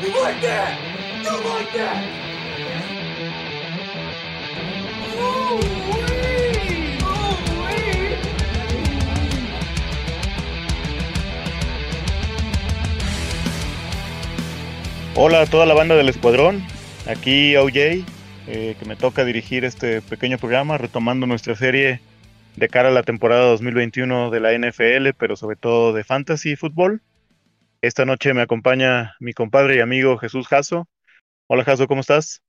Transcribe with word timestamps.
You 0.00 0.10
like 0.22 0.40
that? 0.42 0.78
You 1.24 1.32
like 1.42 1.72
that? 1.76 2.04
Hola 15.16 15.40
a 15.40 15.46
toda 15.46 15.66
la 15.66 15.74
banda 15.74 15.96
del 15.96 16.08
escuadrón, 16.08 16.64
aquí 17.08 17.56
OJ, 17.56 18.04
eh, 18.46 18.76
que 18.78 18.84
me 18.86 18.94
toca 18.94 19.24
dirigir 19.24 19.64
este 19.64 20.00
pequeño 20.00 20.38
programa 20.38 20.78
retomando 20.78 21.26
nuestra 21.26 21.56
serie 21.56 22.00
de 22.54 22.68
cara 22.68 22.90
a 22.90 22.92
la 22.92 23.02
temporada 23.02 23.46
2021 23.46 24.30
de 24.30 24.38
la 24.38 24.52
NFL, 24.52 25.14
pero 25.18 25.34
sobre 25.34 25.56
todo 25.56 25.92
de 25.92 26.04
fantasy 26.04 26.54
fútbol. 26.54 27.02
Esta 27.80 28.04
noche 28.04 28.34
me 28.34 28.42
acompaña 28.42 29.14
mi 29.20 29.32
compadre 29.32 29.76
y 29.76 29.80
amigo 29.80 30.18
Jesús 30.18 30.48
Jasso. 30.48 30.88
Hola 31.48 31.62
Jasso, 31.62 31.86
¿cómo 31.86 32.00
estás? 32.00 32.42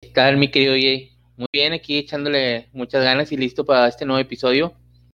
¿Qué 0.00 0.10
tal, 0.10 0.36
mi 0.36 0.48
querido 0.48 0.74
OJ? 0.74 1.10
Muy 1.38 1.48
bien, 1.52 1.72
aquí 1.72 1.98
echándole 1.98 2.68
muchas 2.72 3.02
ganas 3.02 3.32
y 3.32 3.36
listo 3.36 3.64
para 3.64 3.88
este 3.88 4.06
nuevo 4.06 4.20
episodio. 4.20 4.74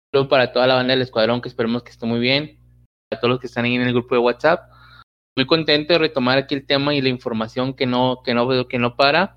Saludos 0.09 0.29
para 0.29 0.53
toda 0.53 0.67
la 0.67 0.75
banda 0.75 0.93
del 0.93 1.01
escuadrón, 1.01 1.41
que 1.41 1.49
esperemos 1.49 1.83
que 1.83 1.91
esté 1.91 2.05
muy 2.05 2.21
bien. 2.21 2.59
Para 3.09 3.19
todos 3.19 3.31
los 3.31 3.39
que 3.41 3.47
están 3.47 3.65
ahí 3.65 3.75
en 3.75 3.81
el 3.81 3.91
grupo 3.91 4.15
de 4.15 4.21
WhatsApp. 4.21 4.71
Muy 5.35 5.45
contento 5.45 5.91
de 5.91 5.99
retomar 5.99 6.37
aquí 6.37 6.55
el 6.55 6.65
tema 6.65 6.95
y 6.95 7.01
la 7.01 7.09
información 7.09 7.73
que 7.73 7.85
no, 7.85 8.21
que 8.23 8.33
no, 8.33 8.67
que 8.69 8.79
no 8.79 8.95
para. 8.95 9.35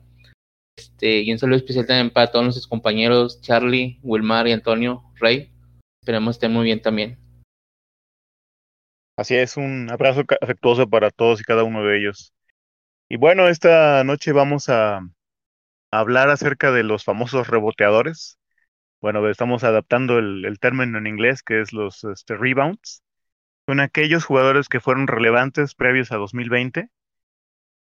Este, 0.78 1.23
y 1.23 1.33
un 1.33 1.41
saludo 1.41 1.56
especial 1.56 1.86
también 1.86 2.11
para 2.11 2.30
todos 2.30 2.45
nuestros 2.45 2.69
compañeros 2.69 3.41
Charlie, 3.41 3.98
Wilmar 4.05 4.47
y 4.47 4.52
Antonio 4.52 5.02
Rey. 5.16 5.50
Esperemos 6.00 6.36
estén 6.36 6.52
muy 6.52 6.62
bien 6.62 6.80
también. 6.80 7.25
Así 9.16 9.34
es, 9.37 9.56
un 9.56 9.91
abrazo 9.91 10.25
afectuoso 10.41 10.88
para 10.88 11.11
todos 11.11 11.41
y 11.41 11.45
cada 11.45 11.65
uno 11.65 11.83
de 11.84 11.98
ellos. 11.98 12.34
Y 13.09 13.17
bueno, 13.17 13.48
esta 13.48 14.05
noche 14.05 14.33
vamos 14.33 14.69
a, 14.69 15.00
hablar 15.91 16.31
acerca 16.31 16.73
de 16.73 16.83
los 16.84 17.05
famosos 17.05 17.48
reboteadores. 17.48 18.39
Bueno, 19.00 19.28
estamos 19.28 19.64
adaptando 19.64 20.19
el, 20.19 20.45
el 20.45 20.58
término 20.58 20.98
en 20.98 21.06
inglés, 21.06 21.42
que 21.42 21.61
es 21.61 21.73
los 21.73 22.05
este, 22.05 22.36
rebounds. 22.36 23.03
Son 23.67 23.81
aquellos 23.81 24.25
jugadores 24.25 24.69
que 24.69 24.81
fueron 24.81 25.08
relevantes 25.08 25.75
previos 25.75 26.12
a 26.12 26.17
2020 26.17 26.91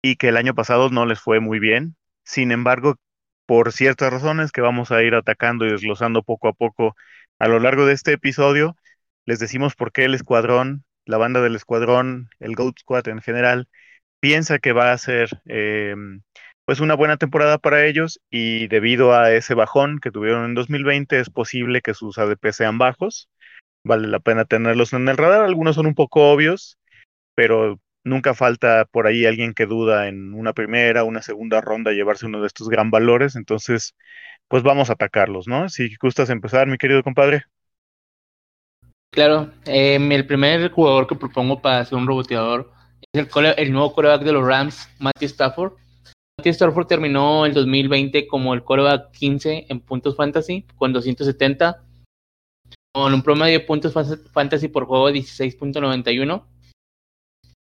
y 0.02 0.16
que 0.17 0.30
el 0.30 0.38
año 0.38 0.56
pasado 0.56 0.89
no 0.89 1.06
les 1.06 1.20
fue 1.20 1.39
muy 1.39 1.60
bien. 1.60 1.95
Sin 2.23 2.52
embargo, 2.52 2.98
por 3.45 3.72
ciertas 3.72 4.12
razones 4.14 4.52
que 4.52 4.62
vamos 4.62 4.92
a 4.92 5.04
ir 5.04 5.16
atacando 5.16 5.66
y 5.66 5.72
desglosando 5.72 6.23
poco 6.23 6.48
a 6.50 6.54
poco 6.54 6.95
a 7.39 7.48
lo 7.48 7.60
largo 7.60 7.86
de 7.86 7.94
este 7.94 8.14
episodio, 8.14 8.76
les 9.26 9.39
decimos 9.39 9.76
por 9.76 9.92
qué 9.92 10.06
el 10.06 10.16
escuadrón, 10.16 10.86
la 11.06 11.17
banda 11.17 11.42
del 11.42 11.56
escuadrón, 11.56 12.30
el 12.39 12.56
Goat 12.56 12.80
Squad 12.80 13.08
en 13.08 13.22
general, 13.22 13.67
piensa 14.20 14.59
que 14.59 14.73
va 14.73 14.92
a 14.92 14.98
ser 14.98 15.42
eh, 15.45 15.95
pues 16.66 16.80
una 16.80 16.95
buena 16.95 17.17
temporada 17.17 17.59
para 17.59 17.86
ellos 17.86 18.20
y 18.30 18.67
debido 18.67 19.14
a 19.14 19.31
ese 19.31 19.53
bajón 19.53 20.00
que 20.00 20.11
tuvieron 20.11 20.45
en 20.45 20.56
2020 20.56 21.20
es 21.20 21.30
posible 21.30 21.81
que 21.81 21.94
sus 21.94 22.17
ADP 22.17 22.52
sean 22.52 22.78
bajos. 22.78 23.30
Vale 23.83 24.08
la 24.08 24.20
pena 24.20 24.45
tenerlos 24.45 24.94
en 24.94 25.08
el 25.08 25.17
radar. 25.17 25.44
Algunos 25.44 25.76
son 25.76 25.86
un 25.86 25.94
poco 25.95 26.31
obvios, 26.31 26.80
pero 27.36 27.80
nunca 28.03 28.33
falta 28.33 28.86
por 28.86 29.08
ahí 29.08 29.26
alguien 29.26 29.53
que 29.53 29.67
duda 29.67 30.08
en 30.08 30.33
una 30.33 30.53
primera, 30.53 31.03
una 31.03 31.22
segunda 31.22 31.61
ronda 31.61 31.92
llevarse 31.92 32.26
uno 32.26 32.42
de 32.42 32.48
estos 32.48 32.70
gran 32.70 32.89
valores. 32.92 33.36
Entonces, 33.36 33.95
pues 34.48 34.64
vamos 34.64 34.89
a 34.89 34.94
atacarlos, 34.94 35.48
¿no? 35.48 35.70
Si 35.70 35.95
gustas 36.02 36.30
empezar, 36.31 36.67
mi 36.67 36.78
querido 36.78 37.03
compadre. 37.03 37.45
Claro, 39.16 39.49
eh, 39.66 39.95
el 39.95 40.27
primer 40.27 40.69
jugador 40.71 41.08
que 41.08 41.16
propongo 41.16 41.61
para 41.61 41.85
ser 41.85 41.97
un 41.97 42.05
roboteador 42.05 42.69
es 43.13 43.25
el, 43.58 43.71
nuevo 43.71 43.94
coreback 43.94 44.23
de 44.23 44.33
los 44.33 44.45
Rams, 44.45 44.89
Matthew 44.99 45.27
Stafford. 45.27 45.73
Matthew 46.38 46.52
Stafford 46.52 46.88
terminó 46.88 47.45
el 47.45 47.53
2020 47.53 48.27
como 48.27 48.53
el 48.53 48.65
coreback 48.65 49.11
15 49.11 49.67
en 49.70 49.80
puntos 49.80 50.17
fantasy, 50.17 50.65
con 50.75 50.92
270, 50.92 51.81
con 52.93 53.14
un 53.14 53.23
promedio 53.23 53.58
de 53.58 53.65
puntos 53.65 53.93
fantasy 54.33 54.67
por 54.67 54.83
juego 54.86 55.08
de 55.08 55.14
16.91. 55.14 56.43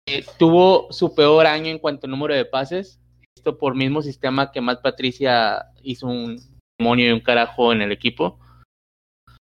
Eh, 0.07 0.23
tuvo 0.37 0.91
su 0.91 1.15
peor 1.15 1.47
año 1.47 1.71
en 1.71 1.79
cuanto 1.79 2.05
a 2.05 2.11
número 2.11 2.35
de 2.35 2.45
pases, 2.45 2.99
esto 3.35 3.57
por 3.57 3.73
mismo 3.73 4.03
sistema 4.03 4.51
que 4.51 4.61
Matt 4.61 4.83
Patricia 4.83 5.65
hizo 5.81 6.05
un 6.05 6.39
demonio 6.77 7.09
y 7.09 7.11
un 7.11 7.21
carajo 7.21 7.73
en 7.73 7.81
el 7.81 7.91
equipo. 7.91 8.37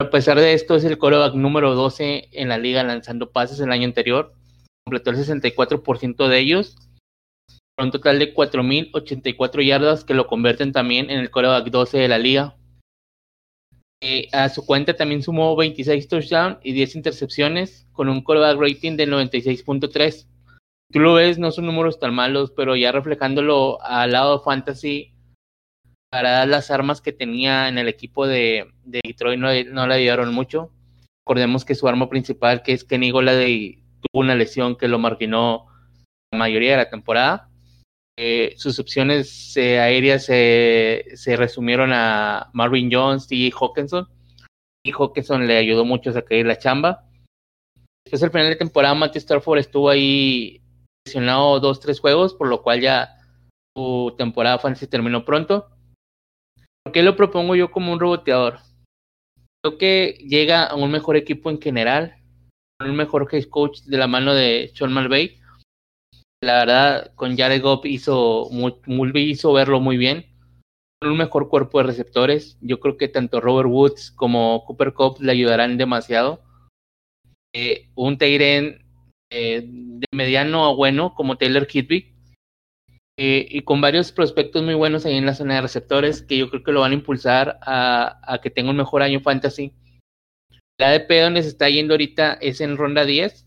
A 0.02 0.10
pesar 0.10 0.36
de 0.36 0.52
esto, 0.52 0.74
es 0.74 0.82
el 0.82 0.98
coreback 0.98 1.34
número 1.34 1.76
12 1.76 2.28
en 2.32 2.48
la 2.48 2.58
liga 2.58 2.82
lanzando 2.82 3.30
pases 3.30 3.60
el 3.60 3.70
año 3.70 3.84
anterior. 3.84 4.34
Completó 4.84 5.10
el 5.10 5.16
64% 5.16 6.26
de 6.26 6.38
ellos, 6.40 6.74
con 7.76 7.86
un 7.86 7.92
total 7.92 8.18
de 8.18 8.34
4.084 8.34 9.64
yardas 9.64 10.02
que 10.02 10.14
lo 10.14 10.26
convierten 10.26 10.72
también 10.72 11.08
en 11.08 11.20
el 11.20 11.30
coreback 11.30 11.70
12 11.70 11.98
de 11.98 12.08
la 12.08 12.18
liga. 12.18 12.56
Eh, 14.02 14.26
a 14.32 14.48
su 14.48 14.66
cuenta 14.66 14.94
también 14.94 15.22
sumó 15.22 15.54
26 15.54 16.08
touchdowns 16.08 16.58
y 16.64 16.72
10 16.72 16.96
intercepciones, 16.96 17.86
con 17.92 18.08
un 18.08 18.24
coreback 18.24 18.58
rating 18.58 18.96
de 18.96 19.06
96.3. 19.06 20.26
Tú 20.90 20.98
lo 20.98 21.14
ves, 21.14 21.38
no 21.38 21.52
son 21.52 21.66
números 21.66 22.00
tan 22.00 22.12
malos, 22.12 22.50
pero 22.50 22.74
ya 22.74 22.90
reflejándolo 22.90 23.80
al 23.82 24.10
lado 24.10 24.42
fantasy, 24.42 25.11
para 26.12 26.44
las 26.44 26.70
armas 26.70 27.00
que 27.00 27.12
tenía 27.12 27.68
en 27.68 27.78
el 27.78 27.88
equipo 27.88 28.26
de, 28.26 28.70
de 28.84 29.00
Detroit 29.02 29.40
no, 29.40 29.48
no 29.72 29.86
le 29.86 29.94
ayudaron 29.94 30.34
mucho. 30.34 30.70
Recordemos 31.24 31.64
que 31.64 31.74
su 31.74 31.88
arma 31.88 32.10
principal, 32.10 32.62
que 32.62 32.74
es 32.74 32.84
Kenny 32.84 33.10
Golladay, 33.10 33.82
tuvo 34.02 34.20
una 34.20 34.34
lesión 34.34 34.76
que 34.76 34.88
lo 34.88 34.98
marginó 34.98 35.68
la 36.30 36.38
mayoría 36.38 36.72
de 36.72 36.76
la 36.76 36.90
temporada. 36.90 37.48
Eh, 38.18 38.52
sus 38.58 38.78
opciones 38.78 39.56
eh, 39.56 39.80
aéreas 39.80 40.26
se, 40.26 41.06
se 41.14 41.34
resumieron 41.34 41.92
a 41.94 42.50
Marvin 42.52 42.90
Jones 42.92 43.26
y 43.30 43.50
Hawkinson. 43.50 44.06
Y 44.84 44.92
Hawkinson 44.92 45.46
le 45.46 45.56
ayudó 45.56 45.86
mucho 45.86 46.10
a 46.10 46.12
sacar 46.12 46.44
la 46.44 46.58
chamba. 46.58 47.06
Después, 48.04 48.22
al 48.22 48.30
final 48.32 48.50
de 48.50 48.56
temporada, 48.56 48.94
Matthew 48.94 49.20
Stafford 49.20 49.60
estuvo 49.60 49.88
ahí 49.88 50.60
lesionado 51.06 51.58
dos, 51.58 51.80
tres 51.80 52.00
juegos, 52.00 52.34
por 52.34 52.48
lo 52.48 52.62
cual 52.62 52.82
ya 52.82 53.16
su 53.74 54.14
temporada 54.18 54.58
fantasy 54.58 54.88
terminó 54.88 55.24
pronto. 55.24 55.70
¿Por 56.84 56.92
qué 56.92 57.02
lo 57.02 57.16
propongo 57.16 57.54
yo 57.54 57.70
como 57.70 57.92
un 57.92 58.00
roboteador? 58.00 58.58
Creo 59.62 59.78
que 59.78 60.18
llega 60.26 60.64
a 60.64 60.74
un 60.74 60.90
mejor 60.90 61.16
equipo 61.16 61.50
en 61.50 61.60
general, 61.60 62.16
un 62.80 62.96
mejor 62.96 63.28
head 63.30 63.44
coach 63.44 63.82
de 63.82 63.96
la 63.96 64.08
mano 64.08 64.34
de 64.34 64.72
Sean 64.74 64.92
McVay. 64.92 65.38
La 66.42 66.58
verdad, 66.58 67.14
con 67.14 67.36
Jared 67.36 67.62
Goff 67.62 67.86
hizo, 67.86 68.48
muy- 68.50 68.74
hizo 69.14 69.52
verlo 69.52 69.78
muy 69.78 69.96
bien. 69.96 70.26
Un 71.02 71.16
mejor 71.16 71.48
cuerpo 71.48 71.78
de 71.78 71.84
receptores. 71.84 72.58
Yo 72.60 72.80
creo 72.80 72.96
que 72.96 73.08
tanto 73.08 73.40
Robert 73.40 73.68
Woods 73.68 74.10
como 74.10 74.64
Cooper 74.64 74.92
Cup 74.92 75.16
le 75.20 75.32
ayudarán 75.32 75.78
demasiado. 75.78 76.42
Eh, 77.54 77.88
un 77.94 78.18
Teiren 78.18 78.84
eh, 79.30 79.62
de 79.64 80.06
mediano 80.12 80.64
a 80.64 80.74
bueno 80.74 81.14
como 81.14 81.36
Taylor 81.36 81.66
Hidby 81.70 82.11
eh, 83.24 83.46
y 83.48 83.60
con 83.62 83.80
varios 83.80 84.10
prospectos 84.10 84.64
muy 84.64 84.74
buenos 84.74 85.06
ahí 85.06 85.14
en 85.16 85.26
la 85.26 85.34
zona 85.34 85.54
de 85.54 85.60
receptores 85.60 86.22
que 86.22 86.36
yo 86.38 86.50
creo 86.50 86.64
que 86.64 86.72
lo 86.72 86.80
van 86.80 86.90
a 86.90 86.94
impulsar 86.96 87.58
a, 87.62 88.18
a 88.26 88.40
que 88.40 88.50
tenga 88.50 88.70
un 88.70 88.76
mejor 88.76 89.00
año 89.02 89.20
fantasy. 89.20 89.72
La 90.80 90.88
ADP 90.88 91.20
donde 91.22 91.42
se 91.42 91.48
está 91.50 91.68
yendo 91.68 91.94
ahorita 91.94 92.32
es 92.40 92.60
en 92.60 92.76
ronda 92.76 93.04
10, 93.04 93.46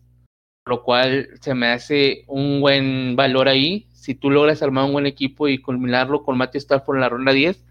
por 0.63 0.75
lo 0.77 0.83
cual 0.83 1.27
se 1.41 1.53
me 1.55 1.67
hace 1.67 2.23
un 2.27 2.61
buen 2.61 3.17
valor 3.17 3.49
ahí. 3.49 3.89
Si 3.91 4.15
tú 4.15 4.29
logras 4.29 4.61
armar 4.63 4.85
un 4.85 4.93
buen 4.93 5.07
equipo 5.07 5.49
y 5.49 5.57
culminarlo 5.57 6.23
con 6.23 6.37
Matthew 6.37 6.59
Stafford 6.59 6.95
en 6.95 7.01
la 7.01 7.09
ronda 7.09 7.33
10, 7.33 7.65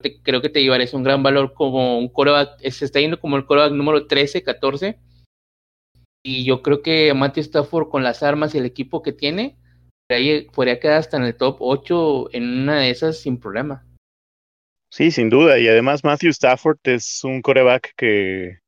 te- 0.00 0.22
creo 0.22 0.40
que 0.40 0.48
te 0.48 0.62
llevarás 0.62 0.94
un 0.94 1.02
gran 1.02 1.22
valor 1.22 1.52
como 1.52 1.98
un 1.98 2.08
coreback. 2.08 2.60
Se 2.70 2.86
está 2.86 2.98
yendo 3.00 3.20
como 3.20 3.36
el 3.36 3.44
coreback 3.44 3.72
número 3.72 4.06
13, 4.06 4.42
14. 4.42 4.98
Y 6.24 6.44
yo 6.44 6.62
creo 6.62 6.80
que 6.80 7.12
Matthew 7.12 7.42
Stafford 7.42 7.90
con 7.90 8.02
las 8.02 8.22
armas 8.22 8.54
y 8.54 8.58
el 8.58 8.64
equipo 8.64 9.02
que 9.02 9.12
tiene, 9.12 9.56
ahí 10.14 10.42
podría 10.52 10.80
quedar 10.80 10.98
hasta 10.98 11.16
en 11.16 11.24
el 11.24 11.36
top 11.36 11.56
8 11.60 12.28
en 12.32 12.44
una 12.62 12.80
de 12.80 12.90
esas 12.90 13.18
sin 13.18 13.38
problema. 13.38 13.84
Sí, 14.90 15.10
sin 15.10 15.30
duda. 15.30 15.58
Y 15.58 15.68
además 15.68 16.04
Matthew 16.04 16.30
Stafford 16.30 16.78
es 16.84 17.24
un 17.24 17.40
coreback 17.42 17.94
que 17.96 18.58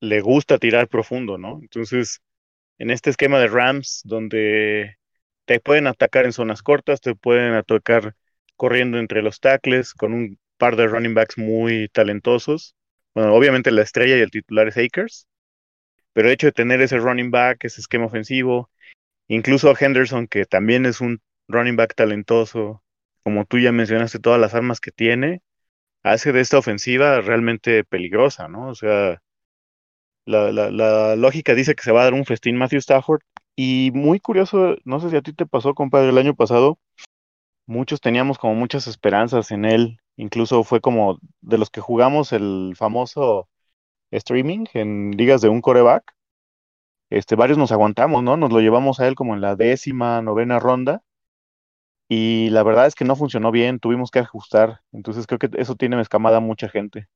le 0.00 0.20
gusta 0.20 0.58
tirar 0.58 0.88
profundo, 0.88 1.38
¿no? 1.38 1.58
Entonces, 1.60 2.20
en 2.78 2.90
este 2.90 3.10
esquema 3.10 3.38
de 3.38 3.48
Rams, 3.48 4.02
donde 4.04 4.96
te 5.44 5.60
pueden 5.60 5.86
atacar 5.86 6.24
en 6.24 6.32
zonas 6.32 6.62
cortas, 6.62 7.00
te 7.00 7.14
pueden 7.14 7.54
atacar 7.54 8.14
corriendo 8.56 8.98
entre 8.98 9.22
los 9.22 9.40
tackles, 9.40 9.94
con 9.94 10.12
un 10.14 10.38
par 10.58 10.76
de 10.76 10.86
running 10.86 11.14
backs 11.14 11.38
muy 11.38 11.88
talentosos. 11.88 12.74
Bueno, 13.14 13.34
obviamente 13.34 13.70
la 13.70 13.82
estrella 13.82 14.16
y 14.16 14.20
el 14.20 14.30
titular 14.30 14.68
es 14.68 14.76
Akers, 14.76 15.28
pero 16.12 16.28
el 16.28 16.34
hecho 16.34 16.46
de 16.48 16.52
tener 16.52 16.80
ese 16.80 16.98
running 16.98 17.30
back, 17.30 17.64
ese 17.64 17.80
esquema 17.80 18.06
ofensivo, 18.06 18.70
incluso 19.28 19.74
Henderson, 19.78 20.26
que 20.28 20.46
también 20.46 20.86
es 20.86 21.00
un 21.00 21.20
running 21.48 21.76
back 21.76 21.94
talentoso, 21.94 22.82
como 23.22 23.44
tú 23.46 23.58
ya 23.58 23.72
mencionaste, 23.72 24.18
todas 24.20 24.40
las 24.40 24.54
armas 24.54 24.80
que 24.80 24.92
tiene, 24.92 25.42
hace 26.04 26.32
de 26.32 26.40
esta 26.42 26.58
ofensiva 26.58 27.20
realmente 27.20 27.84
peligrosa, 27.84 28.48
¿no? 28.48 28.68
O 28.68 28.74
sea, 28.74 29.20
la, 30.24 30.52
la, 30.52 30.70
la 30.70 31.16
lógica 31.16 31.54
dice 31.54 31.74
que 31.74 31.82
se 31.82 31.92
va 31.92 32.00
a 32.02 32.04
dar 32.04 32.14
un 32.14 32.24
festín 32.24 32.56
Matthew 32.56 32.78
Stafford 32.80 33.20
Y 33.56 33.90
muy 33.94 34.20
curioso, 34.20 34.76
no 34.84 35.00
sé 35.00 35.10
si 35.10 35.16
a 35.16 35.22
ti 35.22 35.32
te 35.32 35.46
pasó, 35.46 35.74
compadre, 35.74 36.10
el 36.10 36.18
año 36.18 36.34
pasado, 36.34 36.78
muchos 37.66 38.00
teníamos 38.00 38.38
como 38.38 38.54
muchas 38.56 38.88
esperanzas 38.88 39.50
en 39.52 39.66
él. 39.66 39.98
Incluso 40.16 40.64
fue 40.64 40.80
como 40.80 41.18
de 41.42 41.58
los 41.58 41.70
que 41.70 41.80
jugamos 41.82 42.32
el 42.32 42.74
famoso 42.76 43.48
streaming 44.12 44.66
en 44.74 45.12
ligas 45.12 45.42
de 45.42 45.50
un 45.50 45.62
coreback. 45.62 46.15
Este, 47.10 47.36
varios 47.36 47.58
nos 47.58 47.72
aguantamos, 47.72 48.22
¿no? 48.22 48.36
Nos 48.36 48.52
lo 48.52 48.60
llevamos 48.60 49.00
a 49.00 49.06
él 49.06 49.14
como 49.14 49.34
en 49.34 49.40
la 49.40 49.56
décima, 49.56 50.22
novena 50.22 50.58
ronda. 50.58 51.02
Y 52.08 52.50
la 52.50 52.62
verdad 52.62 52.86
es 52.86 52.94
que 52.94 53.04
no 53.04 53.16
funcionó 53.16 53.50
bien, 53.50 53.80
tuvimos 53.80 54.10
que 54.10 54.20
ajustar. 54.20 54.80
Entonces 54.92 55.26
creo 55.26 55.38
que 55.38 55.50
eso 55.54 55.74
tiene 55.74 56.00
escamada 56.00 56.40
mucha 56.40 56.68
gente. 56.68 57.08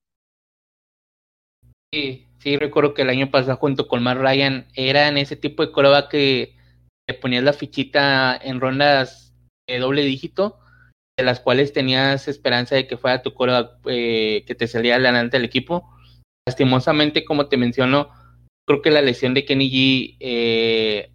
Sí, 1.93 2.29
sí, 2.39 2.57
recuerdo 2.57 2.95
que 2.95 3.03
el 3.03 3.11
año 3.11 3.31
pasado 3.31 3.57
junto 3.57 3.89
con 3.89 4.03
Matt 4.03 4.19
Ryan 4.19 4.69
eran 4.75 5.19
ese 5.19 5.37
tipo 5.37 5.65
de 5.65 5.73
coreback 5.73 6.09
que 6.09 6.57
le 7.09 7.15
ponías 7.15 7.43
la 7.43 7.53
fichita 7.53 8.37
en 8.37 8.61
rondas 8.61 9.35
de 9.69 9.79
doble 9.81 10.03
dígito, 10.03 10.61
de 11.19 11.25
las 11.25 11.41
cuales 11.41 11.73
tenías 11.73 12.29
esperanza 12.29 12.77
de 12.77 12.87
que 12.87 12.97
fuera 12.97 13.23
tu 13.23 13.35
coreback 13.35 13.81
eh, 13.87 14.45
que 14.47 14.55
te 14.55 14.69
salía 14.69 14.97
adelante 14.97 15.37
del 15.37 15.47
equipo. 15.47 15.91
Lastimosamente, 16.47 17.25
como 17.25 17.49
te 17.49 17.57
menciono, 17.57 18.11
creo 18.71 18.83
que 18.83 18.91
la 18.93 19.03
lesión 19.03 19.35
de 19.35 19.45
Kenny 19.45 19.69
G 19.69 20.17
eh, 20.21 21.11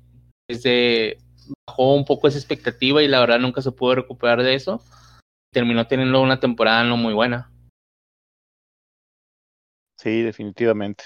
desde, 0.46 1.18
bajó 1.66 1.96
un 1.96 2.04
poco 2.04 2.28
esa 2.28 2.38
expectativa 2.38 3.02
y 3.02 3.08
la 3.08 3.22
verdad 3.22 3.40
nunca 3.40 3.62
se 3.62 3.72
pudo 3.72 3.96
recuperar 3.96 4.44
de 4.44 4.56
eso. 4.56 4.84
Terminó 5.54 5.88
teniendo 5.88 6.22
una 6.22 6.38
temporada 6.38 6.84
no 6.84 6.98
muy 6.98 7.14
buena. 7.14 7.50
Sí, 9.98 10.22
definitivamente. 10.22 11.06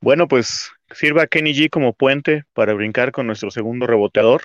Bueno, 0.00 0.26
pues 0.26 0.70
sirva 0.92 1.26
Kenny 1.26 1.52
G 1.52 1.68
como 1.68 1.92
puente 1.92 2.44
para 2.54 2.72
brincar 2.72 3.12
con 3.12 3.26
nuestro 3.26 3.50
segundo 3.50 3.86
reboteador, 3.86 4.44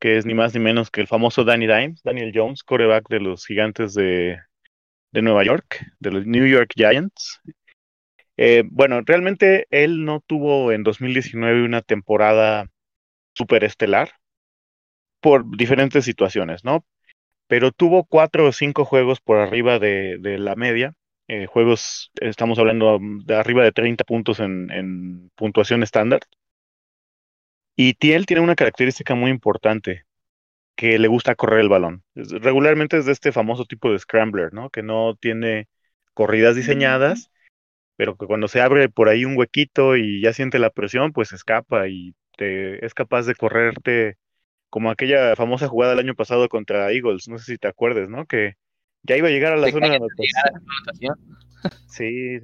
que 0.00 0.16
es 0.16 0.24
ni 0.24 0.32
más 0.32 0.54
ni 0.54 0.60
menos 0.60 0.90
que 0.90 1.02
el 1.02 1.06
famoso 1.06 1.44
Danny 1.44 1.66
Dimes, 1.66 2.02
Daniel 2.02 2.32
Jones, 2.34 2.62
coreback 2.62 3.10
de 3.10 3.20
los 3.20 3.44
gigantes 3.44 3.92
de, 3.92 4.38
de 5.12 5.22
Nueva 5.22 5.44
York, 5.44 5.84
de 6.00 6.10
los 6.12 6.26
New 6.26 6.46
York 6.46 6.72
Giants. 6.74 7.42
Eh, 8.36 8.64
bueno, 8.70 9.00
realmente 9.04 9.66
él 9.70 10.04
no 10.04 10.20
tuvo 10.20 10.72
en 10.72 10.82
2019 10.82 11.64
una 11.64 11.82
temporada 11.82 12.70
super 13.34 13.64
estelar 13.64 14.12
por 15.20 15.44
diferentes 15.56 16.04
situaciones, 16.04 16.64
¿no? 16.64 16.84
Pero 17.48 17.72
tuvo 17.72 18.04
cuatro 18.04 18.46
o 18.46 18.52
cinco 18.52 18.84
juegos 18.84 19.20
por 19.20 19.38
arriba 19.38 19.78
de, 19.78 20.18
de 20.18 20.38
la 20.38 20.56
media 20.56 20.94
eh, 21.28 21.46
juegos, 21.46 22.12
estamos 22.20 22.58
hablando 22.58 22.98
de 23.00 23.34
arriba 23.34 23.64
de 23.64 23.72
30 23.72 24.04
puntos 24.04 24.38
en, 24.40 25.30
puntuación 25.34 25.82
estándar. 25.82 26.20
Y 27.74 27.94
Tiel 27.94 28.26
tiene 28.26 28.42
una 28.42 28.54
característica 28.54 29.14
muy 29.14 29.30
importante, 29.30 30.04
que 30.76 30.98
le 30.98 31.08
gusta 31.08 31.34
correr 31.36 31.60
el 31.60 31.68
balón. 31.68 32.04
Regularmente 32.14 32.98
es 32.98 33.06
de 33.06 33.12
este 33.12 33.32
famoso 33.32 33.64
tipo 33.66 33.92
de 33.92 33.98
scrambler, 33.98 34.52
¿no? 34.54 34.70
Que 34.70 34.82
no 34.82 35.16
tiene 35.16 35.68
corridas 36.14 36.56
diseñadas, 36.56 37.30
pero 37.96 38.16
que 38.16 38.26
cuando 38.26 38.48
se 38.48 38.60
abre 38.60 38.88
por 38.88 39.08
ahí 39.08 39.24
un 39.24 39.36
huequito 39.36 39.96
y 39.96 40.20
ya 40.20 40.32
siente 40.32 40.58
la 40.58 40.70
presión, 40.70 41.12
pues 41.12 41.32
escapa 41.32 41.88
y 41.88 42.14
te, 42.36 42.84
es 42.84 42.94
capaz 42.94 43.26
de 43.26 43.34
correrte 43.34 44.16
como 44.70 44.90
aquella 44.90 45.34
famosa 45.36 45.68
jugada 45.68 45.92
del 45.94 46.04
año 46.04 46.14
pasado 46.14 46.48
contra 46.48 46.92
Eagles, 46.92 47.28
no 47.28 47.38
sé 47.38 47.52
si 47.52 47.58
te 47.58 47.68
acuerdes, 47.68 48.08
¿no? 48.08 48.26
Que 48.26 48.54
ya 49.02 49.16
iba 49.16 49.28
a 49.28 49.30
llegar 49.30 49.52
a 49.52 49.56
la 49.56 49.70
zona 49.70 49.88
de 49.88 49.96
anotación. 49.96 51.14
Sí, 51.88 52.38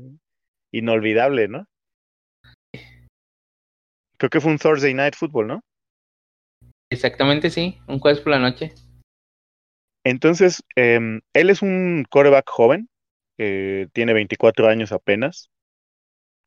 inolvidable, 0.73 1.49
¿no? 1.49 1.67
Creo 4.17 4.31
que 4.31 4.41
fue 4.41 4.53
un 4.53 4.59
Thursday 4.59 4.95
Night 4.95 5.15
Football, 5.15 5.47
¿no? 5.49 5.61
Exactamente, 6.91 7.51
sí, 7.51 7.79
un 7.87 7.99
jueves 7.99 8.21
por 8.21 8.31
la 8.31 8.39
noche. 8.39 8.73
Entonces, 10.05 10.63
eh, 10.77 11.21
él 11.33 11.51
es 11.51 11.63
un 11.63 12.05
coreback 12.09 12.49
joven, 12.49 12.89
tiene 13.37 14.13
24 14.13 14.69
años 14.69 14.93
apenas, 14.93 15.51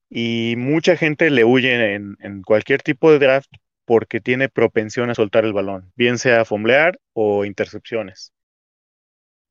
y 0.09 0.55
mucha 0.57 0.95
gente 0.97 1.29
le 1.29 1.43
huye 1.43 1.95
en, 1.95 2.41
cualquier 2.43 2.81
tipo 2.81 3.11
de 3.11 3.19
draft 3.19 3.51
porque 3.85 4.21
tiene 4.21 4.49
propensión 4.49 5.09
a 5.09 5.15
soltar 5.15 5.45
el 5.45 5.53
balón, 5.53 5.91
bien 5.95 6.17
sea 6.17 6.45
fomblear 6.45 6.99
o 7.13 7.45
intercepciones 7.45 8.33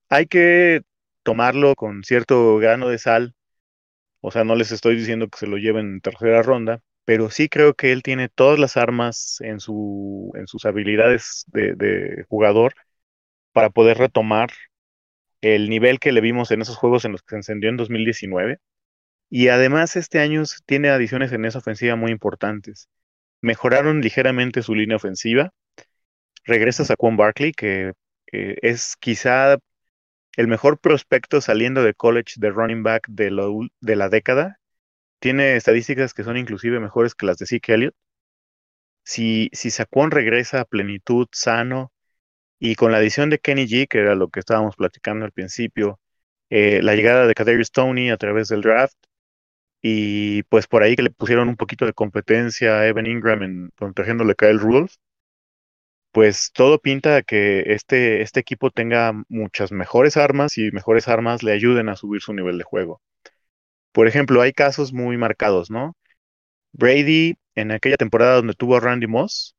hay 0.09 0.27
que 0.27 0.83
tomarlo 1.23 1.75
con 1.75 2.05
cierto 2.05 2.57
grano 2.59 2.89
de 2.89 2.99
sal. 2.99 3.35
O 4.21 4.31
sea, 4.31 4.45
no 4.45 4.57
les 4.57 4.73
estoy 4.73 4.97
diciendo 4.97 5.29
que 5.29 5.39
se 5.39 5.47
lo 5.47 5.59
lleven 5.59 5.87
en 5.95 6.01
tercera 6.01 6.43
ronda, 6.43 6.81
pero 7.05 7.31
sí 7.31 7.49
creo 7.49 7.75
que 7.75 7.93
él 7.93 8.03
tiene 8.03 8.29
todas 8.29 8.59
las 8.59 8.77
armas 8.77 9.39
en, 9.41 9.61
su, 9.61 10.33
en 10.37 10.47
sus 10.47 10.65
habilidades 10.67 11.45
de, 11.49 11.75
de 11.75 12.25
jugador 12.29 12.75
para 13.53 13.71
poder 13.71 13.99
retomar 13.99 14.51
el 15.45 15.69
nivel 15.69 16.01
que 16.01 16.13
le 16.13 16.23
vimos 16.23 16.51
en 16.51 16.63
esos 16.63 16.77
juegos 16.77 17.05
en 17.05 17.13
los 17.13 17.23
que 17.23 17.31
se 17.31 17.37
encendió 17.37 17.69
en 17.69 17.77
2019. 17.77 18.59
Y 19.31 19.49
además 19.49 19.97
este 19.97 20.21
año 20.21 20.43
tiene 20.67 20.89
adiciones 20.91 21.33
en 21.33 21.45
esa 21.45 21.59
ofensiva 21.59 21.97
muy 21.97 22.13
importantes. 22.13 22.89
Mejoraron 23.43 24.01
ligeramente 24.01 24.63
su 24.63 24.75
línea 24.75 24.97
ofensiva. 24.97 25.53
Regresa 26.45 26.85
Saquon 26.85 27.17
Barkley, 27.17 27.53
que 27.53 27.93
eh, 28.33 28.57
es 28.63 28.97
quizá 28.99 29.59
el 30.37 30.49
mejor 30.49 30.79
prospecto 30.79 31.41
saliendo 31.41 31.83
de 31.83 31.95
college 31.95 32.35
de 32.37 32.51
running 32.51 32.83
back 32.83 33.07
de, 33.09 33.31
la 33.31 34.09
década. 34.09 34.59
Tiene 35.21 35.57
estadísticas 35.57 36.15
que 36.15 36.25
son 36.25 36.37
inclusive 36.39 36.81
mejores 36.81 37.15
que 37.15 37.27
las 37.27 37.39
de 37.39 37.47
Zeke 37.47 37.75
Elliott. 37.75 37.95
Si, 39.05 39.51
si 39.53 39.71
Saquon 39.71 40.11
regresa 40.11 40.61
a 40.61 40.65
plenitud, 40.65 41.29
sano, 41.33 41.93
y 42.59 42.75
con 42.77 42.93
la 42.93 42.99
adición 42.99 43.31
de 43.31 43.39
Kenny 43.39 43.67
G, 43.67 43.89
que 43.89 43.99
era 43.99 44.15
lo 44.15 44.29
que 44.29 44.41
estábamos 44.41 44.77
platicando 44.77 45.25
al 45.25 45.33
principio, 45.33 46.01
eh, 46.51 46.83
la 46.83 46.95
llegada 46.95 47.27
de 47.27 47.35
Kadarius 47.35 47.69
Stoney 47.69 48.11
a 48.11 48.17
través 48.17 48.49
del 48.49 48.63
draft, 48.63 48.97
y 49.83 50.45
pues 50.45 50.67
por 50.67 50.83
ahí 50.83 50.97
que 50.97 51.03
le 51.03 51.11
pusieron 51.11 51.49
un 51.49 51.57
poquito 51.57 51.87
de 51.87 51.93
competencia 51.93 52.79
a 52.81 52.87
Evan 52.89 53.07
Ingram 53.07 53.43
en 53.43 53.71
protegiéndole 53.77 54.35
Kyle 54.35 54.59
Rudolph, 54.59 54.95
pues 56.13 56.53
todo 56.53 56.79
pinta 56.81 57.17
a 57.17 57.23
que 57.23 57.65
este, 57.75 58.23
este 58.23 58.41
equipo 58.41 58.71
tenga 58.71 59.13
muchas 59.29 59.73
mejores 59.73 60.17
armas 60.17 60.57
y 60.59 60.71
mejores 60.71 61.09
armas 61.09 61.43
le 61.43 61.53
ayuden 61.53 61.89
a 61.89 61.97
subir 61.97 62.23
su 62.23 62.33
nivel 62.33 62.57
de 62.57 62.65
juego. 62.65 63.03
Por 63.93 64.09
ejemplo, 64.09 64.41
hay 64.43 64.53
casos 64.53 64.93
muy 64.93 65.17
marcados, 65.19 65.71
¿no? 65.71 65.97
Brady, 66.73 67.37
en 67.57 67.73
aquella 67.73 67.97
temporada 67.97 68.37
donde 68.37 68.55
tuvo 68.55 68.77
a 68.77 68.81
Randy 68.81 69.07
Moss, 69.09 69.54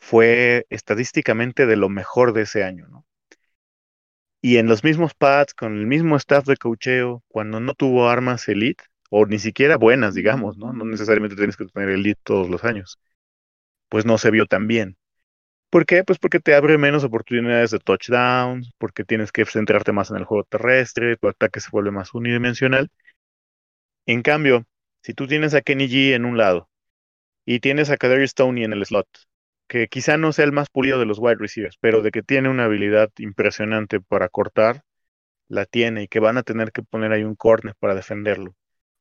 fue 0.00 0.66
estadísticamente 0.70 1.66
de 1.66 1.76
lo 1.76 1.88
mejor 1.88 2.32
de 2.32 2.42
ese 2.42 2.64
año, 2.64 2.88
¿no? 2.88 3.06
Y 4.42 4.56
en 4.56 4.66
los 4.66 4.84
mismos 4.84 5.14
pads, 5.14 5.54
con 5.54 5.76
el 5.76 5.86
mismo 5.86 6.16
staff 6.16 6.46
de 6.46 6.56
cocheo, 6.56 7.22
cuando 7.28 7.60
no 7.60 7.74
tuvo 7.74 8.08
armas 8.08 8.48
elite, 8.48 8.84
o 9.10 9.26
ni 9.26 9.38
siquiera 9.38 9.76
buenas, 9.76 10.14
digamos, 10.14 10.56
¿no? 10.56 10.72
No 10.72 10.84
necesariamente 10.84 11.36
tienes 11.36 11.56
que 11.56 11.66
tener 11.66 11.90
elite 11.90 12.20
todos 12.24 12.48
los 12.48 12.64
años, 12.64 12.98
pues 13.88 14.06
no 14.06 14.18
se 14.18 14.30
vio 14.30 14.46
tan 14.46 14.66
bien. 14.68 14.96
¿Por 15.70 15.86
qué? 15.86 16.04
Pues 16.04 16.18
porque 16.18 16.40
te 16.40 16.54
abre 16.54 16.78
menos 16.78 17.04
oportunidades 17.04 17.70
de 17.72 17.80
touchdowns, 17.80 18.72
porque 18.78 19.04
tienes 19.04 19.32
que 19.32 19.44
centrarte 19.46 19.92
más 19.92 20.10
en 20.10 20.18
el 20.18 20.24
juego 20.24 20.44
terrestre, 20.44 21.16
tu 21.16 21.28
ataque 21.28 21.60
se 21.60 21.70
vuelve 21.72 21.92
más 21.92 22.14
unidimensional. 22.14 22.90
En 24.06 24.20
cambio, 24.22 24.66
si 25.02 25.14
tú 25.14 25.26
tienes 25.26 25.54
a 25.54 25.62
Kenny 25.62 25.88
G 25.88 26.14
en 26.14 26.24
un 26.26 26.36
lado 26.36 26.68
y 27.46 27.60
tienes 27.60 27.90
a 27.90 27.96
Kadarius 27.98 28.32
Stoney 28.32 28.64
en 28.64 28.72
el 28.74 28.86
slot, 28.86 29.08
que 29.70 29.86
quizá 29.86 30.16
no 30.16 30.32
sea 30.32 30.46
el 30.46 30.52
más 30.52 30.68
pulido 30.68 30.98
de 30.98 31.06
los 31.06 31.20
wide 31.20 31.36
receivers, 31.38 31.76
pero 31.80 32.02
de 32.02 32.10
que 32.10 32.24
tiene 32.24 32.48
una 32.48 32.64
habilidad 32.64 33.08
impresionante 33.18 34.00
para 34.00 34.28
cortar, 34.28 34.82
la 35.46 35.64
tiene 35.64 36.02
y 36.02 36.08
que 36.08 36.18
van 36.18 36.36
a 36.38 36.42
tener 36.42 36.72
que 36.72 36.82
poner 36.82 37.12
ahí 37.12 37.22
un 37.22 37.36
corner 37.36 37.76
para 37.78 37.94
defenderlo. 37.94 38.56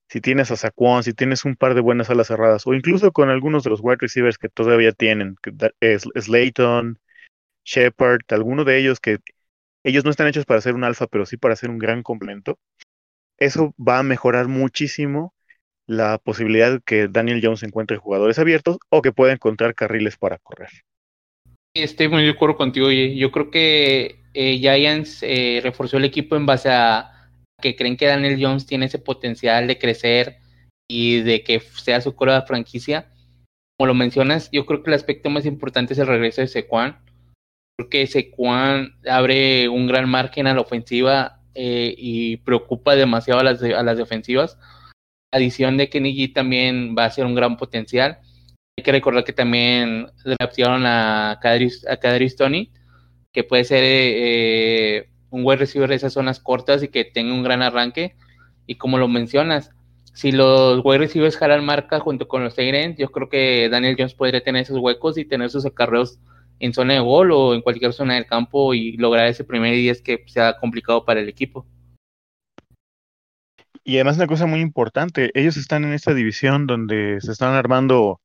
Si 0.09 0.21
tienes 0.21 0.51
a 0.51 0.57
Saquon, 0.57 1.03
si 1.03 1.13
tienes 1.13 1.43
un 1.43 1.55
par 1.55 1.73
de 1.73 1.81
buenas 1.81 2.11
alas 2.11 2.27
cerradas, 2.27 2.67
o 2.67 2.75
incluso 2.75 3.11
con 3.11 3.29
algunos 3.29 3.63
de 3.63 3.71
los 3.71 3.79
wide 3.81 3.97
receivers 3.99 4.37
que 4.37 4.47
todavía 4.47 4.91
tienen, 4.91 5.37
es, 5.79 6.03
Slayton, 6.15 6.99
Shepard, 7.65 8.21
alguno 8.29 8.63
de 8.63 8.77
ellos 8.77 8.99
que 8.99 9.17
ellos 9.83 10.05
no 10.05 10.11
están 10.11 10.27
hechos 10.27 10.45
para 10.45 10.61
ser 10.61 10.75
un 10.75 10.83
alfa, 10.83 11.07
pero 11.07 11.25
sí 11.25 11.37
para 11.37 11.55
ser 11.55 11.71
un 11.71 11.79
gran 11.79 12.03
complemento, 12.03 12.59
eso 13.37 13.73
va 13.79 13.97
a 13.97 14.03
mejorar 14.03 14.47
muchísimo 14.47 15.33
la 15.89 16.19
posibilidad 16.19 16.71
de 16.71 16.81
que 16.85 17.07
Daniel 17.07 17.41
Jones 17.43 17.63
encuentre 17.63 17.97
jugadores 17.97 18.37
abiertos 18.37 18.77
o 18.89 19.01
que 19.01 19.11
pueda 19.11 19.33
encontrar 19.33 19.73
carriles 19.73 20.17
para 20.17 20.37
correr. 20.37 20.69
Estoy 21.73 22.07
muy 22.07 22.23
de 22.23 22.29
acuerdo 22.29 22.57
contigo, 22.57 22.91
Yo 22.91 23.31
creo 23.31 23.49
que 23.49 24.21
eh, 24.35 24.57
Giants 24.59 25.23
eh, 25.23 25.61
reforzó 25.63 25.97
el 25.97 26.05
equipo 26.05 26.35
en 26.35 26.45
base 26.45 26.69
a 26.69 27.31
que 27.59 27.75
creen 27.75 27.97
que 27.97 28.05
Daniel 28.05 28.37
Jones 28.39 28.67
tiene 28.67 28.85
ese 28.85 28.99
potencial 28.99 29.65
de 29.65 29.79
crecer 29.79 30.37
y 30.87 31.21
de 31.21 31.43
que 31.43 31.59
sea 31.59 32.01
su 32.01 32.15
coro 32.15 32.35
de 32.35 32.43
franquicia. 32.43 33.11
Como 33.75 33.87
lo 33.87 33.95
mencionas, 33.95 34.49
yo 34.51 34.67
creo 34.67 34.83
que 34.83 34.91
el 34.91 34.95
aspecto 34.95 35.31
más 35.31 35.47
importante 35.47 35.93
es 35.93 35.99
el 35.99 36.07
regreso 36.07 36.41
de 36.41 36.47
Sequan. 36.47 36.99
Porque 37.75 38.05
Sequan 38.05 38.99
abre 39.09 39.69
un 39.69 39.87
gran 39.87 40.07
margen 40.07 40.45
a 40.45 40.53
la 40.53 40.61
ofensiva 40.61 41.41
eh, 41.55 41.95
y 41.97 42.37
preocupa 42.37 42.95
demasiado 42.95 43.39
a 43.39 43.43
las, 43.43 43.63
a 43.63 43.81
las 43.81 43.97
defensivas. 43.97 44.59
Adición 45.31 45.77
de 45.77 45.89
Kenny 45.89 46.15
G 46.15 46.33
también 46.33 46.95
va 46.97 47.05
a 47.05 47.11
ser 47.11 47.25
un 47.25 47.35
gran 47.35 47.57
potencial. 47.57 48.19
Hay 48.77 48.83
que 48.83 48.91
recordar 48.91 49.23
que 49.23 49.33
también 49.33 50.07
draftearon 50.23 50.85
a 50.85 51.37
Kadri, 51.41 51.69
a 51.87 51.97
Kadri 51.97 52.29
Stoney, 52.29 52.71
que 53.31 53.43
puede 53.43 53.63
ser 53.63 53.83
eh, 53.83 55.09
un 55.29 55.43
buen 55.43 55.59
receiver 55.59 55.89
de 55.89 55.95
esas 55.95 56.13
zonas 56.13 56.39
cortas 56.39 56.81
y 56.81 56.87
que 56.87 57.05
tenga 57.05 57.33
un 57.33 57.43
gran 57.43 57.61
arranque. 57.61 58.15
Y 58.65 58.75
como 58.75 58.97
lo 58.97 59.07
mencionas, 59.07 59.71
si 60.13 60.31
los 60.31 60.81
wide 60.83 60.99
receivers 60.99 61.37
jalan 61.37 61.63
marca 61.63 61.99
junto 61.99 62.27
con 62.27 62.43
los 62.43 62.55
Tyrants, 62.55 62.97
yo 62.97 63.09
creo 63.09 63.29
que 63.29 63.69
Daniel 63.69 63.95
Jones 63.97 64.15
podría 64.15 64.41
tener 64.41 64.63
esos 64.63 64.79
huecos 64.79 65.17
y 65.17 65.25
tener 65.25 65.49
sus 65.49 65.65
acarreos 65.65 66.19
en 66.59 66.73
zona 66.73 66.95
de 66.95 66.99
gol 66.99 67.31
o 67.31 67.53
en 67.53 67.61
cualquier 67.61 67.93
zona 67.93 68.15
del 68.15 68.25
campo 68.25 68.73
y 68.73 68.97
lograr 68.97 69.27
ese 69.27 69.43
primer 69.43 69.75
10 69.75 70.01
que 70.01 70.23
sea 70.27 70.57
complicado 70.57 71.05
para 71.05 71.19
el 71.19 71.29
equipo. 71.29 71.65
Y 73.83 73.95
además 73.95 74.17
una 74.17 74.27
cosa 74.27 74.45
muy 74.45 74.59
importante, 74.61 75.31
ellos 75.33 75.57
están 75.57 75.83
en 75.85 75.93
esta 75.93 76.13
división 76.13 76.67
donde 76.67 77.19
se 77.21 77.31
están 77.31 77.53
armando 77.55 78.21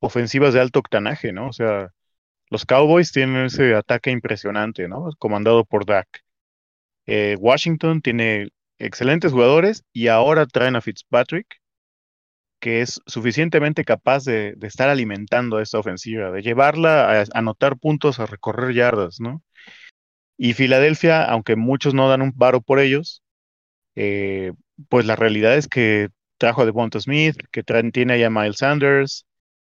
ofensivas 0.00 0.54
de 0.54 0.60
alto 0.60 0.80
octanaje, 0.80 1.32
¿no? 1.32 1.48
O 1.48 1.52
sea, 1.52 1.90
los 2.50 2.64
Cowboys 2.66 3.12
tienen 3.12 3.46
ese 3.46 3.74
ataque 3.74 4.10
impresionante, 4.10 4.88
¿no? 4.88 5.10
Comandado 5.18 5.64
por 5.64 5.86
Dak. 5.86 6.08
Eh, 7.06 7.36
Washington 7.38 8.02
tiene 8.02 8.48
excelentes 8.78 9.32
jugadores 9.32 9.84
y 9.92 10.08
ahora 10.08 10.46
traen 10.46 10.76
a 10.76 10.80
Fitzpatrick, 10.80 11.60
que 12.60 12.80
es 12.82 13.00
suficientemente 13.06 13.84
capaz 13.84 14.24
de, 14.24 14.56
estar 14.62 14.88
alimentando 14.88 15.60
esta 15.60 15.78
ofensiva, 15.78 16.30
de 16.30 16.42
llevarla 16.42 17.20
a 17.20 17.24
anotar 17.34 17.78
puntos, 17.78 18.18
a 18.20 18.26
recorrer 18.26 18.74
yardas, 18.74 19.20
¿no? 19.20 19.42
Y 20.38 20.54
Filadelfia, 20.54 21.24
aunque 21.24 21.56
muchos 21.56 21.94
no 21.94 22.08
dan 22.08 22.22
un 22.22 22.32
paro 22.32 22.60
por 22.60 22.80
ellos, 22.80 23.22
eh, 23.96 24.52
pues 24.88 25.06
la 25.06 25.16
realidad 25.16 25.56
es 25.56 25.68
que 25.68 26.08
trajo 26.38 26.62
a 26.62 26.66
Devonta 26.66 27.00
Smith, 27.00 27.36
que 27.50 27.62
tiene 27.64 28.14
ahí 28.14 28.22
a 28.22 28.30
Miles 28.30 28.58
Sanders, 28.58 29.26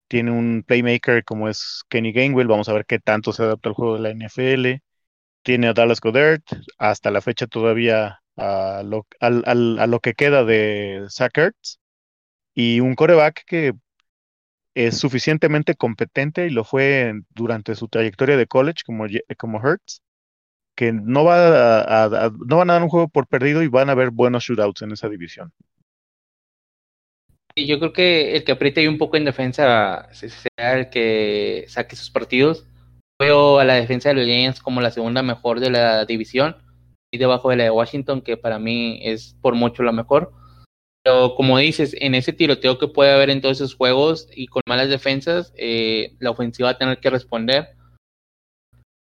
tiene 0.07 0.31
un 0.31 0.63
playmaker 0.65 1.23
como 1.23 1.49
es 1.49 1.83
Kenny 1.89 2.11
Gainwell, 2.13 2.47
vamos 2.47 2.69
a 2.69 2.73
ver 2.73 2.85
qué 2.85 2.99
tanto 2.99 3.33
se 3.33 3.43
adapta 3.43 3.69
al 3.69 3.75
juego 3.75 3.95
de 3.95 4.01
la 4.01 4.09
NFL, 4.11 4.81
tiene 5.43 5.67
a 5.67 5.73
Dallas 5.73 6.01
Goddard, 6.01 6.41
hasta 6.77 7.11
la 7.11 7.21
fecha 7.21 7.47
todavía 7.47 8.21
a 8.37 8.83
lo, 8.85 9.07
a 9.19 9.87
lo 9.87 9.99
que 9.99 10.13
queda 10.13 10.43
de 10.45 11.05
Sackers, 11.09 11.79
y 12.53 12.79
un 12.81 12.95
coreback 12.95 13.43
que 13.45 13.73
es 14.73 14.97
suficientemente 14.97 15.75
competente 15.75 16.47
y 16.47 16.49
lo 16.51 16.63
fue 16.63 17.13
durante 17.29 17.75
su 17.75 17.87
trayectoria 17.87 18.37
de 18.37 18.47
college 18.47 18.83
como, 18.85 19.05
como 19.37 19.61
Hertz, 19.61 20.01
que 20.79 20.93
no, 20.93 21.25
va 21.25 21.81
a, 22.05 22.31
no 22.47 22.55
van 22.55 22.69
a 22.69 22.73
dar 22.73 22.83
un 22.83 22.87
juego 22.87 23.09
por 23.09 23.27
perdido 23.27 23.61
y 23.61 23.67
van 23.67 23.89
a 23.89 23.91
haber 23.91 24.11
buenos 24.11 24.45
shootouts 24.45 24.81
en 24.81 24.93
esa 24.93 25.09
división. 25.09 25.51
Y 27.53 27.67
yo 27.67 27.79
creo 27.79 27.91
que 27.91 28.37
el 28.37 28.45
que 28.45 28.53
apriete 28.53 28.87
un 28.87 28.97
poco 28.97 29.17
en 29.17 29.25
defensa 29.25 30.07
sea 30.13 30.79
el 30.79 30.89
que 30.89 31.65
saque 31.67 31.97
sus 31.97 32.09
partidos. 32.09 32.65
Veo 33.19 33.59
a 33.59 33.65
la 33.65 33.73
defensa 33.73 34.07
de 34.07 34.15
los 34.15 34.23
Giants 34.23 34.61
como 34.61 34.79
la 34.79 34.91
segunda 34.91 35.21
mejor 35.21 35.59
de 35.59 35.69
la 35.69 36.05
división 36.05 36.55
y 37.11 37.17
debajo 37.17 37.49
de 37.49 37.57
la 37.57 37.65
de 37.65 37.71
Washington, 37.71 38.21
que 38.21 38.37
para 38.37 38.57
mí 38.57 39.01
es 39.03 39.35
por 39.41 39.55
mucho 39.55 39.83
la 39.83 39.91
mejor. 39.91 40.31
Pero 41.03 41.35
como 41.35 41.57
dices, 41.57 41.93
en 41.99 42.15
ese 42.15 42.31
tiroteo 42.31 42.79
que 42.79 42.87
puede 42.87 43.11
haber 43.11 43.31
en 43.31 43.41
todos 43.41 43.57
esos 43.57 43.75
juegos 43.75 44.29
y 44.33 44.47
con 44.47 44.61
malas 44.65 44.87
defensas, 44.87 45.51
eh, 45.57 46.15
la 46.19 46.29
ofensiva 46.29 46.69
va 46.69 46.71
a 46.75 46.77
tener 46.77 47.01
que 47.01 47.09
responder. 47.09 47.75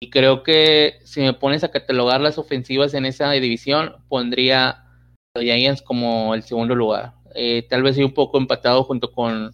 Y 0.01 0.11
creo 0.11 0.43
que 0.43 1.01
si 1.05 1.21
me 1.21 1.33
pones 1.35 1.65
a 1.65 1.71
catalogar 1.71 2.21
las 2.21 2.39
ofensivas 2.39 2.95
en 2.95 3.05
esa 3.05 3.33
división, 3.33 3.97
pondría 4.09 4.85
a 5.35 5.41
Giants 5.41 5.83
como 5.83 6.35
el 6.35 6.43
segundo 6.45 6.75
lugar. 6.75 7.15
Eh, 7.35 7.67
tal 7.69 7.83
vez 7.83 7.99
un 7.99 8.15
poco 8.15 8.39
empatado 8.39 8.85
junto 8.85 9.13
con, 9.13 9.53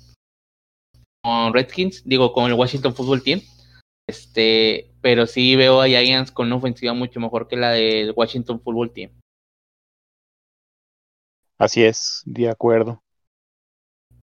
con 1.22 1.54
Redskins, 1.54 2.02
digo, 2.04 2.32
con 2.32 2.46
el 2.46 2.54
Washington 2.54 2.94
Football 2.94 3.22
Team. 3.22 3.40
Este, 4.06 4.92
pero 5.00 5.26
sí 5.26 5.56
veo 5.56 5.80
a 5.80 5.86
Giants 5.86 6.30
con 6.30 6.48
una 6.48 6.56
ofensiva 6.56 6.92
mucho 6.92 7.20
mejor 7.20 7.48
que 7.48 7.56
la 7.56 7.70
del 7.70 8.12
Washington 8.14 8.60
Football 8.60 8.92
Team. 8.92 9.10
Así 11.56 11.82
es, 11.82 12.22
de 12.26 12.50
acuerdo. 12.50 13.02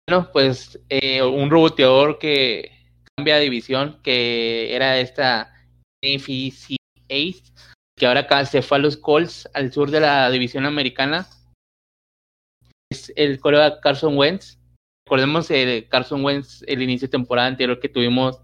Bueno, 0.10 0.30
pues 0.34 0.78
eh, 0.90 1.24
un 1.24 1.50
roboteador 1.50 2.20
que 2.20 2.72
cambia 3.16 3.36
de 3.36 3.44
división, 3.44 4.02
que 4.04 4.76
era 4.76 5.00
esta 5.00 5.54
NFC 6.04 6.76
que 7.98 8.08
ahora 8.08 8.46
se 8.46 8.62
fue 8.62 8.78
a 8.78 8.82
los 8.82 8.98
Colts 8.98 9.48
al 9.54 9.72
sur 9.72 9.92
de 9.92 10.00
la 10.00 10.30
división 10.32 10.66
americana. 10.66 11.28
Es 12.90 13.14
el 13.16 13.40
coreback 13.40 13.82
Carson 13.82 14.18
Wentz. 14.18 14.58
Recordemos 15.06 15.52
el 15.52 15.88
Carson 15.88 16.24
Wentz, 16.24 16.64
el 16.68 16.82
inicio 16.82 17.08
de 17.08 17.12
temporada 17.12 17.48
anterior 17.48 17.80
que 17.80 17.90
tuvimos, 17.90 18.42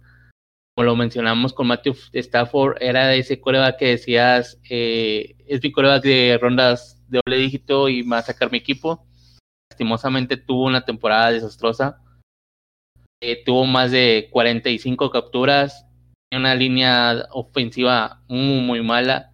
como 0.76 0.86
lo 0.86 0.96
mencionamos 0.96 1.54
con 1.54 1.68
Matthew 1.68 1.96
Stafford, 2.14 2.78
era 2.82 3.16
ese 3.16 3.40
coreback 3.40 3.78
que 3.78 3.86
decías, 3.88 4.60
eh, 4.70 5.36
es 5.48 5.64
mi 5.64 5.72
coreback 5.72 6.04
de 6.04 6.38
rondas 6.40 7.04
de 7.08 7.20
doble 7.26 7.38
dígito 7.38 7.90
y 7.90 8.04
va 8.04 8.20
a 8.20 8.24
sacar 8.24 8.52
mi 8.52 8.60
equipo. 8.60 9.08
Lastimosamente 9.72 10.38
tuvo 10.38 10.66
una 10.66 10.86
temporada 10.86 11.32
desastrosa. 11.32 12.02
Eh, 13.22 13.44
tuvo 13.44 13.66
más 13.66 13.90
de 13.90 14.28
45 14.32 15.10
capturas, 15.10 15.87
una 16.34 16.56
línea 16.56 17.28
ofensiva 17.32 18.22
muy, 18.28 18.62
muy 18.62 18.82
mala, 18.82 19.32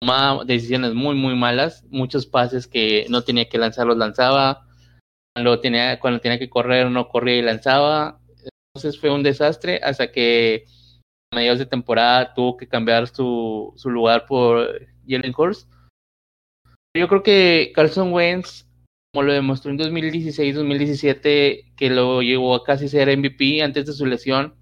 tomaba 0.00 0.44
decisiones 0.44 0.94
muy, 0.94 1.14
muy 1.14 1.34
malas, 1.34 1.84
muchos 1.90 2.26
pases 2.26 2.66
que 2.66 3.06
no 3.08 3.22
tenía 3.22 3.48
que 3.48 3.58
lanzar 3.58 3.86
los 3.86 3.96
lanzaba, 3.96 4.66
cuando 5.34 5.60
tenía, 5.60 5.98
cuando 6.00 6.20
tenía 6.20 6.38
que 6.38 6.48
correr 6.48 6.90
no 6.90 7.08
corría 7.08 7.38
y 7.38 7.42
lanzaba, 7.42 8.20
entonces 8.74 9.00
fue 9.00 9.10
un 9.10 9.22
desastre 9.22 9.80
hasta 9.82 10.12
que 10.12 10.64
a 11.32 11.36
mediados 11.36 11.58
de 11.58 11.66
temporada 11.66 12.34
tuvo 12.34 12.56
que 12.56 12.68
cambiar 12.68 13.08
su, 13.08 13.72
su 13.76 13.90
lugar 13.90 14.26
por 14.26 14.86
Jalen 15.06 15.34
Hurst. 15.36 15.70
Yo 16.96 17.08
creo 17.08 17.22
que 17.22 17.72
Carson 17.74 18.12
Wentz, 18.12 18.66
como 19.12 19.24
lo 19.24 19.32
demostró 19.32 19.70
en 19.70 19.78
2016-2017, 19.78 21.74
que 21.76 21.90
lo 21.90 22.22
llevó 22.22 22.54
a 22.54 22.64
casi 22.64 22.88
ser 22.88 23.14
MVP 23.16 23.62
antes 23.62 23.86
de 23.86 23.92
su 23.92 24.06
lesión, 24.06 24.54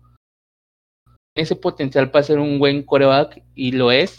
ese 1.36 1.56
potencial 1.56 2.10
para 2.10 2.24
ser 2.24 2.38
un 2.38 2.58
buen 2.58 2.82
coreback 2.82 3.42
y 3.54 3.72
lo 3.72 3.90
es. 3.90 4.16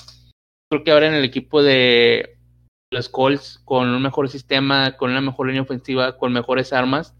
Creo 0.70 0.84
que 0.84 0.92
ahora 0.92 1.08
en 1.08 1.14
el 1.14 1.24
equipo 1.24 1.64
de 1.64 2.38
los 2.92 3.10
Colts, 3.10 3.62
con 3.66 3.88
un 3.90 4.02
mejor 4.02 4.30
sistema, 4.30 4.98
con 4.98 5.12
una 5.12 5.22
mejor 5.22 5.48
línea 5.48 5.62
ofensiva, 5.62 6.18
con 6.18 6.34
mejores 6.34 6.74
armas, 6.74 7.16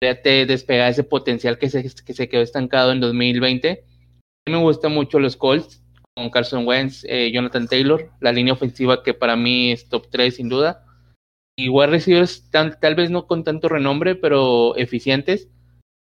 te 0.00 0.46
despegar 0.46 0.90
ese 0.90 1.04
potencial 1.04 1.58
que 1.58 1.70
se, 1.70 1.82
que 2.04 2.12
se 2.12 2.28
quedó 2.28 2.42
estancado 2.42 2.92
en 2.92 3.00
2020. 3.00 3.70
A 3.70 4.50
mí 4.50 4.56
me 4.56 4.62
gustan 4.62 4.92
mucho 4.92 5.20
los 5.20 5.36
Colts, 5.36 5.82
con 6.16 6.30
Carson 6.30 6.66
Wentz, 6.66 7.04
eh, 7.04 7.30
Jonathan 7.32 7.68
Taylor, 7.68 8.10
la 8.20 8.32
línea 8.32 8.52
ofensiva 8.52 9.02
que 9.02 9.14
para 9.14 9.36
mí 9.36 9.72
es 9.72 9.88
top 9.88 10.08
3 10.10 10.36
sin 10.36 10.48
duda. 10.48 10.84
Igual 11.56 11.90
receivers 11.90 12.50
tal 12.50 12.94
vez 12.94 13.10
no 13.10 13.26
con 13.26 13.44
tanto 13.44 13.68
renombre, 13.68 14.16
pero 14.16 14.76
eficientes. 14.76 15.48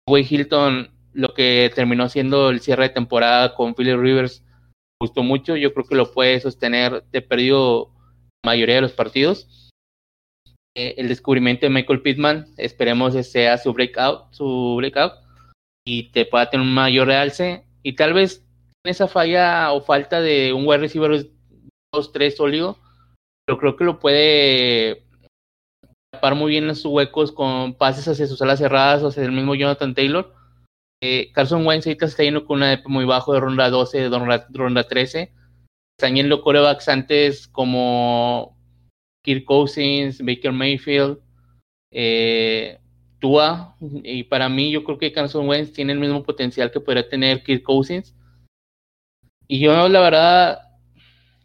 Way 0.08 0.26
Hilton 0.28 0.90
lo 1.18 1.34
que 1.34 1.72
terminó 1.74 2.08
siendo 2.08 2.48
el 2.48 2.60
cierre 2.60 2.84
de 2.84 2.88
temporada 2.90 3.56
con 3.56 3.74
Philly 3.74 3.96
Rivers 3.96 4.44
gustó 5.02 5.24
mucho. 5.24 5.56
Yo 5.56 5.74
creo 5.74 5.84
que 5.84 5.96
lo 5.96 6.12
puede 6.12 6.38
sostener 6.38 7.02
de 7.10 7.22
perdido 7.22 7.90
la 8.44 8.50
mayoría 8.52 8.76
de 8.76 8.82
los 8.82 8.92
partidos. 8.92 9.68
Eh, 10.76 10.94
el 10.96 11.08
descubrimiento 11.08 11.66
de 11.66 11.70
Michael 11.70 12.02
Pittman, 12.02 12.46
esperemos 12.56 13.14
que 13.14 13.24
sea 13.24 13.58
su 13.58 13.72
breakout, 13.72 14.32
su 14.32 14.76
breakout 14.76 15.14
y 15.84 16.04
te 16.12 16.24
pueda 16.24 16.48
tener 16.50 16.64
un 16.64 16.72
mayor 16.72 17.08
realce. 17.08 17.64
Y 17.82 17.94
tal 17.94 18.12
vez 18.12 18.46
esa 18.86 19.08
falla 19.08 19.72
o 19.72 19.80
falta 19.80 20.20
de 20.20 20.52
un 20.52 20.68
wide 20.68 20.78
receiver 20.78 21.26
2-3 21.92 22.30
sólido, 22.30 22.78
pero 23.44 23.58
creo 23.58 23.74
que 23.74 23.84
lo 23.84 23.98
puede 23.98 25.02
tapar 26.12 26.36
muy 26.36 26.52
bien 26.52 26.68
en 26.68 26.76
sus 26.76 26.92
huecos 26.92 27.32
con 27.32 27.74
pases 27.74 28.06
hacia 28.06 28.28
sus 28.28 28.40
alas 28.40 28.60
cerradas 28.60 29.02
o 29.02 29.08
hacia 29.08 29.24
el 29.24 29.32
mismo 29.32 29.56
Jonathan 29.56 29.96
Taylor 29.96 30.37
eh, 31.00 31.30
Carson 31.32 31.66
Wentz 31.66 31.86
ahorita 31.86 32.06
está 32.06 32.24
yendo 32.24 32.44
con 32.44 32.58
una 32.58 32.72
EP 32.72 32.86
muy 32.86 33.04
bajo 33.04 33.32
de 33.32 33.40
ronda 33.40 33.70
12, 33.70 34.10
de 34.10 34.18
ronda, 34.18 34.46
ronda 34.50 34.84
13. 34.84 35.32
Están 35.98 36.16
yendo 36.16 36.42
corebacks 36.42 36.88
antes 36.88 37.48
como 37.48 38.56
Kirk 39.22 39.44
Cousins, 39.44 40.20
Baker 40.20 40.52
Mayfield, 40.52 41.18
eh, 41.90 42.78
Tua. 43.20 43.76
Y 43.80 44.24
para 44.24 44.48
mí, 44.48 44.70
yo 44.70 44.84
creo 44.84 44.98
que 44.98 45.12
Carson 45.12 45.48
Wentz 45.48 45.72
tiene 45.72 45.92
el 45.92 46.00
mismo 46.00 46.22
potencial 46.22 46.70
que 46.70 46.80
podría 46.80 47.08
tener 47.08 47.42
Kirk 47.42 47.62
Cousins. 47.62 48.14
Y 49.46 49.60
yo, 49.60 49.88
la 49.88 50.00
verdad, 50.00 50.58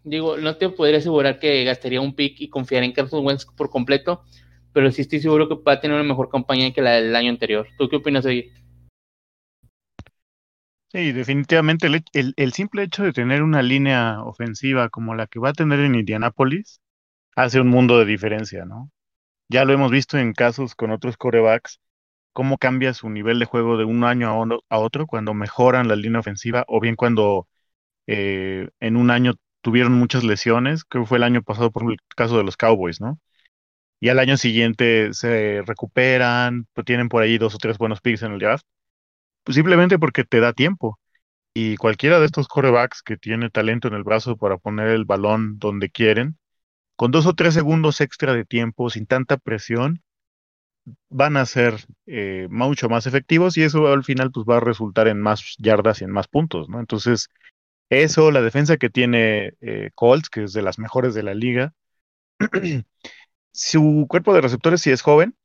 digo, 0.03 0.37
no 0.37 0.57
te 0.57 0.69
podría 0.69 0.97
asegurar 0.97 1.39
que 1.39 1.63
gastaría 1.63 2.01
un 2.01 2.15
pick 2.15 2.41
y 2.41 2.49
confiar 2.49 2.83
en 2.83 2.91
Carson 2.91 3.25
Wentz 3.25 3.45
por 3.45 3.69
completo, 3.69 4.23
pero 4.73 4.91
sí 4.91 5.01
estoy 5.01 5.19
seguro 5.19 5.47
que 5.47 5.55
va 5.55 5.73
a 5.73 5.79
tener 5.79 5.95
una 5.95 6.03
mejor 6.03 6.29
campaña 6.29 6.71
que 6.71 6.81
la 6.81 6.93
del 6.93 7.15
año 7.15 7.29
anterior. 7.29 7.67
¿Tú 7.77 7.87
qué 7.87 7.97
opinas, 7.97 8.25
ahí? 8.25 8.51
Sí, 10.93 11.11
definitivamente 11.11 11.87
el, 12.13 12.53
simple 12.53 12.83
hecho 12.83 13.03
de 13.03 13.13
tener 13.13 13.41
una 13.41 13.63
línea 13.63 14.21
ofensiva 14.23 14.89
como 14.89 15.15
la 15.15 15.25
que 15.25 15.39
va 15.39 15.49
a 15.49 15.53
tener 15.53 15.79
en 15.79 15.95
Indianápolis 15.95 16.81
hace 17.35 17.61
un 17.61 17.69
mundo 17.69 17.99
de 17.99 18.05
diferencia, 18.05 18.65
¿no? 18.65 18.91
Ya 19.49 19.65
lo 19.65 19.73
hemos 19.73 19.91
visto 19.91 20.17
en 20.19 20.33
casos 20.33 20.75
con 20.75 20.91
otros 20.91 21.17
corebacks 21.17 21.81
cómo 22.33 22.57
cambia 22.59 22.93
su 22.93 23.09
nivel 23.09 23.39
de 23.39 23.45
juego 23.45 23.77
de 23.77 23.85
un 23.85 24.03
año 24.05 24.29
a 24.69 24.79
otro 24.79 25.07
cuando 25.07 25.33
mejoran 25.35 25.87
la 25.89 25.95
línea 25.97 26.21
ofensiva 26.21 26.65
o 26.67 26.81
bien 26.81 26.95
cuando 26.95 27.47
eh, 28.07 28.69
en 28.81 28.97
un 28.97 29.11
año 29.11 29.35
tuvieron 29.61 29.93
muchas 29.93 30.23
lesiones, 30.25 30.85
que 30.85 31.05
fue 31.05 31.17
el 31.19 31.23
año 31.25 31.43
pasado 31.43 31.71
por 31.71 31.91
el 31.91 31.97
caso 32.15 32.37
de 32.37 32.43
los 32.45 32.57
Cowboys, 32.57 33.01
¿no? 33.01 33.19
Y 33.99 34.09
al 34.09 34.19
año 34.19 34.37
siguiente 34.37 35.13
se 35.13 35.63
recuperan, 35.65 36.67
pues 36.73 36.85
tienen 36.85 37.09
por 37.09 37.23
ahí 37.23 37.37
dos 37.37 37.55
o 37.55 37.57
tres 37.57 37.77
buenos 37.77 38.01
picks 38.01 38.23
en 38.23 38.33
el 38.33 38.39
draft, 38.39 38.65
pues 39.43 39.55
simplemente 39.55 39.99
porque 39.99 40.23
te 40.23 40.39
da 40.39 40.53
tiempo. 40.53 40.99
Y 41.53 41.77
cualquiera 41.77 42.19
de 42.19 42.25
estos 42.25 42.47
corebacks 42.47 43.03
que 43.03 43.17
tiene 43.17 43.49
talento 43.49 43.87
en 43.87 43.93
el 43.95 44.03
brazo 44.03 44.37
para 44.37 44.57
poner 44.57 44.89
el 44.89 45.05
balón 45.05 45.59
donde 45.59 45.89
quieren, 45.89 46.37
con 46.95 47.11
dos 47.11 47.25
o 47.27 47.33
tres 47.35 47.53
segundos 47.53 48.01
extra 48.01 48.33
de 48.33 48.45
tiempo, 48.45 48.89
sin 48.89 49.07
tanta 49.07 49.37
presión, 49.37 50.03
van 51.09 51.37
a 51.37 51.45
ser 51.45 51.75
eh, 52.05 52.47
mucho 52.49 52.89
más 52.89 53.07
efectivos 53.07 53.57
y 53.57 53.63
eso 53.63 53.87
al 53.87 54.03
final 54.03 54.31
pues 54.31 54.45
va 54.49 54.57
a 54.57 54.59
resultar 54.59 55.07
en 55.07 55.21
más 55.21 55.55
yardas 55.59 56.01
y 56.01 56.05
en 56.05 56.11
más 56.11 56.27
puntos, 56.27 56.69
¿no? 56.69 56.79
Entonces, 56.79 57.29
eso, 57.89 58.31
la 58.31 58.41
defensa 58.41 58.77
que 58.77 58.89
tiene 58.89 59.53
eh, 59.61 59.91
Colts, 59.95 60.29
que 60.29 60.43
es 60.45 60.53
de 60.53 60.61
las 60.63 60.79
mejores 60.79 61.13
de 61.13 61.23
la 61.23 61.33
liga, 61.33 61.73
su 63.51 64.05
cuerpo 64.09 64.33
de 64.33 64.41
receptores 64.41 64.81
sí 64.81 64.91
es 64.91 65.01
joven, 65.01 65.35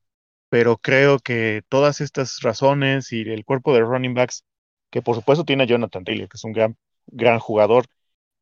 pero 0.49 0.79
creo 0.79 1.19
que 1.19 1.63
todas 1.69 2.01
estas 2.01 2.41
razones 2.43 3.13
y 3.13 3.23
el 3.23 3.45
cuerpo 3.45 3.75
de 3.75 3.81
running 3.81 4.15
backs, 4.15 4.45
que 4.91 5.03
por 5.03 5.17
supuesto 5.17 5.45
tiene 5.45 5.65
a 5.65 5.67
Jonathan 5.67 6.05
Taylor, 6.05 6.29
que 6.29 6.37
es 6.37 6.45
un 6.45 6.53
gran, 6.53 6.77
gran 7.07 7.39
jugador, 7.39 7.87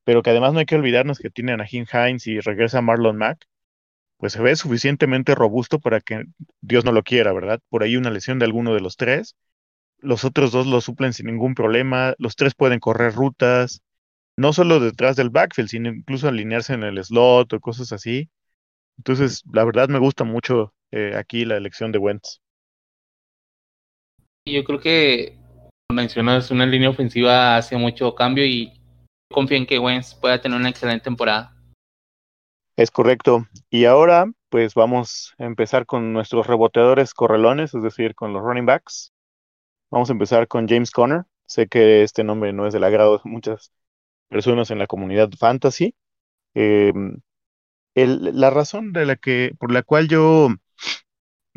pero 0.05 0.23
que 0.23 0.31
además 0.31 0.53
no 0.53 0.61
hay 0.61 0.67
que 0.67 0.77
olvidarnos 0.77 1.19
que 1.19 1.31
tiene 1.31 1.53
a 1.53 1.57
Naheem 1.57 1.87
Hines 1.93 2.27
y 2.27 2.41
regresa 2.41 2.83
Marlon 2.83 3.17
Mack, 3.17 3.47
pues 4.19 4.33
se 4.35 4.43
ve 4.43 4.57
suficientemente 4.57 5.35
robusto 5.35 5.81
para 5.81 6.01
que 6.01 6.25
Dios 6.61 6.85
no 6.85 6.93
lo 6.93 7.03
quiera, 7.03 7.33
¿verdad? 7.33 7.61
Por 7.69 7.83
ahí 7.83 7.97
una 7.97 8.11
lesión 8.11 8.39
de 8.39 8.47
alguno 8.47 8.75
de 8.75 8.81
los 8.81 8.97
tres. 8.97 9.37
Los 9.99 10.25
otros 10.25 10.53
dos 10.53 10.67
lo 10.67 10.81
suplen 10.81 11.13
sin 11.13 11.27
ningún 11.27 11.55
problema. 11.55 12.15
Los 12.19 12.37
tres 12.37 12.55
pueden 12.55 12.81
correr 12.81 13.15
rutas, 13.15 13.83
no 14.37 14.53
solo 14.53 14.81
detrás 14.81 15.17
del 15.17 15.31
backfield, 15.31 15.71
sino 15.71 15.91
incluso 15.91 16.29
alinearse 16.29 16.75
en 16.75 16.85
el 16.85 17.03
slot 17.05 17.53
o 17.55 17.61
cosas 17.61 17.93
así. 17.93 18.31
Entonces, 18.99 19.43
la 19.53 19.65
verdad 19.65 19.89
me 19.89 19.99
gusta 19.99 20.25
mucho 20.25 20.75
eh, 20.91 21.15
aquí 21.17 21.45
la 21.45 21.57
elección 21.57 21.93
de 21.93 21.99
Wentz. 21.99 22.41
Yo 24.49 24.63
creo 24.65 24.81
que 24.81 25.39
mencionas 25.93 26.51
una 26.51 26.67
línea 26.67 26.91
ofensiva 26.91 27.57
hace 27.57 27.77
mucho 27.77 28.15
cambio 28.15 28.45
y 28.45 28.73
confío 29.33 29.57
en 29.57 29.67
que 29.67 29.79
Wentz 29.79 30.15
pueda 30.15 30.41
tener 30.41 30.59
una 30.59 30.69
excelente 30.69 31.05
temporada. 31.05 31.55
Es 32.77 32.91
correcto. 32.91 33.47
Y 33.71 33.87
ahora, 33.87 34.27
pues 34.51 34.75
vamos 34.75 35.35
a 35.39 35.45
empezar 35.45 35.87
con 35.87 36.13
nuestros 36.13 36.47
reboteadores 36.47 37.15
correlones, 37.15 37.75
es 37.75 37.83
decir, 37.83 38.15
con 38.15 38.33
los 38.33 38.43
running 38.43 38.67
backs. 38.67 39.13
Vamos 39.91 40.11
a 40.11 40.13
empezar 40.13 40.47
con 40.47 40.69
James 40.69 40.91
Conner. 40.91 41.25
Sé 41.47 41.69
que 41.69 42.03
este 42.03 42.23
nombre 42.23 42.53
no 42.53 42.67
es 42.67 42.75
del 42.75 42.85
agrado 42.85 43.19
de 43.19 43.31
muchas 43.31 43.73
personas 44.29 44.71
en 44.71 44.79
la 44.79 44.87
comunidad 44.87 45.31
fantasy. 45.39 45.95
Em, 46.55 47.21
la 47.95 48.51
razón 48.51 48.93
de 48.93 49.07
la 49.07 49.17
que, 49.17 49.53
por 49.59 49.73
la 49.73 49.83
cual 49.83 50.09
yo 50.09 50.49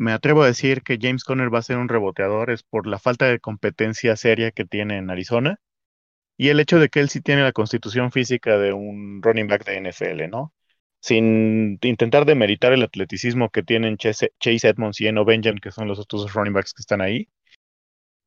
me 0.00 0.12
atrevo 0.12 0.42
a 0.42 0.46
decir 0.46 0.82
que 0.82 0.98
James 0.98 1.24
Conner 1.24 1.52
va 1.54 1.58
a 1.58 1.62
ser 1.62 1.76
un 1.76 1.90
reboteador 1.90 2.50
es 2.50 2.62
por 2.62 2.86
la 2.86 2.98
falta 2.98 3.26
de 3.26 3.38
competencia 3.38 4.16
seria 4.16 4.50
que 4.50 4.64
tiene 4.64 4.96
en 4.96 5.10
Arizona 5.10 5.60
y 6.38 6.48
el 6.48 6.58
hecho 6.58 6.78
de 6.78 6.88
que 6.88 7.00
él 7.00 7.10
sí 7.10 7.20
tiene 7.20 7.42
la 7.42 7.52
constitución 7.52 8.10
física 8.10 8.58
de 8.58 8.72
un 8.72 9.20
running 9.22 9.46
back 9.46 9.66
de 9.66 9.76
NFL, 9.76 10.30
¿no? 10.30 10.54
Sin 11.00 11.78
intentar 11.82 12.24
demeritar 12.24 12.72
el 12.72 12.82
atleticismo 12.82 13.50
que 13.50 13.62
tienen 13.62 13.98
Chase, 13.98 14.32
Edmonds 14.40 15.02
y 15.02 15.06
Eno 15.06 15.26
Benjamin, 15.26 15.60
que 15.60 15.70
son 15.70 15.86
los 15.86 15.98
otros 15.98 16.32
running 16.32 16.54
backs 16.54 16.72
que 16.72 16.80
están 16.80 17.02
ahí, 17.02 17.28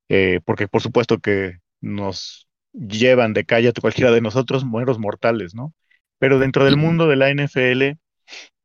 eh, 0.09 0.41
porque 0.45 0.67
por 0.67 0.81
supuesto 0.83 1.19
que 1.19 1.57
nos 1.81 2.47
llevan 2.73 3.33
de 3.33 3.45
calle 3.45 3.69
a 3.69 3.73
cualquiera 3.73 4.11
de 4.11 4.21
nosotros 4.21 4.63
mueros 4.63 4.99
mortales, 4.99 5.55
¿no? 5.55 5.73
Pero 6.19 6.37
dentro 6.37 6.65
del 6.65 6.77
mundo 6.77 7.07
de 7.07 7.15
la 7.15 7.31
NFL, 7.31 7.97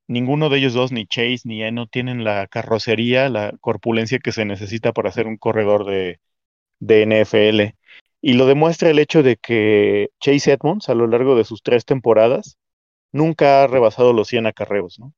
ninguno 0.09 0.49
de 0.51 0.59
ellos 0.59 0.75
dos, 0.75 0.93
ni 0.93 1.07
Chase 1.07 1.43
ni 1.45 1.63
Eno, 1.63 1.87
tienen 1.87 2.25
la 2.25 2.47
carrocería, 2.49 3.29
la 3.29 3.55
corpulencia 3.61 4.19
que 4.21 4.33
se 4.33 4.45
necesita 4.45 4.93
para 4.93 5.13
ser 5.13 5.27
un 5.29 5.37
corredor 5.39 5.87
de, 5.87 6.21
de 6.81 7.03
NFL. 7.03 7.77
Y 8.21 8.35
lo 8.35 8.47
demuestra 8.47 8.91
el 8.91 8.99
hecho 8.99 9.23
de 9.23 9.37
que 9.37 10.11
Chase 10.21 10.53
Edmonds, 10.53 10.89
a 10.89 10.95
lo 10.95 11.07
largo 11.07 11.37
de 11.37 11.45
sus 11.45 11.63
tres 11.63 11.85
temporadas, 11.85 12.59
nunca 13.13 13.65
ha 13.65 13.67
rebasado 13.69 14.13
los 14.13 14.29
100 14.29 14.47
acarreos, 14.47 14.99
¿no? 14.99 15.15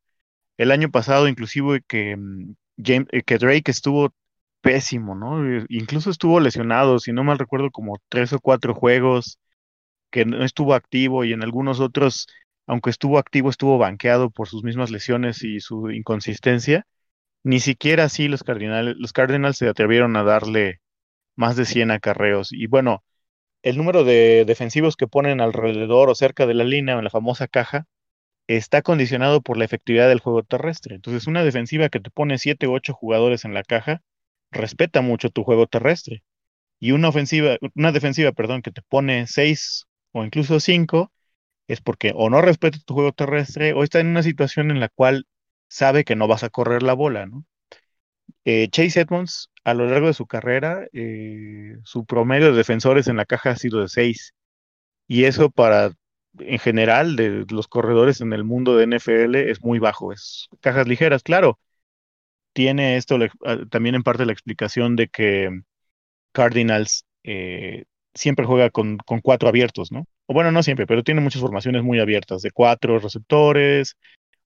El 0.58 0.70
año 0.72 0.90
pasado, 0.90 1.28
inclusive, 1.28 1.82
que, 1.86 2.16
mm, 2.16 2.54
James, 2.84 3.08
eh, 3.12 3.22
que 3.22 3.38
Drake 3.38 3.70
estuvo 3.70 4.14
pésimo, 4.60 5.14
¿no? 5.14 5.46
Eh, 5.46 5.66
incluso 5.70 6.10
estuvo 6.10 6.40
lesionado, 6.40 6.98
si 6.98 7.12
no 7.12 7.24
mal 7.24 7.38
recuerdo, 7.38 7.70
como 7.70 7.98
tres 8.08 8.32
o 8.32 8.40
cuatro 8.40 8.74
juegos 8.74 9.38
que 10.10 10.24
no 10.24 10.44
estuvo 10.44 10.74
activo 10.74 11.24
y 11.24 11.32
en 11.32 11.42
algunos 11.42 11.80
otros, 11.80 12.28
aunque 12.70 12.90
estuvo 12.90 13.18
activo, 13.18 13.50
estuvo 13.50 13.78
banqueado 13.78 14.30
por 14.30 14.48
sus 14.48 14.62
mismas 14.62 14.92
lesiones 14.92 15.42
y 15.42 15.58
su 15.58 15.90
inconsistencia. 15.90 16.86
Ni 17.42 17.58
siquiera 17.58 18.04
así 18.04 18.28
los 18.28 18.44
Cardinals, 18.44 18.96
los 18.96 19.56
se 19.56 19.68
atrevieron 19.68 20.16
a 20.16 20.22
darle 20.22 20.80
más 21.36 21.56
de 21.56 21.64
100 21.64 21.90
acarreos. 21.90 22.52
Y 22.52 22.68
bueno, 22.68 23.04
el 23.62 23.76
número 23.76 24.04
de 24.04 24.44
defensivos 24.46 24.96
que 24.96 25.08
ponen 25.08 25.40
alrededor 25.40 26.10
o 26.10 26.14
cerca 26.14 26.46
de 26.46 26.54
la 26.54 26.64
línea, 26.64 26.96
en 26.96 27.04
la 27.04 27.10
famosa 27.10 27.48
caja, 27.48 27.86
está 28.46 28.82
condicionado 28.82 29.42
por 29.42 29.56
la 29.56 29.64
efectividad 29.64 30.08
del 30.08 30.20
juego 30.20 30.44
terrestre. 30.44 30.94
Entonces, 30.94 31.26
una 31.26 31.44
defensiva 31.44 31.88
que 31.88 32.00
te 32.00 32.10
pone 32.10 32.38
7 32.38 32.68
u 32.68 32.74
8 32.74 32.94
jugadores 32.94 33.44
en 33.44 33.54
la 33.54 33.64
caja 33.64 34.02
respeta 34.52 35.00
mucho 35.02 35.30
tu 35.30 35.42
juego 35.44 35.66
terrestre. 35.66 36.22
Y 36.78 36.92
una 36.92 37.08
ofensiva, 37.08 37.56
una 37.74 37.90
defensiva, 37.92 38.32
perdón, 38.32 38.62
que 38.62 38.70
te 38.70 38.82
pone 38.82 39.26
6 39.26 39.86
o 40.12 40.24
incluso 40.24 40.60
5 40.60 41.12
es 41.72 41.80
porque 41.80 42.12
o 42.14 42.30
no 42.30 42.42
respeta 42.42 42.78
tu 42.84 42.94
juego 42.94 43.12
terrestre 43.12 43.72
o 43.74 43.84
está 43.84 44.00
en 44.00 44.08
una 44.08 44.22
situación 44.22 44.70
en 44.70 44.80
la 44.80 44.88
cual 44.88 45.26
sabe 45.68 46.04
que 46.04 46.16
no 46.16 46.28
vas 46.28 46.44
a 46.44 46.50
correr 46.50 46.82
la 46.82 46.94
bola, 46.94 47.26
¿no? 47.26 47.44
Eh, 48.44 48.68
Chase 48.70 49.00
Edmonds, 49.00 49.50
a 49.64 49.74
lo 49.74 49.86
largo 49.86 50.08
de 50.08 50.14
su 50.14 50.26
carrera, 50.26 50.86
eh, 50.92 51.76
su 51.84 52.04
promedio 52.06 52.50
de 52.52 52.58
defensores 52.58 53.08
en 53.08 53.16
la 53.16 53.26
caja 53.26 53.50
ha 53.50 53.56
sido 53.56 53.80
de 53.80 53.88
6. 53.88 54.34
Y 55.08 55.24
eso 55.24 55.50
para, 55.50 55.92
en 56.38 56.58
general, 56.58 57.16
de 57.16 57.46
los 57.50 57.68
corredores 57.68 58.20
en 58.20 58.32
el 58.32 58.44
mundo 58.44 58.76
de 58.76 58.84
NFL 58.86 59.36
es 59.50 59.62
muy 59.62 59.78
bajo. 59.78 60.12
Es 60.12 60.48
cajas 60.60 60.88
ligeras, 60.88 61.22
claro 61.22 61.58
tiene 62.52 62.96
esto 62.96 63.18
ah, 63.44 63.58
también 63.70 63.94
en 63.94 64.02
parte 64.02 64.26
la 64.26 64.32
explicación 64.32 64.96
de 64.96 65.08
que 65.08 65.62
Cardinals 66.32 67.06
eh, 67.24 67.84
siempre 68.14 68.46
juega 68.46 68.70
con, 68.70 68.98
cuatro 69.22 69.48
abiertos, 69.48 69.92
¿no? 69.92 70.06
O 70.30 70.32
bueno, 70.32 70.52
no 70.52 70.62
siempre, 70.62 70.86
pero 70.86 71.02
tiene 71.02 71.20
muchas 71.20 71.42
formaciones 71.42 71.82
muy 71.82 71.98
abiertas, 71.98 72.40
de 72.40 72.52
cuatro 72.52 73.00
receptores, 73.00 73.96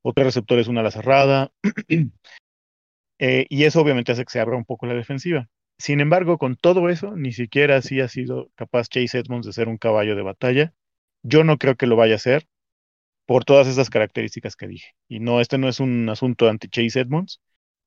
o 0.01 0.15
tres 0.15 0.29
receptores, 0.29 0.67
una 0.67 0.81
ala 0.81 0.91
cerrada. 0.91 1.53
Eh, 3.21 3.47
y 3.49 3.63
eso 3.63 3.81
obviamente 3.81 4.11
hace 4.11 4.25
que 4.25 4.33
se 4.33 4.41
abra 4.41 4.57
un 4.57 4.65
poco 4.65 4.87
la 4.87 4.95
defensiva. 4.95 5.49
Sin 5.79 6.01
embargo, 6.01 6.37
con 6.37 6.57
todo 6.57 6.89
eso, 6.89 7.15
ni 7.17 7.33
siquiera 7.33 7.77
así 7.77 8.01
ha 8.01 8.09
sido 8.09 8.51
capaz 8.57 8.89
Chase 8.89 9.21
Edmonds 9.21 9.47
de 9.47 9.53
ser 9.53 9.69
un 9.69 9.79
caballo 9.79 10.17
de 10.17 10.23
batalla. 10.23 10.75
Yo 11.23 11.45
no 11.45 11.57
creo 11.57 11.77
que 11.77 11.87
lo 11.87 11.95
vaya 11.95 12.17
a 12.17 12.19
ser 12.19 12.49
por 13.25 13.45
todas 13.45 13.69
esas 13.69 13.89
características 13.89 14.57
que 14.57 14.67
dije. 14.67 14.95
Y 15.09 15.21
no, 15.21 15.41
este 15.41 15.59
no 15.59 15.69
es 15.69 15.79
un 15.79 16.09
asunto 16.09 16.49
anti 16.49 16.69
Chase 16.69 17.01
Edmonds, 17.01 17.41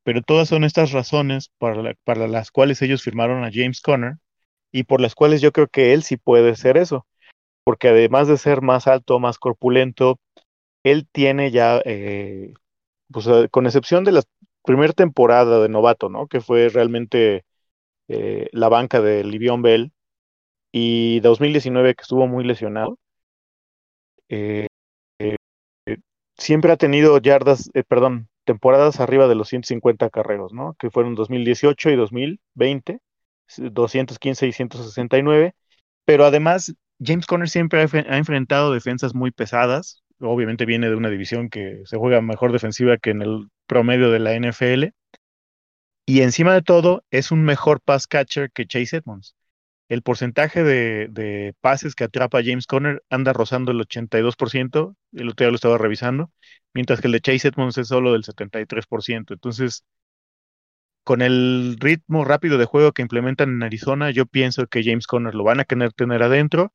pero 0.04 0.22
todas 0.22 0.48
son 0.48 0.64
estas 0.64 0.94
razones 0.94 1.52
para, 1.58 1.94
para 2.06 2.28
las 2.30 2.52
cuales 2.52 2.82
ellos 2.82 3.04
firmaron 3.04 3.44
a 3.44 3.52
James 3.52 3.82
Conner 3.82 4.16
y 4.72 4.84
por 4.84 5.02
las 5.02 5.14
cuales 5.14 5.42
yo 5.42 5.52
creo 5.52 5.68
que 5.68 5.94
él 5.94 6.04
sí 6.04 6.16
puede 6.16 6.56
ser 6.56 6.78
eso, 6.78 7.06
porque 7.68 7.90
además 7.90 8.30
de 8.30 8.38
ser 8.38 8.62
más 8.62 8.88
alto, 8.88 9.20
más 9.20 9.40
corpulento, 9.40 10.22
él 10.84 11.06
tiene 11.12 11.52
ya, 11.52 11.82
eh, 11.84 12.54
pues 13.12 13.28
eh, 13.28 13.50
con 13.52 13.66
excepción 13.66 14.06
de 14.06 14.14
la 14.14 14.24
primera 14.64 14.94
temporada 14.94 15.60
de 15.60 15.68
novato, 15.68 16.08
¿no? 16.08 16.28
Que 16.28 16.40
fue 16.40 16.70
realmente 16.70 17.44
eh, 18.08 18.48
la 18.54 18.70
banca 18.70 19.02
de 19.02 19.26
Livion 19.26 19.64
Bell 19.64 19.92
y 20.72 21.20
2019 21.20 21.96
que 21.96 22.04
estuvo 22.04 22.26
muy 22.26 22.46
lesionado. 22.46 22.98
siempre 26.38 26.72
ha 26.72 26.78
tenido 26.78 27.18
yardas, 27.18 27.70
perdón, 27.90 28.30
temporadas 28.46 29.02
arriba 29.02 29.28
de 29.28 29.36
los 29.36 29.50
150 29.50 30.10
carreros, 30.10 30.54
¿no? 30.54 30.76
Que 30.80 30.90
fueron 30.90 31.16
2018 31.16 31.90
y 31.90 31.98
2020, 31.98 33.00
215 33.58 34.48
y 34.48 34.54
169. 34.54 35.54
Pero 36.06 36.24
además, 36.26 36.74
James 37.00 37.26
Conner 37.26 37.50
siempre 37.50 37.82
ha, 37.82 38.18
enfrentado 38.18 38.74
defensas 38.74 39.14
muy 39.14 39.32
pesadas. 39.32 40.04
Obviamente 40.20 40.66
viene 40.66 40.90
de 40.90 40.96
una 40.96 41.10
división 41.10 41.50
que 41.50 41.82
se 41.86 41.98
juega 41.98 42.22
mejor 42.22 42.52
defensiva 42.52 42.98
que 42.98 43.12
en 43.12 43.22
el 43.22 43.50
promedio 43.68 44.12
de 44.12 44.20
la 44.20 44.34
NFL. 44.36 44.94
Y 46.06 46.22
encima 46.22 46.54
de 46.54 46.62
todo, 46.62 47.04
es 47.12 47.32
un 47.32 47.44
mejor 47.44 47.82
pass 47.82 48.08
catcher 48.08 48.52
que 48.52 48.66
Chase 48.66 48.98
Edmonds 48.98 49.36
el 49.90 50.02
porcentaje 50.02 50.64
de, 50.64 51.56
pases 51.62 51.96
que 51.96 52.04
atrapa 52.06 52.44
James 52.44 52.68
Conner 52.68 53.04
anda 53.10 53.34
rozando 53.34 53.72
el 53.72 53.80
82%, 53.80 54.96
el 55.14 55.30
otro 55.30 55.46
día 55.46 55.50
lo 55.52 55.56
estaba 55.56 55.78
revisando, 55.78 56.32
mientras 56.74 57.02
que 57.02 57.08
el 57.08 57.14
de 57.14 57.22
Chase 57.22 57.50
Edmonds 57.50 57.78
es 57.78 57.88
solo 57.88 58.14
del 58.14 58.24
73%. 58.24 59.34
Entonces, 59.34 59.84
con 61.04 61.22
el 61.22 61.78
ritmo 61.80 62.26
rápido 62.26 62.58
de 62.58 62.66
juego 62.66 62.92
que 62.92 63.02
implementan 63.02 63.50
en 63.50 63.64
Arizona, 63.64 64.12
yo 64.12 64.26
pienso 64.26 64.68
que 64.68 64.84
James 64.84 65.08
Conner 65.08 65.36
lo 65.36 65.44
van 65.44 65.62
a 65.62 65.64
tener 65.64 66.24
adentro. 66.24 66.74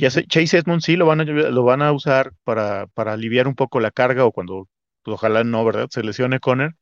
Ya 0.00 0.10
sé, 0.10 0.26
Chase 0.26 0.56
Edmonds 0.56 0.86
sí 0.86 0.96
lo 0.96 1.04
van 1.04 1.20
a, 1.20 1.24
lo 1.24 1.62
van 1.62 1.82
a 1.82 1.92
usar 1.92 2.32
para, 2.44 2.86
para 2.88 3.12
aliviar 3.12 3.46
un 3.46 3.54
poco 3.54 3.80
la 3.80 3.90
carga 3.90 4.24
o 4.24 4.32
cuando, 4.32 4.66
pues, 5.02 5.14
ojalá 5.14 5.44
no, 5.44 5.62
¿verdad? 5.62 5.88
Se 5.90 6.02
lesione 6.02 6.40
Conner, 6.40 6.72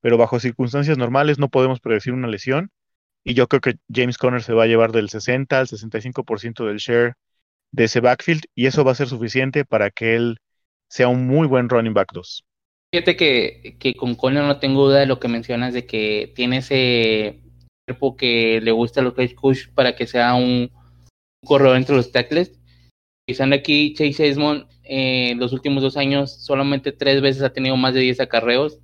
pero 0.00 0.16
bajo 0.16 0.38
circunstancias 0.38 0.96
normales 0.96 1.40
no 1.40 1.48
podemos 1.48 1.80
predecir 1.80 2.12
una 2.12 2.28
lesión. 2.28 2.70
Y 3.24 3.34
yo 3.34 3.48
creo 3.48 3.60
que 3.60 3.74
James 3.92 4.16
Conner 4.16 4.42
se 4.44 4.52
va 4.52 4.62
a 4.62 4.66
llevar 4.68 4.92
del 4.92 5.08
60 5.08 5.58
al 5.58 5.66
65% 5.66 6.66
del 6.66 6.76
share 6.76 7.14
de 7.72 7.84
ese 7.84 7.98
backfield 7.98 8.44
y 8.54 8.66
eso 8.66 8.84
va 8.84 8.92
a 8.92 8.94
ser 8.94 9.08
suficiente 9.08 9.64
para 9.64 9.90
que 9.90 10.14
él 10.14 10.38
sea 10.88 11.08
un 11.08 11.26
muy 11.26 11.48
buen 11.48 11.68
running 11.68 11.94
back 11.94 12.12
2. 12.12 12.44
Fíjate 12.94 13.16
que, 13.16 13.76
que 13.80 13.94
con 13.94 14.14
Conner 14.14 14.44
no 14.44 14.60
tengo 14.60 14.86
duda 14.86 15.00
de 15.00 15.06
lo 15.06 15.18
que 15.18 15.26
mencionas, 15.26 15.74
de 15.74 15.84
que 15.84 16.32
tiene 16.36 16.58
ese 16.58 17.40
cuerpo 17.86 18.16
que 18.16 18.60
le 18.62 18.70
gusta 18.70 19.00
a 19.00 19.02
los 19.02 19.14
Cage 19.14 19.34
Kush 19.34 19.68
para 19.74 19.96
que 19.96 20.06
sea 20.06 20.34
un, 20.34 20.70
corredor 21.44 21.76
entre 21.76 21.96
los 21.96 22.12
tackles. 22.12 22.57
Quizás 23.28 23.52
aquí 23.52 23.92
Chase 23.92 24.26
Esmond 24.26 24.64
en 24.84 25.36
eh, 25.36 25.38
los 25.38 25.52
últimos 25.52 25.82
dos 25.82 25.98
años 25.98 26.32
solamente 26.32 26.92
tres 26.92 27.20
veces 27.20 27.42
ha 27.42 27.52
tenido 27.52 27.76
más 27.76 27.92
de 27.92 28.00
10 28.00 28.20
acarreos, 28.20 28.80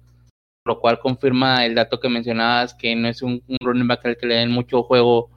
lo 0.67 0.81
cual 0.81 0.99
confirma 0.99 1.65
el 1.65 1.75
dato 1.75 1.99
que 1.99 2.11
mencionabas, 2.11 2.75
que 2.75 2.95
no 2.95 3.09
es 3.09 3.23
un, 3.23 3.43
un 3.49 3.57
running 3.63 3.89
back 3.89 4.05
al 4.05 4.19
que 4.19 4.27
le 4.27 4.35
den 4.35 4.51
mucho 4.51 4.83
juego 4.83 5.31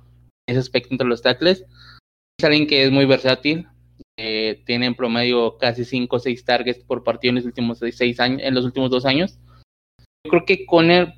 ese 0.45 0.59
aspecto 0.59 0.89
entre 0.91 1.07
los 1.07 1.21
tackles. 1.21 1.63
Es 2.37 2.43
alguien 2.43 2.67
que 2.67 2.83
es 2.83 2.91
muy 2.91 3.05
versátil, 3.05 3.65
eh, 4.19 4.61
tiene 4.65 4.87
en 4.87 4.95
promedio 4.95 5.57
casi 5.57 5.85
5 5.85 6.13
o 6.13 6.19
6 6.19 6.43
targets 6.43 6.83
por 6.83 7.05
partido 7.05 7.29
en 7.29 7.35
los 7.35 7.45
últimos 7.45 7.79
seis 7.93 8.19
años, 8.19 8.41
en 8.43 8.53
los 8.53 8.65
últimos 8.65 8.91
dos 8.91 9.05
años. 9.05 9.39
Yo 10.25 10.31
creo 10.31 10.45
que 10.45 10.65
Conner 10.65 11.13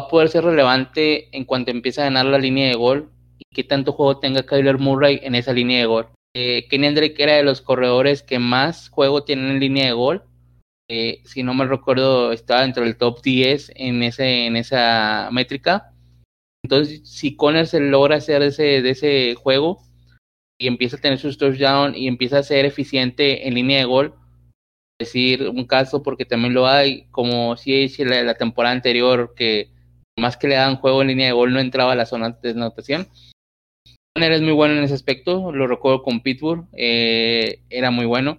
va 0.00 0.06
a 0.06 0.08
poder 0.08 0.30
ser 0.30 0.44
relevante 0.44 1.28
en 1.36 1.44
cuanto 1.44 1.72
empiece 1.72 2.00
a 2.00 2.04
ganar 2.04 2.24
la 2.24 2.38
línea 2.38 2.68
de 2.68 2.74
gol 2.74 3.10
y 3.38 3.54
que 3.54 3.64
tanto 3.64 3.92
juego 3.92 4.18
tenga 4.18 4.46
Kyler 4.46 4.78
Murray 4.78 5.20
en 5.22 5.34
esa 5.34 5.52
línea 5.52 5.80
de 5.80 5.84
gol. 5.84 6.08
Eh, 6.36 6.66
Kenny 6.68 6.92
Drake 6.94 7.22
era 7.22 7.34
de 7.34 7.44
los 7.44 7.60
corredores 7.60 8.22
que 8.22 8.38
más 8.38 8.88
juego 8.88 9.24
tienen 9.24 9.50
en 9.50 9.60
línea 9.60 9.86
de 9.86 9.92
gol. 9.92 10.24
Eh, 10.88 11.22
si 11.24 11.42
no 11.42 11.54
me 11.54 11.64
recuerdo, 11.64 12.32
estaba 12.32 12.62
dentro 12.62 12.84
del 12.84 12.96
top 12.96 13.22
10 13.22 13.72
en, 13.76 14.02
esa 14.02 15.28
métrica. 15.30 15.92
Entonces, 16.62 17.08
si 17.08 17.36
Conner 17.36 17.66
se 17.66 17.80
logra 17.80 18.16
hacer 18.16 18.42
ese, 18.42 18.82
de 18.82 18.90
ese 18.90 19.34
juego, 19.34 19.82
y 20.58 20.66
empieza 20.66 20.96
a 20.96 21.00
tener 21.00 21.18
sus 21.18 21.38
touchdowns 21.38 21.96
y 21.96 22.06
empieza 22.06 22.38
a 22.38 22.42
ser 22.42 22.64
eficiente 22.64 23.46
en 23.46 23.54
línea 23.54 23.78
de 23.78 23.84
gol. 23.84 24.14
Es 25.00 25.08
decir, 25.08 25.48
un 25.48 25.66
caso 25.66 26.02
porque 26.02 26.24
también 26.24 26.54
lo 26.54 26.66
hay, 26.66 27.06
como 27.10 27.56
si 27.56 27.88
la, 28.04 28.22
la 28.22 28.34
temporada 28.34 28.74
anterior, 28.74 29.34
que 29.36 29.70
más 30.16 30.36
que 30.36 30.48
le 30.48 30.54
dan 30.54 30.76
juego 30.76 31.02
en 31.02 31.08
línea 31.08 31.26
de 31.26 31.32
gol 31.32 31.52
no 31.52 31.60
entraba 31.60 31.92
a 31.92 31.96
la 31.96 32.06
zona 32.06 32.30
de 32.30 32.50
anotación. 32.50 33.08
Es 34.16 34.42
muy 34.42 34.52
bueno 34.52 34.74
en 34.74 34.84
ese 34.84 34.94
aspecto, 34.94 35.52
lo 35.52 35.66
recuerdo 35.66 36.02
con 36.02 36.20
Pittsburgh, 36.20 36.66
eh, 36.72 37.62
era 37.70 37.90
muy 37.90 38.06
bueno. 38.06 38.38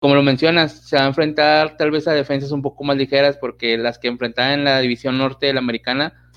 Como 0.00 0.14
lo 0.14 0.22
mencionas, 0.22 0.86
se 0.88 0.96
va 0.96 1.04
a 1.04 1.08
enfrentar 1.08 1.76
tal 1.78 1.90
vez 1.90 2.06
a 2.06 2.12
defensas 2.12 2.52
un 2.52 2.60
poco 2.60 2.84
más 2.84 2.96
ligeras 2.96 3.38
porque 3.38 3.78
las 3.78 3.98
que 3.98 4.08
enfrentaban 4.08 4.52
en 4.52 4.64
la 4.64 4.80
división 4.80 5.16
norte 5.16 5.46
de 5.46 5.54
la 5.54 5.60
americana 5.60 6.30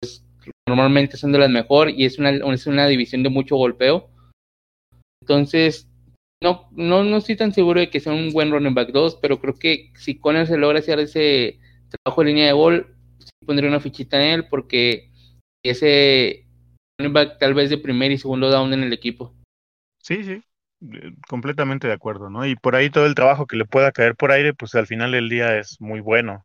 pues, 0.00 0.24
normalmente 0.68 1.16
son 1.16 1.30
de 1.30 1.38
las 1.38 1.50
mejor 1.50 1.90
y 1.90 2.04
es 2.06 2.18
una, 2.18 2.30
es 2.30 2.66
una 2.66 2.88
división 2.88 3.22
de 3.22 3.28
mucho 3.28 3.56
golpeo 3.56 4.10
entonces, 5.24 5.88
no, 6.42 6.68
no, 6.72 7.02
no 7.02 7.16
estoy 7.16 7.34
tan 7.34 7.54
seguro 7.54 7.80
de 7.80 7.88
que 7.88 7.98
sea 7.98 8.12
un 8.12 8.30
buen 8.30 8.50
running 8.50 8.74
back 8.74 8.90
2, 8.92 9.16
pero 9.22 9.40
creo 9.40 9.54
que 9.54 9.90
si 9.94 10.18
Conner 10.18 10.46
se 10.46 10.58
logra 10.58 10.80
hacer 10.80 10.98
ese 10.98 11.58
trabajo 11.88 12.20
de 12.20 12.26
línea 12.28 12.46
de 12.46 12.52
gol, 12.52 12.94
sí 13.18 13.30
pondré 13.46 13.66
una 13.66 13.80
fichita 13.80 14.22
en 14.22 14.32
él 14.40 14.48
porque 14.50 15.10
ese 15.62 16.43
back 16.98 17.38
tal 17.38 17.54
vez 17.54 17.70
de 17.70 17.78
primer 17.78 18.12
y 18.12 18.18
segundo 18.18 18.50
down 18.50 18.72
en 18.72 18.82
el 18.82 18.92
equipo. 18.92 19.34
Sí, 19.98 20.22
sí, 20.22 20.42
completamente 21.28 21.88
de 21.88 21.94
acuerdo, 21.94 22.30
¿no? 22.30 22.46
Y 22.46 22.56
por 22.56 22.76
ahí 22.76 22.90
todo 22.90 23.06
el 23.06 23.14
trabajo 23.14 23.46
que 23.46 23.56
le 23.56 23.64
pueda 23.64 23.92
caer 23.92 24.14
por 24.14 24.32
aire, 24.32 24.54
pues 24.54 24.74
al 24.74 24.86
final 24.86 25.12
del 25.12 25.28
día 25.28 25.58
es 25.58 25.80
muy 25.80 26.00
bueno, 26.00 26.44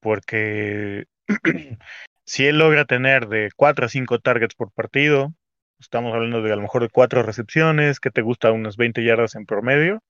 porque 0.00 1.04
si 2.24 2.46
él 2.46 2.58
logra 2.58 2.84
tener 2.84 3.28
de 3.28 3.50
4 3.56 3.86
a 3.86 3.88
5 3.88 4.20
targets 4.20 4.54
por 4.54 4.72
partido, 4.72 5.34
estamos 5.78 6.14
hablando 6.14 6.40
de 6.42 6.52
a 6.52 6.56
lo 6.56 6.62
mejor 6.62 6.82
de 6.82 6.88
cuatro 6.88 7.22
recepciones, 7.22 8.00
que 8.00 8.10
te 8.10 8.22
gusta 8.22 8.52
unas 8.52 8.76
20 8.76 9.04
yardas 9.04 9.34
en 9.34 9.44
promedio, 9.44 10.02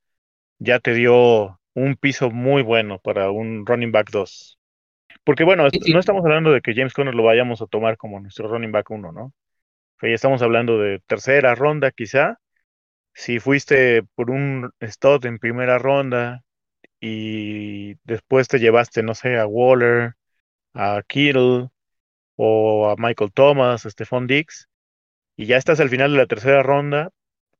ya 0.58 0.78
te 0.78 0.94
dio 0.94 1.58
un 1.74 1.96
piso 1.96 2.30
muy 2.30 2.62
bueno 2.62 3.00
para 3.00 3.30
un 3.30 3.66
running 3.66 3.92
back 3.92 4.10
2. 4.10 4.58
Porque 5.24 5.42
bueno, 5.42 5.64
no 5.64 5.98
estamos 5.98 6.24
hablando 6.24 6.52
de 6.52 6.60
que 6.60 6.74
James 6.74 6.92
Conner 6.92 7.14
lo 7.14 7.24
vayamos 7.24 7.62
a 7.62 7.66
tomar 7.66 7.96
como 7.96 8.20
nuestro 8.20 8.46
running 8.46 8.72
back 8.72 8.90
1, 8.90 9.10
¿no? 9.10 9.32
Ya 10.02 10.08
estamos 10.10 10.42
hablando 10.42 10.78
de 10.78 11.00
tercera 11.06 11.54
ronda 11.54 11.90
quizá. 11.90 12.38
Si 13.14 13.38
fuiste 13.40 14.02
por 14.14 14.30
un 14.30 14.70
stud 14.82 15.24
en 15.26 15.38
primera 15.38 15.78
ronda 15.78 16.42
y 17.00 17.94
después 18.04 18.48
te 18.48 18.58
llevaste, 18.58 19.02
no 19.02 19.14
sé, 19.14 19.38
a 19.38 19.46
Waller, 19.46 20.14
a 20.74 21.02
Kittle 21.06 21.68
o 22.36 22.90
a 22.90 22.96
Michael 22.98 23.32
Thomas, 23.32 23.86
a 23.86 23.90
Stephon 23.90 24.26
Diggs, 24.26 24.68
y 25.36 25.46
ya 25.46 25.56
estás 25.56 25.80
al 25.80 25.90
final 25.90 26.12
de 26.12 26.18
la 26.18 26.26
tercera 26.26 26.62
ronda, 26.62 27.10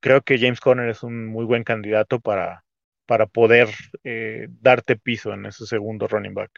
creo 0.01 0.23
que 0.23 0.39
James 0.39 0.61
Conner 0.61 0.89
es 0.89 1.03
un 1.03 1.27
muy 1.27 1.45
buen 1.45 1.65
candidato 1.65 2.21
para, 2.21 2.65
para 3.07 3.27
poder 3.27 3.69
eh, 4.05 4.49
darte 4.61 4.97
piso 4.97 5.33
en 5.33 5.47
ese 5.47 5.67
segundo 5.67 6.09
running 6.09 6.35
back. 6.35 6.51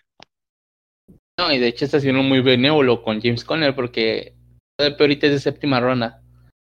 No, 1.38 1.52
y 1.52 1.58
de 1.58 1.68
hecho 1.68 1.84
está 1.84 2.00
siendo 2.00 2.22
muy 2.22 2.40
benévolo 2.40 3.02
con 3.02 3.20
James 3.20 3.44
Conner 3.44 3.74
porque 3.74 4.35
ahorita 4.78 5.26
es 5.26 5.32
de 5.32 5.40
séptima 5.40 5.80
ronda. 5.80 6.22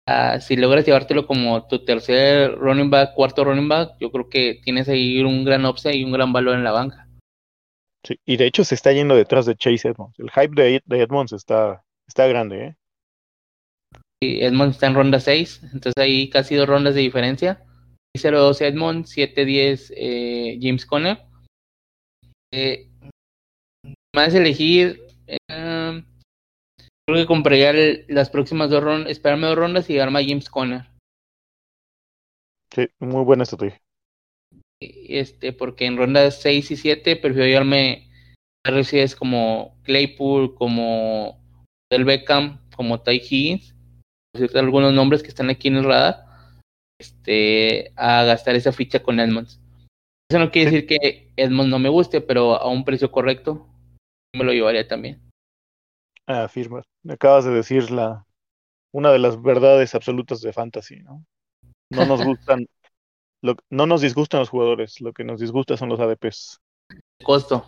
Ah, 0.07 0.39
si 0.39 0.55
logras 0.55 0.85
llevártelo 0.85 1.25
como 1.25 1.67
tu 1.67 1.83
tercer 1.83 2.55
running 2.55 2.89
back, 2.89 3.15
cuarto 3.15 3.43
running 3.43 3.67
back, 3.67 3.93
yo 3.99 4.11
creo 4.11 4.29
que 4.29 4.59
tienes 4.63 4.87
ahí 4.87 5.21
un 5.23 5.43
gran 5.43 5.65
upside 5.65 5.95
y 5.95 6.03
un 6.03 6.11
gran 6.11 6.31
valor 6.31 6.55
en 6.55 6.63
la 6.63 6.71
banca. 6.71 7.07
Sí, 8.05 8.19
y 8.23 8.37
de 8.37 8.45
hecho 8.45 8.63
se 8.63 8.75
está 8.75 8.91
yendo 8.91 9.15
detrás 9.15 9.47
de 9.47 9.55
Chase 9.55 9.87
Edmonds. 9.87 10.19
El 10.19 10.29
hype 10.29 10.61
de, 10.61 10.81
de 10.85 11.01
Edmonds 11.01 11.33
está, 11.33 11.83
está 12.07 12.27
grande, 12.27 12.65
¿eh? 12.65 12.75
Edmond 14.21 14.71
está 14.71 14.87
en 14.87 14.95
ronda 14.95 15.19
6, 15.19 15.61
entonces 15.73 15.93
hay 15.97 16.29
casi 16.29 16.55
dos 16.55 16.67
rondas 16.67 16.95
de 16.95 17.01
diferencia. 17.01 17.61
0-2 18.17 18.61
Edmond, 18.61 19.05
7-10 19.05 19.93
eh, 19.95 20.57
James 20.61 20.85
Conner. 20.85 21.19
Eh, 22.51 22.87
más 24.15 24.33
elegir, 24.33 25.01
eh, 25.27 25.37
creo 27.15 27.23
que 27.23 27.27
compraría 27.27 27.71
las 28.09 28.29
próximas 28.29 28.69
dos 28.69 28.83
rondas, 28.83 29.09
esperarme 29.09 29.47
dos 29.47 29.57
rondas 29.57 29.89
y 29.89 29.93
llevarme 29.93 30.19
a 30.19 30.25
James 30.27 30.49
Conner. 30.49 30.85
Sí, 32.73 32.89
muy 32.99 33.23
buena 33.23 33.43
estrategia. 33.43 33.81
Este, 34.81 35.53
porque 35.53 35.85
en 35.85 35.95
rondas 35.95 36.41
6 36.41 36.71
y 36.71 36.75
7 36.75 37.15
prefiero 37.15 37.47
llevarme 37.47 38.09
a 38.65 38.69
RCS 38.71 39.15
como 39.15 39.77
Claypool, 39.83 40.55
como 40.55 41.41
Del 41.89 42.03
Beckham, 42.03 42.59
como 42.75 43.01
Ty 43.01 43.21
Higgins 43.29 43.73
algunos 44.55 44.93
nombres 44.93 45.23
que 45.23 45.29
están 45.29 45.49
aquí 45.49 45.69
en 45.69 45.77
el 45.77 45.85
radar, 45.85 46.25
este, 46.99 47.93
a 47.95 48.25
gastar 48.25 48.55
esa 48.55 48.73
ficha 48.73 49.01
con 49.01 49.21
Edmonds. 49.21 49.61
Eso 50.29 50.39
no 50.39 50.51
quiere 50.51 50.69
decir 50.69 50.85
que 50.85 51.31
Edmonds 51.37 51.69
no 51.69 51.79
me 51.79 51.87
guste, 51.87 52.19
pero 52.19 52.55
a 52.55 52.67
un 52.67 52.83
precio 52.83 53.09
correcto 53.09 53.69
me 54.35 54.43
lo 54.43 54.51
llevaría 54.51 54.85
también. 54.85 55.24
Ah, 56.27 56.47
firma. 56.47 56.81
Me 57.03 57.13
acabas 57.13 57.45
de 57.45 57.51
decir 57.51 57.91
la 57.91 58.25
una 58.93 59.11
de 59.11 59.19
las 59.19 59.41
verdades 59.41 59.93
absolutas 59.93 60.39
de 60.41 60.53
fantasy, 60.53 61.01
¿no? 61.01 61.25
No 61.91 62.05
nos 62.05 62.23
gustan, 62.25 62.65
lo, 63.43 63.57
no 63.69 63.85
nos 63.85 64.01
disgustan 64.01 64.39
los 64.39 64.49
jugadores, 64.49 65.01
lo 65.01 65.11
que 65.11 65.25
nos 65.25 65.39
disgusta 65.39 65.75
son 65.75 65.89
los 65.89 65.99
ADPs. 65.99 66.59
El 66.89 67.25
costo. 67.25 67.65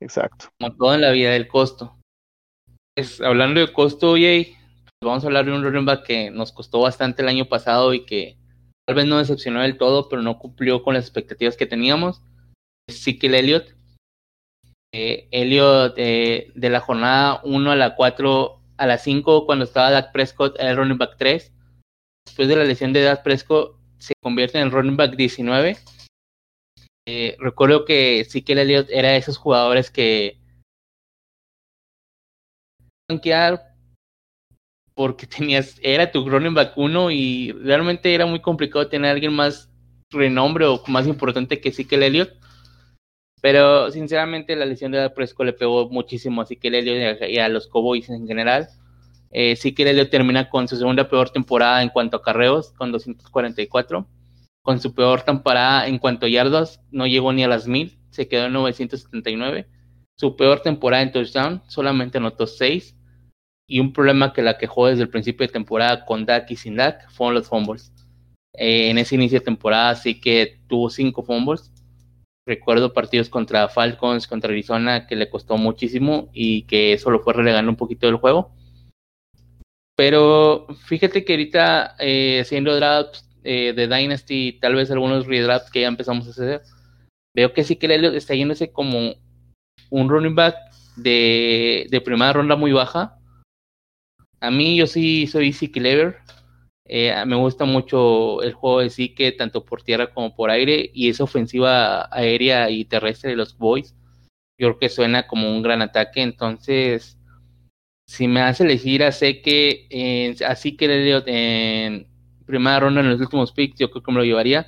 Exacto. 0.00 0.46
Como 0.58 0.74
todo 0.76 0.94
en 0.94 1.02
la 1.02 1.10
vida, 1.10 1.36
el 1.36 1.46
costo. 1.46 1.98
Es, 2.96 3.20
hablando 3.20 3.60
de 3.60 3.72
costo, 3.72 4.14
Jay, 4.14 4.56
vamos 5.04 5.22
a 5.24 5.26
hablar 5.26 5.44
de 5.44 5.52
un 5.52 5.62
running 5.62 5.84
back 5.84 6.06
que 6.06 6.30
nos 6.30 6.52
costó 6.52 6.80
bastante 6.80 7.22
el 7.22 7.28
año 7.28 7.44
pasado 7.44 7.92
y 7.92 8.06
que 8.06 8.38
tal 8.86 8.96
vez 8.96 9.06
no 9.06 9.18
decepcionó 9.18 9.60
del 9.60 9.76
todo, 9.76 10.08
pero 10.08 10.22
no 10.22 10.38
cumplió 10.38 10.82
con 10.82 10.94
las 10.94 11.04
expectativas 11.04 11.56
que 11.56 11.66
teníamos. 11.66 12.22
Ezekiel 12.88 13.34
Elliott. 13.34 13.79
Eh, 14.92 15.28
Elliott 15.30 15.94
eh, 15.96 16.50
de 16.54 16.70
la 16.70 16.80
jornada 16.80 17.40
1 17.44 17.70
a 17.70 17.76
la 17.76 17.94
4 17.94 18.60
a 18.76 18.86
la 18.86 18.98
5, 18.98 19.46
cuando 19.46 19.64
estaba 19.64 19.90
Dak 19.90 20.12
Prescott, 20.12 20.58
era 20.58 20.70
el 20.70 20.76
running 20.76 20.98
back 20.98 21.16
3. 21.18 21.52
Después 22.26 22.48
de 22.48 22.56
la 22.56 22.64
lesión 22.64 22.92
de 22.92 23.02
Dak 23.02 23.22
Prescott, 23.22 23.76
se 23.98 24.14
convierte 24.22 24.58
en 24.58 24.64
el 24.64 24.70
running 24.72 24.96
back 24.96 25.14
19. 25.16 25.76
Eh, 27.06 27.36
recuerdo 27.38 27.84
que 27.84 28.20
Ezekiel 28.20 28.58
Elliott 28.58 28.88
era 28.90 29.10
de 29.10 29.16
esos 29.16 29.36
jugadores 29.36 29.90
que 29.90 30.40
porque 34.94 35.26
tenías, 35.26 35.78
era 35.82 36.10
tu 36.10 36.28
running 36.28 36.54
back 36.54 36.76
uno 36.76 37.10
y 37.10 37.52
realmente 37.52 38.14
era 38.14 38.26
muy 38.26 38.40
complicado 38.40 38.88
tener 38.88 39.08
a 39.08 39.12
alguien 39.12 39.32
más 39.32 39.70
renombre 40.10 40.66
o 40.66 40.82
más 40.88 41.06
importante 41.06 41.60
que 41.60 41.72
sí 41.72 41.84
que 41.84 41.96
el 41.96 42.02
Elliot. 42.04 42.30
Pero 43.40 43.90
sinceramente 43.90 44.54
la 44.56 44.66
lesión 44.66 44.92
de 44.92 44.98
Dak 44.98 45.14
Prescott 45.14 45.46
le 45.46 45.52
pegó 45.52 45.88
muchísimo 45.88 46.42
así 46.42 46.56
que 46.56 46.68
Elliott 46.68 47.22
y 47.28 47.38
a 47.38 47.48
los 47.48 47.66
Cowboys 47.68 48.08
en 48.10 48.26
general. 48.26 48.68
Eh, 49.30 49.56
sí 49.56 49.72
que 49.72 49.88
Elliott 49.88 50.10
termina 50.10 50.50
con 50.50 50.68
su 50.68 50.76
segunda 50.76 51.08
peor 51.08 51.30
temporada 51.30 51.82
en 51.82 51.88
cuanto 51.88 52.18
a 52.18 52.22
carreos, 52.22 52.72
con 52.72 52.92
244. 52.92 54.06
Con 54.62 54.80
su 54.80 54.94
peor 54.94 55.22
temporada 55.22 55.86
en 55.86 55.98
cuanto 55.98 56.26
a 56.26 56.28
yardas, 56.28 56.82
no 56.90 57.06
llegó 57.06 57.32
ni 57.32 57.44
a 57.44 57.48
las 57.48 57.66
1000, 57.66 57.98
se 58.10 58.28
quedó 58.28 58.46
en 58.46 58.52
979. 58.52 59.66
Su 60.16 60.36
peor 60.36 60.60
temporada 60.60 61.02
en 61.02 61.12
touchdown, 61.12 61.62
solamente 61.66 62.18
anotó 62.18 62.46
6. 62.46 62.96
Y 63.66 63.80
un 63.80 63.92
problema 63.92 64.32
que 64.32 64.42
la 64.42 64.58
quejó 64.58 64.88
desde 64.88 65.04
el 65.04 65.08
principio 65.08 65.46
de 65.46 65.52
temporada 65.52 66.04
con 66.04 66.26
Dak 66.26 66.50
y 66.50 66.56
sin 66.56 66.76
Dak 66.76 67.08
fueron 67.10 67.36
los 67.36 67.48
fumbles. 67.48 67.92
Eh, 68.52 68.90
en 68.90 68.98
ese 68.98 69.14
inicio 69.14 69.38
de 69.38 69.44
temporada 69.44 69.94
sí 69.94 70.20
que 70.20 70.60
tuvo 70.68 70.90
5 70.90 71.22
fumbles 71.22 71.72
Recuerdo 72.46 72.92
partidos 72.92 73.28
contra 73.28 73.68
Falcons, 73.68 74.26
contra 74.26 74.50
Arizona, 74.50 75.06
que 75.06 75.16
le 75.16 75.28
costó 75.28 75.56
muchísimo 75.56 76.30
y 76.32 76.62
que 76.62 76.92
eso 76.92 77.10
lo 77.10 77.20
fue 77.20 77.34
relegando 77.34 77.70
un 77.70 77.76
poquito 77.76 78.06
del 78.06 78.16
juego. 78.16 78.52
Pero 79.96 80.66
fíjate 80.86 81.24
que 81.24 81.34
ahorita 81.34 81.96
eh, 81.98 82.40
haciendo 82.40 82.74
drafts 82.74 83.28
eh, 83.44 83.74
de 83.74 83.86
Dynasty, 83.86 84.58
tal 84.60 84.74
vez 84.74 84.90
algunos 84.90 85.26
redrafts 85.26 85.70
que 85.70 85.82
ya 85.82 85.88
empezamos 85.88 86.26
a 86.26 86.30
hacer, 86.30 86.62
veo 87.34 87.52
que 87.52 87.64
sí 87.64 87.76
que 87.76 87.94
está 88.16 88.34
yéndose 88.34 88.72
como 88.72 89.14
un 89.90 90.08
running 90.08 90.34
back 90.34 90.56
de, 90.96 91.86
de 91.90 92.00
primera 92.00 92.32
ronda 92.32 92.56
muy 92.56 92.72
baja. 92.72 93.18
A 94.40 94.50
mí 94.50 94.76
yo 94.76 94.86
sí 94.86 95.26
soy 95.26 95.48
Easy 95.48 95.70
Clever, 95.70 96.16
eh, 96.92 97.14
me 97.24 97.36
gusta 97.36 97.64
mucho 97.66 98.42
el 98.42 98.52
juego 98.52 98.80
de 98.80 98.90
Zeke, 98.90 99.30
tanto 99.30 99.64
por 99.64 99.80
tierra 99.82 100.12
como 100.12 100.34
por 100.34 100.50
aire, 100.50 100.90
y 100.92 101.08
esa 101.08 101.22
ofensiva 101.22 102.08
aérea 102.12 102.68
y 102.68 102.84
terrestre 102.84 103.30
de 103.30 103.36
los 103.36 103.56
Boys, 103.56 103.94
yo 104.58 104.66
creo 104.66 104.78
que 104.80 104.88
suena 104.88 105.28
como 105.28 105.48
un 105.48 105.62
gran 105.62 105.82
ataque. 105.82 106.20
Entonces, 106.20 107.16
si 108.08 108.26
me 108.26 108.40
hace 108.40 108.64
elegir 108.64 109.04
a 109.04 109.12
Zeke, 109.12 109.86
así 110.44 110.76
que 110.76 111.22
en 111.26 112.08
primera 112.44 112.80
ronda 112.80 113.02
en 113.02 113.10
los 113.10 113.20
últimos 113.20 113.52
picks, 113.52 113.78
yo 113.78 113.92
creo 113.92 114.02
que 114.02 114.10
me 114.10 114.18
lo 114.18 114.24
llevaría. 114.24 114.66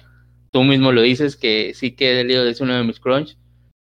Tú 0.53 0.63
mismo 0.63 0.93
lo 0.93 1.03
dices 1.03 1.37
que 1.37 1.75
sí 1.75 1.97
que 1.97 2.21
Elliot 2.21 2.47
es 2.47 2.61
uno 2.61 2.77
de 2.77 2.85
mis 2.85 3.01
crunch. 3.01 3.37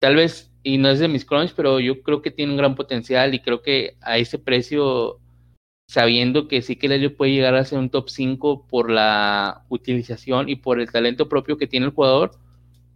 Tal 0.00 0.16
vez, 0.16 0.50
y 0.62 0.78
no 0.78 0.88
es 0.88 0.98
de 0.98 1.08
mis 1.08 1.26
crunch, 1.26 1.52
pero 1.54 1.78
yo 1.78 2.00
creo 2.02 2.22
que 2.22 2.30
tiene 2.30 2.52
un 2.52 2.58
gran 2.58 2.74
potencial 2.74 3.34
y 3.34 3.40
creo 3.40 3.60
que 3.60 3.98
a 4.00 4.16
ese 4.16 4.38
precio 4.38 5.20
sabiendo 5.86 6.48
que 6.48 6.62
sí 6.62 6.76
que 6.76 6.88
Lelio 6.88 7.16
puede 7.16 7.32
llegar 7.32 7.54
a 7.54 7.64
ser 7.64 7.78
un 7.78 7.90
top 7.90 8.08
5 8.08 8.66
por 8.66 8.90
la 8.90 9.64
utilización 9.68 10.48
y 10.48 10.56
por 10.56 10.80
el 10.80 10.90
talento 10.90 11.28
propio 11.28 11.56
que 11.56 11.66
tiene 11.66 11.86
el 11.86 11.92
jugador, 11.92 12.32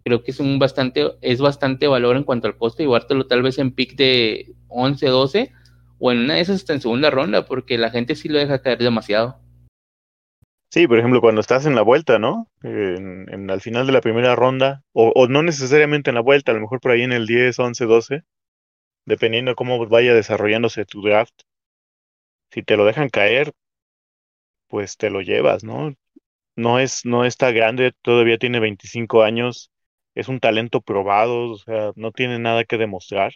creo 0.04 0.22
que 0.22 0.30
es 0.30 0.40
un 0.40 0.58
bastante, 0.58 1.12
es 1.20 1.40
bastante 1.40 1.86
valor 1.86 2.16
en 2.16 2.24
cuanto 2.24 2.46
al 2.46 2.56
coste, 2.56 2.84
llevártelo 2.84 3.26
tal 3.26 3.42
vez 3.42 3.58
en 3.58 3.72
pick 3.72 3.96
de 3.96 4.54
11, 4.68 5.06
12, 5.06 5.52
o 5.98 6.12
en 6.12 6.18
una 6.18 6.34
de 6.34 6.40
esas 6.40 6.56
hasta 6.56 6.72
en 6.72 6.80
segunda 6.80 7.10
ronda, 7.10 7.44
porque 7.44 7.76
la 7.76 7.90
gente 7.90 8.14
sí 8.14 8.28
lo 8.28 8.38
deja 8.38 8.62
caer 8.62 8.78
demasiado. 8.78 9.38
Sí, 10.70 10.86
por 10.86 10.98
ejemplo, 10.98 11.20
cuando 11.20 11.40
estás 11.40 11.64
en 11.64 11.74
la 11.74 11.82
vuelta, 11.82 12.18
¿no? 12.18 12.46
En, 12.62 13.50
al 13.50 13.60
final 13.60 13.86
de 13.86 13.92
la 13.92 14.02
primera 14.02 14.36
ronda, 14.36 14.82
o, 14.92 15.12
o, 15.14 15.26
no 15.26 15.42
necesariamente 15.42 16.10
en 16.10 16.14
la 16.14 16.20
vuelta, 16.20 16.52
a 16.52 16.54
lo 16.54 16.60
mejor 16.60 16.80
por 16.80 16.92
ahí 16.92 17.02
en 17.02 17.12
el 17.12 17.26
10, 17.26 17.58
11, 17.58 17.84
12, 17.86 18.22
dependiendo 19.06 19.50
de 19.50 19.54
cómo 19.54 19.84
vaya 19.86 20.14
desarrollándose 20.14 20.84
tu 20.84 21.00
draft, 21.00 21.32
si 22.50 22.62
te 22.62 22.76
lo 22.76 22.84
dejan 22.84 23.08
caer, 23.10 23.52
pues 24.68 24.96
te 24.96 25.10
lo 25.10 25.20
llevas, 25.22 25.64
¿no? 25.64 25.94
No 26.56 26.78
es, 26.80 27.04
no 27.06 27.24
está 27.24 27.52
grande, 27.52 27.92
todavía 28.02 28.38
tiene 28.38 28.60
25 28.60 29.22
años, 29.22 29.70
es 30.14 30.28
un 30.28 30.40
talento 30.40 30.80
probado, 30.80 31.50
o 31.52 31.58
sea, 31.58 31.92
no 31.96 32.12
tiene 32.12 32.38
nada 32.38 32.64
que 32.64 32.78
demostrar. 32.78 33.34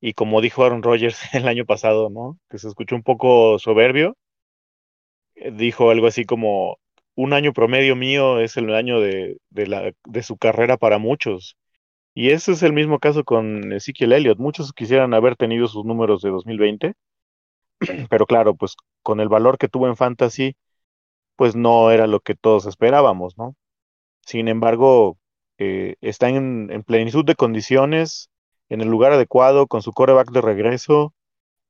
Y 0.00 0.14
como 0.14 0.40
dijo 0.40 0.64
Aaron 0.64 0.82
Rodgers 0.82 1.20
el 1.34 1.48
año 1.48 1.66
pasado, 1.66 2.10
¿no? 2.10 2.38
Que 2.50 2.58
se 2.58 2.68
escuchó 2.68 2.96
un 2.96 3.02
poco 3.02 3.58
soberbio, 3.58 4.16
eh, 5.34 5.50
dijo 5.52 5.90
algo 5.90 6.06
así 6.06 6.24
como, 6.24 6.78
un 7.14 7.32
año 7.32 7.52
promedio 7.52 7.96
mío 7.96 8.40
es 8.40 8.56
el 8.56 8.74
año 8.74 9.00
de, 9.00 9.38
de, 9.50 9.66
la, 9.66 9.92
de 10.04 10.22
su 10.22 10.36
carrera 10.38 10.76
para 10.78 10.98
muchos. 10.98 11.56
Y 12.14 12.30
ese 12.30 12.52
es 12.52 12.62
el 12.62 12.72
mismo 12.72 12.98
caso 13.00 13.24
con 13.24 13.72
Ezekiel 13.72 14.12
Elliott. 14.12 14.38
Muchos 14.38 14.72
quisieran 14.72 15.14
haber 15.14 15.36
tenido 15.36 15.68
sus 15.68 15.84
números 15.84 16.22
de 16.22 16.30
2020 16.30 16.94
pero 18.10 18.26
claro, 18.26 18.54
pues 18.54 18.76
con 19.02 19.20
el 19.20 19.28
valor 19.28 19.58
que 19.58 19.68
tuvo 19.68 19.86
en 19.88 19.96
Fantasy, 19.96 20.56
pues 21.36 21.56
no 21.56 21.90
era 21.90 22.06
lo 22.06 22.20
que 22.20 22.34
todos 22.34 22.66
esperábamos, 22.66 23.38
¿no? 23.38 23.56
Sin 24.26 24.48
embargo, 24.48 25.18
eh, 25.58 25.96
está 26.00 26.28
en, 26.28 26.70
en, 26.70 26.82
plenitud 26.82 27.24
de 27.24 27.34
condiciones, 27.36 28.30
en 28.68 28.80
el 28.82 28.88
lugar 28.88 29.12
adecuado, 29.12 29.66
con 29.66 29.82
su 29.82 29.92
coreback 29.92 30.30
de 30.32 30.40
regreso 30.42 31.14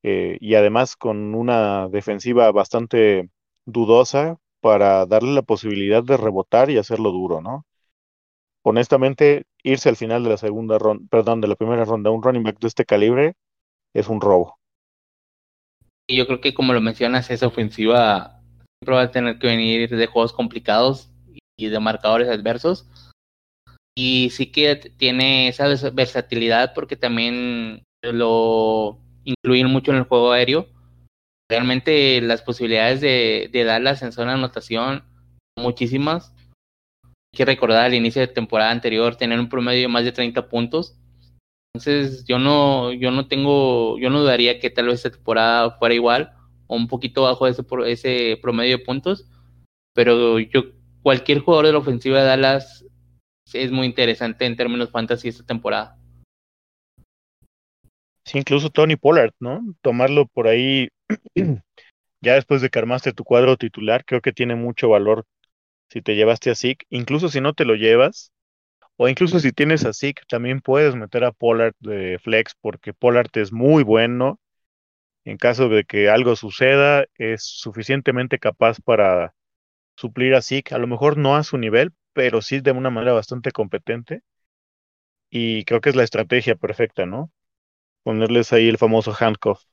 eh, 0.03 0.37
y 0.41 0.55
además 0.55 0.95
con 0.95 1.35
una 1.35 1.87
defensiva 1.89 2.51
bastante 2.51 3.29
dudosa 3.65 4.37
para 4.61 5.05
darle 5.05 5.33
la 5.33 5.43
posibilidad 5.43 6.03
de 6.03 6.17
rebotar 6.17 6.69
y 6.69 6.77
hacerlo 6.77 7.11
duro, 7.11 7.41
¿no? 7.41 7.65
Honestamente, 8.63 9.45
irse 9.63 9.89
al 9.89 9.95
final 9.95 10.23
de 10.23 10.31
la 10.31 10.37
segunda 10.37 10.77
ronda, 10.79 11.05
perdón, 11.09 11.41
de 11.41 11.47
la 11.47 11.55
primera 11.55 11.85
ronda, 11.85 12.11
un 12.11 12.23
running 12.23 12.43
back 12.43 12.59
de 12.59 12.67
este 12.67 12.85
calibre 12.85 13.35
es 13.93 14.09
un 14.09 14.21
robo. 14.21 14.60
Y 16.11 16.17
yo 16.17 16.27
creo 16.27 16.41
que 16.41 16.53
como 16.53 16.73
lo 16.73 16.81
mencionas, 16.81 17.31
esa 17.31 17.47
ofensiva 17.47 18.41
siempre 18.81 18.95
va 18.95 19.03
a 19.03 19.11
tener 19.11 19.39
que 19.39 19.47
venir 19.47 19.89
de 19.89 20.07
juegos 20.07 20.33
complicados 20.33 21.09
y 21.57 21.69
de 21.69 21.79
marcadores 21.79 22.27
adversos. 22.27 22.85
Y 23.97 24.29
sí 24.31 24.47
que 24.47 24.75
tiene 24.75 25.47
esa 25.47 25.69
versatilidad 25.93 26.73
porque 26.73 26.97
también 26.97 27.83
lo 28.03 28.99
incluyen 29.23 29.67
mucho 29.67 29.91
en 29.91 29.99
el 29.99 30.03
juego 30.03 30.33
aéreo. 30.33 30.67
Realmente 31.49 32.19
las 32.19 32.41
posibilidades 32.41 32.99
de, 32.99 33.49
de 33.49 33.61
en 33.61 34.11
zona 34.11 34.33
de 34.33 34.37
anotación 34.37 35.05
muchísimas. 35.57 36.33
Hay 37.05 37.37
que 37.37 37.45
recordar 37.45 37.85
al 37.85 37.93
inicio 37.93 38.19
de 38.19 38.27
temporada 38.27 38.71
anterior 38.71 39.15
tener 39.15 39.39
un 39.39 39.47
promedio 39.47 39.83
de 39.83 39.87
más 39.87 40.03
de 40.03 40.11
30 40.11 40.49
puntos 40.49 40.97
entonces 41.73 42.25
yo 42.25 42.37
no, 42.37 42.91
yo 42.91 43.11
no 43.11 43.27
tengo, 43.27 43.97
yo 43.97 44.09
no 44.09 44.19
dudaría 44.19 44.59
que 44.59 44.69
tal 44.69 44.87
vez 44.87 44.95
esta 44.95 45.11
temporada 45.11 45.71
fuera 45.71 45.95
igual 45.95 46.33
o 46.67 46.75
un 46.75 46.87
poquito 46.87 47.23
bajo 47.23 47.47
ese, 47.47 47.63
ese 47.87 48.37
promedio 48.41 48.77
de 48.77 48.83
puntos, 48.83 49.29
pero 49.93 50.39
yo 50.39 50.63
cualquier 51.01 51.39
jugador 51.39 51.65
de 51.67 51.71
la 51.71 51.79
ofensiva 51.79 52.19
de 52.19 52.25
Dallas 52.25 52.85
es 53.53 53.71
muy 53.71 53.87
interesante 53.87 54.45
en 54.45 54.55
términos 54.55 54.91
fantasy 54.91 55.29
esta 55.29 55.45
temporada. 55.45 55.97
Sí, 58.25 58.37
incluso 58.37 58.69
Tony 58.69 58.95
Pollard, 58.97 59.33
¿no? 59.39 59.61
Tomarlo 59.81 60.27
por 60.27 60.47
ahí 60.47 60.89
ya 62.21 62.35
después 62.35 62.61
de 62.61 62.69
que 62.69 62.79
armaste 62.79 63.13
tu 63.13 63.23
cuadro 63.23 63.57
titular, 63.57 64.05
creo 64.05 64.21
que 64.21 64.33
tiene 64.33 64.55
mucho 64.55 64.89
valor 64.89 65.25
si 65.89 66.01
te 66.01 66.15
llevaste 66.15 66.51
a 66.51 66.55
Zeke, 66.55 66.85
incluso 66.89 67.29
si 67.29 67.41
no 67.41 67.53
te 67.53 67.65
lo 67.65 67.75
llevas, 67.75 68.31
o 69.01 69.09
incluso 69.09 69.39
si 69.39 69.51
tienes 69.51 69.83
a 69.83 69.93
Zeke, 69.93 70.21
también 70.27 70.61
puedes 70.61 70.93
meter 70.93 71.23
a 71.23 71.31
Pollard 71.31 71.73
de 71.79 72.19
flex 72.19 72.53
porque 72.61 72.93
Pollard 72.93 73.31
es 73.33 73.51
muy 73.51 73.81
bueno. 73.81 74.39
En 75.25 75.37
caso 75.37 75.69
de 75.69 75.85
que 75.85 76.07
algo 76.07 76.35
suceda, 76.35 77.05
es 77.15 77.41
suficientemente 77.41 78.37
capaz 78.37 78.79
para 78.79 79.33
suplir 79.95 80.35
a 80.35 80.43
Zeke. 80.43 80.75
A 80.75 80.77
lo 80.77 80.85
mejor 80.85 81.17
no 81.17 81.35
a 81.35 81.43
su 81.43 81.57
nivel, 81.57 81.93
pero 82.13 82.43
sí 82.43 82.59
de 82.59 82.73
una 82.73 82.91
manera 82.91 83.13
bastante 83.13 83.51
competente. 83.51 84.21
Y 85.31 85.65
creo 85.65 85.81
que 85.81 85.89
es 85.89 85.95
la 85.95 86.03
estrategia 86.03 86.53
perfecta, 86.53 87.07
¿no? 87.07 87.31
Ponerles 88.03 88.53
ahí 88.53 88.69
el 88.69 88.77
famoso 88.77 89.15
handcuff. 89.19 89.63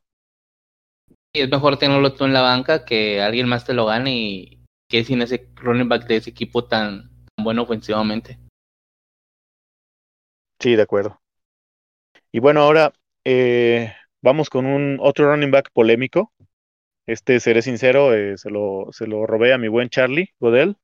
Y 1.34 1.42
es 1.42 1.50
mejor 1.50 1.76
tenerlo 1.76 2.14
tú 2.14 2.24
en 2.24 2.32
la 2.32 2.40
banca 2.40 2.86
que 2.86 3.20
alguien 3.20 3.46
más 3.46 3.66
te 3.66 3.74
lo 3.74 3.84
gane 3.84 4.16
y 4.16 4.64
que 4.88 5.04
sin 5.04 5.20
ese 5.20 5.50
running 5.56 5.90
back 5.90 6.06
de 6.06 6.16
ese 6.16 6.30
equipo 6.30 6.64
tan 6.64 7.26
bueno 7.36 7.64
ofensivamente. 7.64 8.38
Sí, 10.60 10.76
de 10.76 10.82
acuerdo. 10.82 11.20
Y 12.32 12.40
bueno, 12.40 12.60
ahora 12.62 12.92
eh, 13.24 13.92
vamos 14.22 14.50
con 14.50 14.66
un 14.66 14.98
otro 15.00 15.30
running 15.30 15.50
back 15.50 15.70
polémico. 15.72 16.32
Este, 17.06 17.40
seré 17.40 17.62
sincero, 17.62 18.14
eh, 18.14 18.38
se, 18.38 18.50
lo, 18.50 18.88
se 18.92 19.06
lo 19.06 19.26
robé 19.26 19.52
a 19.54 19.58
mi 19.58 19.68
buen 19.68 19.88
Charlie 19.90 20.30
Godel. 20.40 20.76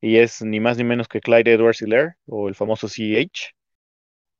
Y 0.00 0.18
es 0.18 0.42
ni 0.42 0.60
más 0.60 0.78
ni 0.78 0.84
menos 0.84 1.08
que 1.08 1.20
Clyde 1.20 1.54
Edwards 1.54 1.82
Hiller, 1.82 2.16
o 2.26 2.48
el 2.48 2.54
famoso 2.56 2.88
CH. 2.88 3.52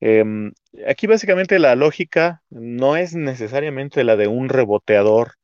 Em, 0.01 0.53
aquí 0.89 1.07
básicamente 1.09 1.59
la 1.61 1.77
lógica 1.77 2.43
no 2.51 2.97
es 2.97 3.15
necesariamente 3.17 4.05
la 4.05 4.17
de 4.17 4.29
un 4.29 4.49
reboteador 4.51 5.35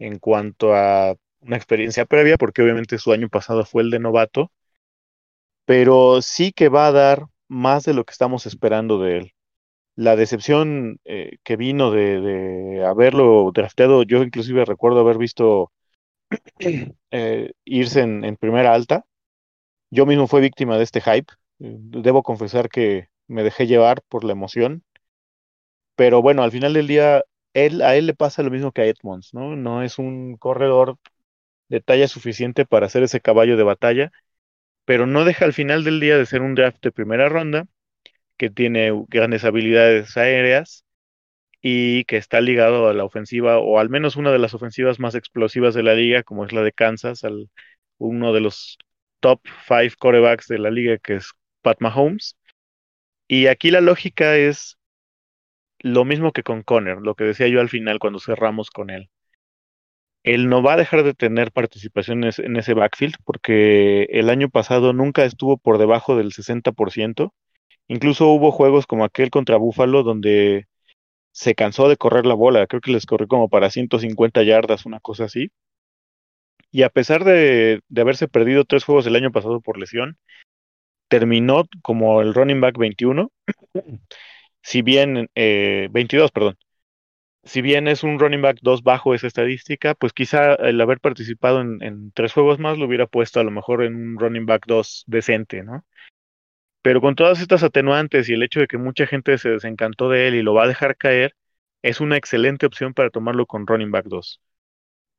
en 0.00 0.18
cuanto 0.20 0.74
a 0.76 1.16
una 1.40 1.56
experiencia 1.56 2.06
previa, 2.06 2.38
porque 2.38 2.62
obviamente 2.62 2.98
su 2.98 3.12
año 3.12 3.28
pasado 3.30 3.64
fue 3.66 3.82
el 3.84 3.90
de 3.90 4.00
novato, 4.00 4.52
pero 5.64 6.20
sí 6.22 6.52
que 6.52 6.68
va 6.68 6.88
a 6.88 6.92
dar 6.92 7.24
más 7.50 7.84
de 7.84 7.94
lo 7.94 8.04
que 8.04 8.12
estamos 8.12 8.46
esperando 8.46 9.00
de 9.00 9.18
él. 9.18 9.34
La 9.96 10.16
decepción 10.16 11.00
eh, 11.04 11.38
que 11.44 11.56
vino 11.56 11.90
de, 11.90 12.84
haberlo 12.86 13.50
drafteado, 13.52 14.04
yo 14.04 14.22
inclusive 14.22 14.64
recuerdo 14.64 15.00
haber 15.00 15.18
visto 15.18 15.72
eh, 17.10 17.52
irse 17.64 18.00
en, 18.02 18.36
primera 18.36 18.74
alta. 18.74 19.04
Yo 19.90 20.06
mismo 20.06 20.28
fui 20.28 20.40
víctima 20.40 20.78
de 20.78 20.84
este 20.84 21.00
hype. 21.00 21.32
Debo 21.58 22.22
confesar 22.22 22.68
que 22.68 23.08
me 23.26 23.42
dejé 23.42 23.66
llevar 23.66 24.02
por 24.08 24.24
la 24.24 24.32
emoción. 24.32 24.84
Pero 25.96 26.22
bueno, 26.22 26.42
al 26.42 26.52
final 26.52 26.72
del 26.72 26.86
día, 26.86 27.24
él, 27.52 27.82
a 27.82 27.96
él 27.96 28.06
le 28.06 28.14
pasa 28.14 28.42
lo 28.42 28.50
mismo 28.50 28.72
que 28.72 28.82
a 28.82 28.86
Edmonds, 28.86 29.34
¿no? 29.34 29.56
No 29.56 29.82
es 29.82 29.98
un 29.98 30.36
corredor 30.36 30.96
de 31.68 31.80
talla 31.80 32.08
suficiente 32.08 32.66
para 32.66 32.86
hacer 32.86 33.02
ese 33.02 33.20
caballo 33.20 33.56
de 33.56 33.64
batalla, 33.64 34.12
pero 34.84 35.06
no 35.06 35.24
deja 35.24 35.44
al 35.44 35.52
final 35.52 35.84
del 35.84 36.00
día 36.00 36.18
de 36.18 36.26
ser 36.26 36.42
un 36.42 36.54
draft 36.54 36.82
de 36.82 36.92
primera 36.92 37.28
ronda, 37.28 37.66
que 38.36 38.50
tiene 38.50 38.92
grandes 39.08 39.44
habilidades 39.44 40.16
aéreas 40.16 40.84
y 41.62 42.04
que 42.04 42.16
está 42.16 42.40
ligado 42.40 42.88
a 42.88 42.94
la 42.94 43.04
ofensiva, 43.04 43.58
o 43.58 43.78
al 43.78 43.90
menos 43.90 44.16
una 44.16 44.32
de 44.32 44.38
las 44.38 44.54
ofensivas 44.54 44.98
más 45.00 45.14
explosivas 45.14 45.74
de 45.74 45.82
la 45.82 45.94
liga, 45.94 46.22
como 46.22 46.44
es 46.44 46.52
la 46.52 46.62
de 46.62 46.72
Kansas, 46.72 47.24
al, 47.24 47.50
uno 47.98 48.32
de 48.32 48.40
los 48.40 48.78
top 49.20 49.40
five 49.66 49.92
corebacks 49.98 50.48
de 50.48 50.58
la 50.58 50.70
liga, 50.70 50.98
que 50.98 51.16
es 51.16 51.32
Pat 51.62 51.78
Mahomes. 51.80 52.36
Y 53.28 53.46
aquí 53.46 53.70
la 53.70 53.80
lógica 53.80 54.36
es 54.36 54.78
lo 55.80 56.04
mismo 56.04 56.32
que 56.32 56.42
con 56.42 56.62
Conner, 56.62 56.98
lo 56.98 57.14
que 57.14 57.24
decía 57.24 57.48
yo 57.48 57.60
al 57.60 57.68
final 57.68 57.98
cuando 57.98 58.20
cerramos 58.20 58.70
con 58.70 58.90
él. 58.90 59.10
Él 60.22 60.48
no 60.48 60.62
va 60.62 60.74
a 60.74 60.76
dejar 60.76 61.02
de 61.02 61.14
tener 61.14 61.52
participación 61.52 62.24
en 62.24 62.56
ese 62.56 62.74
backfield 62.74 63.16
porque 63.24 64.04
el 64.10 64.30
año 64.30 64.50
pasado 64.50 64.92
nunca 64.92 65.24
estuvo 65.24 65.56
por 65.56 65.78
debajo 65.78 66.16
del 66.16 66.32
60%. 66.32 67.32
Incluso 67.88 68.28
hubo 68.28 68.52
juegos 68.52 68.86
como 68.86 69.04
aquel 69.04 69.30
contra 69.30 69.56
Buffalo 69.56 70.02
donde 70.02 70.66
se 71.32 71.54
cansó 71.54 71.88
de 71.88 71.96
correr 71.96 72.26
la 72.26 72.34
bola. 72.34 72.66
Creo 72.66 72.80
que 72.80 72.92
les 72.92 73.06
corrió 73.06 73.28
como 73.28 73.48
para 73.48 73.70
150 73.70 74.42
yardas, 74.44 74.86
una 74.86 75.00
cosa 75.00 75.24
así. 75.24 75.50
Y 76.70 76.82
a 76.82 76.90
pesar 76.90 77.24
de, 77.24 77.80
de 77.88 78.00
haberse 78.00 78.28
perdido 78.28 78.64
tres 78.64 78.84
juegos 78.84 79.06
el 79.06 79.16
año 79.16 79.32
pasado 79.32 79.60
por 79.60 79.78
lesión, 79.78 80.18
terminó 81.08 81.64
como 81.82 82.22
el 82.22 82.34
running 82.34 82.60
back 82.60 82.78
21 82.78 83.30
si 84.62 84.82
bien, 84.82 85.28
eh, 85.34 85.88
22, 85.90 86.30
perdón, 86.32 86.56
si 87.50 87.62
bien 87.62 87.88
es 87.88 88.04
un 88.04 88.20
running 88.20 88.42
back 88.42 88.58
2 88.62 88.84
bajo 88.84 89.12
esa 89.12 89.26
estadística, 89.26 89.96
pues 89.96 90.12
quizá 90.12 90.54
el 90.54 90.80
haber 90.80 91.00
participado 91.00 91.60
en, 91.60 92.12
tres 92.12 92.32
juegos 92.32 92.60
más 92.60 92.78
lo 92.78 92.86
hubiera 92.86 93.08
puesto 93.08 93.40
a 93.40 93.44
lo 93.44 93.50
mejor 93.50 93.82
en 93.82 93.96
un 93.96 94.18
running 94.20 94.46
back 94.46 94.66
2 94.68 95.02
decente, 95.08 95.64
¿no? 95.64 95.84
Pero 96.80 97.00
con 97.00 97.16
todas 97.16 97.40
estas 97.40 97.64
atenuantes 97.64 98.28
y 98.28 98.34
el 98.34 98.44
hecho 98.44 98.60
de 98.60 98.68
que 98.68 98.78
mucha 98.78 99.04
gente 99.04 99.36
se 99.36 99.50
desencantó 99.50 100.08
de 100.08 100.28
él 100.28 100.36
y 100.36 100.42
lo 100.42 100.54
va 100.54 100.62
a 100.64 100.68
dejar 100.68 100.96
caer, 100.96 101.34
es 101.82 102.00
una 102.00 102.16
excelente 102.16 102.66
opción 102.66 102.94
para 102.94 103.10
tomarlo 103.10 103.46
con 103.46 103.66
running 103.66 103.90
back 103.90 104.06
2. 104.06 104.40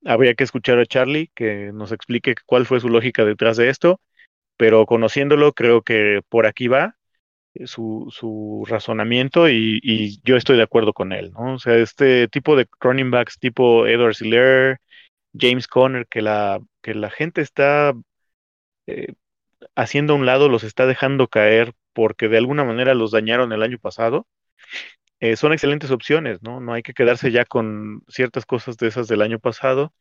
Habría 0.06 0.34
que 0.34 0.46
escuchar 0.46 0.80
a 0.80 0.86
Charlie 0.86 1.32
que 1.36 1.72
nos 1.74 1.92
explique 1.92 2.36
cuál 2.46 2.66
fue 2.66 2.80
su 2.80 2.88
lógica 2.88 3.26
detrás 3.26 3.58
de 3.58 3.68
esto, 3.68 4.00
pero 4.56 4.86
conociéndolo 4.86 5.52
creo 5.52 5.82
que 5.82 6.22
por 6.30 6.46
aquí 6.46 6.70
va 6.70 6.96
su, 7.66 8.08
su 8.12 8.66
razonamiento 8.68 9.50
y, 9.50 10.20
yo 10.24 10.38
estoy 10.38 10.58
de 10.58 10.64
acuerdo 10.64 10.94
con 10.94 11.12
él, 11.14 11.32
¿no? 11.32 11.56
O 11.56 11.60
sea, 11.60 11.76
este 11.76 12.28
tipo 12.28 12.56
de 12.56 12.68
running 12.80 13.12
backs 13.12 13.40
tipo 13.40 13.88
Edward 13.88 14.16
Siller, 14.16 14.80
James 15.38 15.68
Conner, 15.68 16.08
que 16.08 16.22
la, 16.22 16.60
que 16.82 16.94
la 16.96 17.10
gente 17.10 17.42
está 17.42 17.94
eh, 18.88 19.14
haciendo 19.76 20.14
a 20.14 20.16
un 20.18 20.26
lado, 20.26 20.50
los 20.50 20.64
está 20.64 20.86
dejando 20.88 21.28
caer 21.28 21.74
porque 21.94 22.30
de 22.30 22.38
alguna 22.38 22.64
manera 22.64 22.94
los 22.94 23.12
dañaron 23.12 23.54
el 23.54 23.64
año 23.64 23.80
pasado, 23.80 24.28
eh, 25.20 25.36
son 25.36 25.54
excelentes 25.54 25.92
opciones, 25.92 26.42
¿no? 26.42 26.60
No 26.60 26.74
hay 26.74 26.84
que 26.84 26.94
quedarse 26.94 27.32
ya 27.32 27.46
con 27.46 28.04
ciertas 28.08 28.46
cosas 28.46 28.78
de 28.78 28.88
esas 28.88 29.08
del 29.08 29.22
año 29.22 29.40
pasado. 29.40 29.94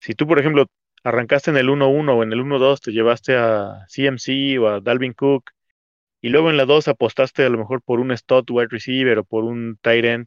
Si 0.00 0.14
tú, 0.14 0.26
por 0.26 0.38
ejemplo, 0.40 0.66
arrancaste 1.04 1.50
en 1.50 1.56
el 1.58 1.68
1-1 1.68 2.16
o 2.16 2.22
en 2.22 2.32
el 2.32 2.40
1-2, 2.40 2.80
te 2.80 2.92
llevaste 2.92 3.36
a 3.36 3.86
CMC 3.88 4.58
o 4.60 4.68
a 4.68 4.80
Dalvin 4.80 5.14
Cook, 5.14 5.50
y 6.22 6.28
luego 6.28 6.50
en 6.50 6.56
la 6.56 6.64
2 6.64 6.86
apostaste 6.86 7.44
a 7.44 7.48
lo 7.48 7.58
mejor 7.58 7.82
por 7.82 7.98
un 7.98 8.16
stud 8.16 8.44
wide 8.48 8.68
receiver 8.70 9.18
o 9.18 9.24
por 9.24 9.42
un 9.42 9.76
tight 9.82 10.04
end, 10.04 10.26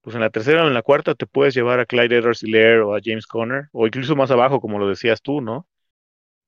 pues 0.00 0.14
en 0.14 0.22
la 0.22 0.30
tercera 0.30 0.64
o 0.64 0.68
en 0.68 0.74
la 0.74 0.82
cuarta 0.82 1.16
te 1.16 1.26
puedes 1.26 1.54
llevar 1.54 1.80
a 1.80 1.86
Clyde 1.86 2.16
edwards 2.16 2.44
o 2.44 2.94
a 2.94 3.00
James 3.04 3.26
Conner, 3.26 3.68
o 3.72 3.86
incluso 3.86 4.14
más 4.14 4.30
abajo, 4.30 4.60
como 4.60 4.78
lo 4.78 4.88
decías 4.88 5.20
tú, 5.20 5.40
¿no? 5.40 5.66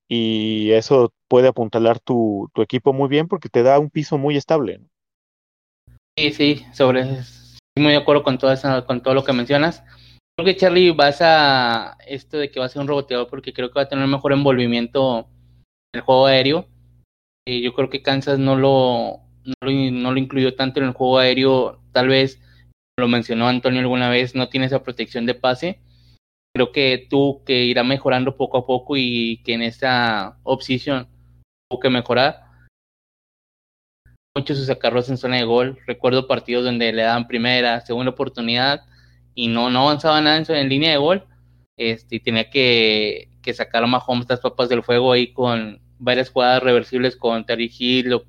Y 0.09 0.71
eso 0.71 1.13
puede 1.29 1.49
apuntalar 1.49 1.99
tu, 1.99 2.49
tu 2.55 2.63
equipo 2.63 2.93
muy 2.93 3.09
bien 3.09 3.27
porque 3.27 3.49
te 3.49 3.65
da 3.65 3.79
un 3.79 3.91
piso 3.91 4.19
muy 4.19 4.37
estable. 4.37 4.81
Sí, 6.17 6.31
sí, 6.31 6.67
sobre, 6.73 7.01
estoy 7.01 7.83
muy 7.83 7.93
de 7.93 7.99
acuerdo 7.99 8.23
con 8.23 8.39
todo, 8.39 8.55
con 8.87 9.03
todo 9.03 9.15
lo 9.15 9.25
que 9.25 9.33
mencionas. 9.33 9.83
Creo 10.37 10.47
que 10.47 10.57
Charlie 10.57 10.93
vas 10.93 11.19
a 11.21 11.97
esto 12.07 12.39
de 12.39 12.51
que 12.51 12.61
va 12.61 12.67
a 12.67 12.69
ser 12.69 12.83
un 12.83 12.89
roboteador 12.89 13.27
porque 13.29 13.53
creo 13.53 13.69
que 13.69 13.81
va 13.81 13.83
a 13.83 13.89
tener 13.89 14.07
mejor 14.07 14.33
envolvimiento 14.33 15.29
en 15.93 15.99
el 15.99 16.01
juego 16.03 16.27
aéreo 16.27 16.69
eh, 17.47 17.61
yo 17.61 17.73
creo 17.75 17.91
que 17.91 18.03
Kansas 18.03 18.39
no 18.39 18.57
lo, 18.57 19.21
no 19.63 20.13
lo, 20.13 20.19
incluyó 20.19 20.55
tanto 20.55 20.81
en 20.81 20.87
el 20.87 20.93
juego 20.93 21.19
aéreo, 21.19 21.81
tal 21.93 22.09
vez 22.09 22.41
lo 22.99 23.09
mencionó 23.09 23.49
Antonio 23.49 23.81
alguna 23.81 24.11
vez, 24.11 24.35
no 24.35 24.49
tiene 24.49 24.67
esa 24.67 24.83
protección 24.83 25.27
de 25.27 25.35
pase. 25.35 25.81
Creo 26.55 26.73
que 26.73 27.07
tú 27.09 27.43
que 27.47 27.65
irá 27.65 27.85
mejorando 27.85 28.37
poco 28.37 28.59
a 28.59 28.67
poco 28.67 28.97
y 28.97 29.41
que 29.45 29.55
en 29.55 29.63
esta 29.63 30.39
opción 30.43 31.09
tuvo 31.69 31.81
que 31.81 31.91
mejorar. 31.91 32.43
Muchos 34.37 34.59
sus 34.59 34.67
sacarlos 34.67 35.09
en 35.09 35.17
zona 35.17 35.37
de 35.37 35.45
gol. 35.45 35.79
Recuerdo 35.87 36.27
partidos 36.27 36.65
donde 36.65 36.93
le 36.93 37.03
daban 37.03 37.27
primera, 37.27 37.81
segunda 37.81 38.11
oportunidad 38.11 38.83
y 39.35 39.49
no, 39.49 39.71
no 39.71 39.83
avanzaba 39.83 40.21
nada 40.21 40.43
en, 40.47 40.69
línea 40.69 40.91
de 40.91 40.99
gol. 40.99 41.25
Este, 41.79 42.17
y 42.17 42.21
tenía 42.21 42.51
que, 42.51 43.31
que 43.43 43.55
sacar 43.55 43.83
a 43.83 43.87
Mahomes 43.87 44.29
las 44.29 44.41
papas 44.41 44.69
del 44.69 44.83
fuego 44.83 45.13
ahí 45.13 45.33
con, 45.33 45.81
varias 46.01 46.31
jugadas 46.31 46.63
reversibles 46.63 47.15
con 47.17 47.45
Terry 47.45 47.71
Hill, 47.79 48.21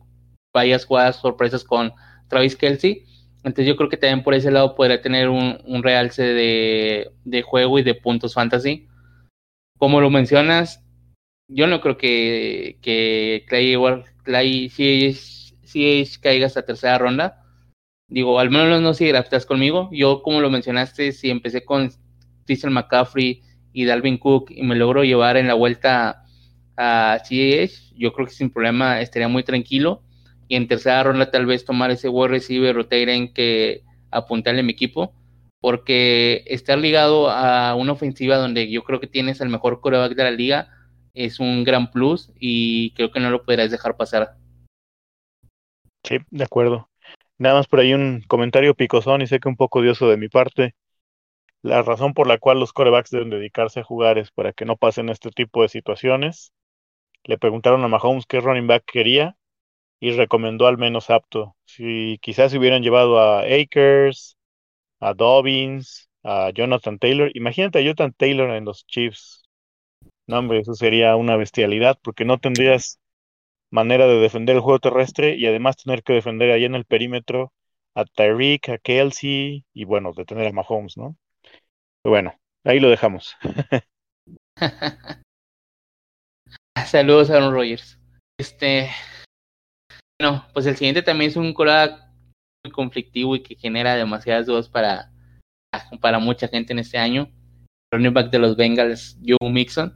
varias 0.54 0.86
jugadas 0.86 1.16
sorpresas 1.16 1.64
con 1.64 1.94
Travis 2.28 2.56
Kelsey. 2.56 3.06
Entonces 3.44 3.66
yo 3.66 3.76
creo 3.76 3.90
que 3.90 3.98
también 3.98 4.24
por 4.24 4.36
ese 4.36 4.52
lado 4.52 4.76
podría 4.76 5.02
tener 5.02 5.30
un, 5.30 5.82
realce 5.82 6.24
de, 6.24 7.42
juego 7.42 7.80
y 7.80 7.84
de 7.84 7.96
puntos 7.96 8.36
fantasy. 8.36 8.88
Como 9.78 10.00
lo 10.00 10.12
mencionas, 10.12 10.84
yo 11.48 11.66
no 11.66 11.82
creo 11.82 11.98
que, 11.98 12.78
que 12.82 13.46
Clay, 13.48 13.76
Clay 14.24 14.70
si, 14.70 16.06
caiga 16.22 16.46
hasta 16.46 16.66
tercera 16.66 17.00
ronda. 17.00 17.44
Digo, 18.08 18.40
al 18.40 18.52
menos 18.52 18.82
no 18.82 18.94
si 18.94 19.08
draftas 19.08 19.46
conmigo. 19.46 19.90
Yo, 19.92 20.22
como 20.22 20.42
lo 20.42 20.52
mencionaste, 20.52 21.14
si 21.14 21.32
empecé 21.32 21.66
con 21.66 21.90
Christian 22.46 22.74
McCaffrey 22.74 23.42
y 23.74 23.86
Dalvin 23.86 24.18
Cook 24.18 24.52
y 24.52 24.64
me 24.64 24.76
logro 24.76 25.04
llevar 25.04 25.38
en 25.38 25.48
la 25.48 25.54
vuelta 25.54 26.21
Así 26.84 27.54
es, 27.54 27.94
yo 27.96 28.12
creo 28.12 28.26
que 28.26 28.34
sin 28.34 28.50
problema 28.50 29.02
estaría 29.02 29.28
muy 29.28 29.44
tranquilo. 29.44 30.02
Y 30.48 30.56
en 30.56 30.68
tercera 30.68 31.04
ronda 31.04 31.30
tal 31.30 31.46
vez 31.46 31.64
tomar 31.64 31.92
ese 31.92 32.10
wide 32.10 32.30
receiver 32.30 32.76
o 32.76 32.88
en 32.90 33.32
que 33.36 33.84
apuntarle 34.10 34.62
a 34.62 34.64
mi 34.64 34.72
equipo. 34.72 35.14
Porque 35.60 36.44
estar 36.48 36.80
ligado 36.80 37.30
a 37.30 37.76
una 37.76 37.92
ofensiva 37.92 38.38
donde 38.38 38.72
yo 38.72 38.84
creo 38.84 39.00
que 39.00 39.06
tienes 39.06 39.42
el 39.42 39.50
mejor 39.50 39.80
coreback 39.80 40.16
de 40.16 40.24
la 40.24 40.32
liga 40.32 40.70
es 41.14 41.40
un 41.40 41.64
gran 41.64 41.92
plus 41.92 42.32
y 42.40 42.96
creo 42.96 43.12
que 43.12 43.20
no 43.20 43.30
lo 43.30 43.44
podrás 43.44 43.70
dejar 43.70 43.96
pasar. 43.96 44.38
Sí, 46.04 46.18
de 46.32 46.44
acuerdo. 46.44 46.90
Nada 47.38 47.54
más 47.60 47.68
por 47.68 47.80
ahí 47.80 47.94
un 47.94 48.24
comentario 48.28 48.74
picosón 48.74 49.22
y 49.22 49.28
sé 49.28 49.40
que 49.40 49.50
un 49.50 49.56
poco 49.56 49.80
odioso 49.80 50.10
de 50.10 50.18
mi 50.18 50.30
parte. 50.30 50.74
La 51.62 51.84
razón 51.84 52.16
por 52.16 52.26
la 52.26 52.40
cual 52.40 52.60
los 52.60 52.74
corebacks 52.74 53.12
deben 53.12 53.30
dedicarse 53.30 53.82
a 53.82 53.84
jugar 53.84 54.18
es 54.18 54.32
para 54.32 54.52
que 54.52 54.66
no 54.66 54.78
pasen 54.78 55.10
este 55.10 55.30
tipo 55.30 55.62
de 55.62 55.70
situaciones 55.70 56.54
le 57.24 57.38
preguntaron 57.38 57.84
a 57.84 57.88
Mahomes 57.88 58.26
qué 58.26 58.40
running 58.40 58.68
back 58.68 58.84
quería 58.86 59.38
y 60.00 60.12
recomendó 60.12 60.68
al 60.68 60.78
menos 60.78 61.10
apto. 61.10 61.56
Si 61.66 62.18
quizás 62.22 62.52
se 62.52 62.58
hubieran 62.58 62.84
llevado 62.84 63.20
a 63.20 63.42
Akers, 63.42 64.38
a 65.00 65.14
Dobbins, 65.14 66.10
a 66.24 66.52
Jonathan 66.52 67.00
Taylor, 67.00 67.32
imagínate 67.36 67.80
a 67.80 67.82
Jonathan 67.82 68.14
Taylor 68.14 68.50
en 68.52 68.66
los 68.66 68.86
Chiefs. 68.88 69.44
No, 70.28 70.40
hombre, 70.40 70.60
eso 70.60 70.74
sería 70.74 71.16
una 71.16 71.36
bestialidad 71.36 72.00
porque 72.02 72.26
no 72.26 72.40
tendrías 72.40 73.00
manera 73.72 74.08
de 74.08 74.16
defender 74.20 74.56
el 74.56 74.62
juego 74.62 74.80
terrestre 74.80 75.36
y 75.36 75.46
además 75.48 75.78
tener 75.78 76.04
que 76.04 76.14
defender 76.14 76.52
ahí 76.52 76.66
en 76.66 76.76
el 76.76 76.86
perímetro 76.86 77.54
a 77.96 78.06
Tyreek, 78.06 78.70
a 78.70 78.78
Kelsey 78.78 79.66
y 79.74 79.86
bueno, 79.86 80.14
detener 80.14 80.48
a 80.48 80.52
Mahomes, 80.54 80.98
¿no? 80.98 81.16
bueno, 82.04 82.34
ahí 82.64 82.80
lo 82.80 82.90
dejamos. 82.90 83.36
Saludos 86.88 87.30
a 87.30 87.36
Aaron 87.36 87.54
Rodgers. 87.54 87.98
Este, 88.40 88.90
bueno, 90.20 90.46
pues 90.54 90.66
el 90.66 90.76
siguiente 90.76 91.02
también 91.02 91.30
es 91.32 91.38
un 91.38 91.54
coreback 91.54 92.08
muy 92.66 92.72
conflictivo 92.72 93.36
y 93.36 93.44
que 93.44 93.56
genera 93.56 93.96
demasiadas 93.96 94.46
dudas 94.46 94.70
para, 94.70 95.12
para 96.00 96.20
mucha 96.20 96.48
gente 96.48 96.74
en 96.74 96.80
este 96.80 96.98
año. 96.98 97.30
El 97.92 98.00
running 98.00 98.14
back 98.14 98.32
de 98.32 98.40
los 98.40 98.56
Bengals, 98.56 99.18
Joe 99.26 99.52
Mixon. 99.52 99.94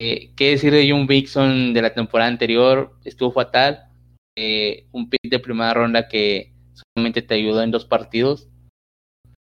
Eh, 0.00 0.32
¿Qué 0.36 0.50
decir 0.50 0.72
de 0.72 0.90
Joe 0.90 1.06
Mixon 1.06 1.72
de 1.74 1.82
la 1.82 1.94
temporada 1.94 2.30
anterior? 2.30 2.98
Estuvo 3.04 3.32
fatal. 3.32 3.88
Eh, 4.36 4.86
un 4.92 5.10
pick 5.10 5.22
de 5.24 5.38
primera 5.38 5.74
ronda 5.74 6.08
que 6.08 6.54
solamente 6.94 7.22
te 7.22 7.34
ayudó 7.34 7.62
en 7.62 7.70
dos 7.70 7.84
partidos. 7.84 8.48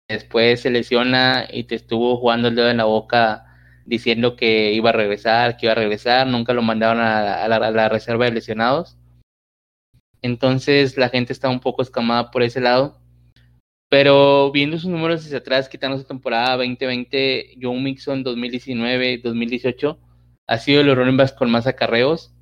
Después 0.10 0.62
se 0.62 0.70
lesiona 0.70 1.48
y 1.52 1.66
te 1.66 1.76
estuvo 1.76 2.18
jugando 2.18 2.48
el 2.48 2.56
dedo 2.56 2.70
en 2.70 2.78
la 2.78 2.86
boca 2.86 3.47
diciendo 3.88 4.36
que 4.36 4.74
iba 4.74 4.90
a 4.90 4.94
regresar, 4.94 5.56
que 5.56 5.66
iba 5.66 5.72
a 5.72 5.76
regresar, 5.76 6.28
nunca 6.28 6.54
lo 6.54 6.62
mandaron 6.62 7.02
a, 7.02 7.48
la, 7.48 7.90
reserva 7.90 8.26
de 8.26 8.32
lesionados. 8.32 8.98
Entonces 10.22 10.98
la 10.98 11.10
gente 11.10 11.32
está 11.32 11.48
un 11.48 11.62
poco 11.62 11.82
escamada 11.82 12.30
por 12.30 12.44
ese 12.44 12.60
lado. 12.60 13.00
Pero 13.90 14.52
viendo 14.52 14.78
sus 14.78 14.90
números 14.90 15.26
hacia 15.26 15.38
atrás, 15.38 15.70
quitando 15.70 15.98
su 15.98 16.04
temporada 16.04 16.58
2020, 16.58 17.56
Joe 17.62 17.80
Mixon 17.80 18.26
2019-2018 18.26 19.98
ha 20.48 20.58
sido 20.58 20.82
el 20.82 20.94
running 20.94 21.16
backs 21.16 21.32
con 21.32 21.50
más 21.50 21.66
acarreos. 21.66 22.34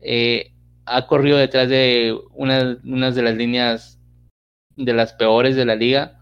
Eh, 0.00 0.52
ha 0.84 1.08
corrido 1.08 1.36
detrás 1.36 1.68
de 1.68 2.16
una, 2.32 2.78
unas 2.84 3.16
de 3.16 3.22
las 3.22 3.34
líneas 3.34 3.98
de 4.76 4.92
las 4.92 5.14
peores 5.14 5.56
de 5.56 5.64
la 5.64 5.74
liga. 5.74 6.20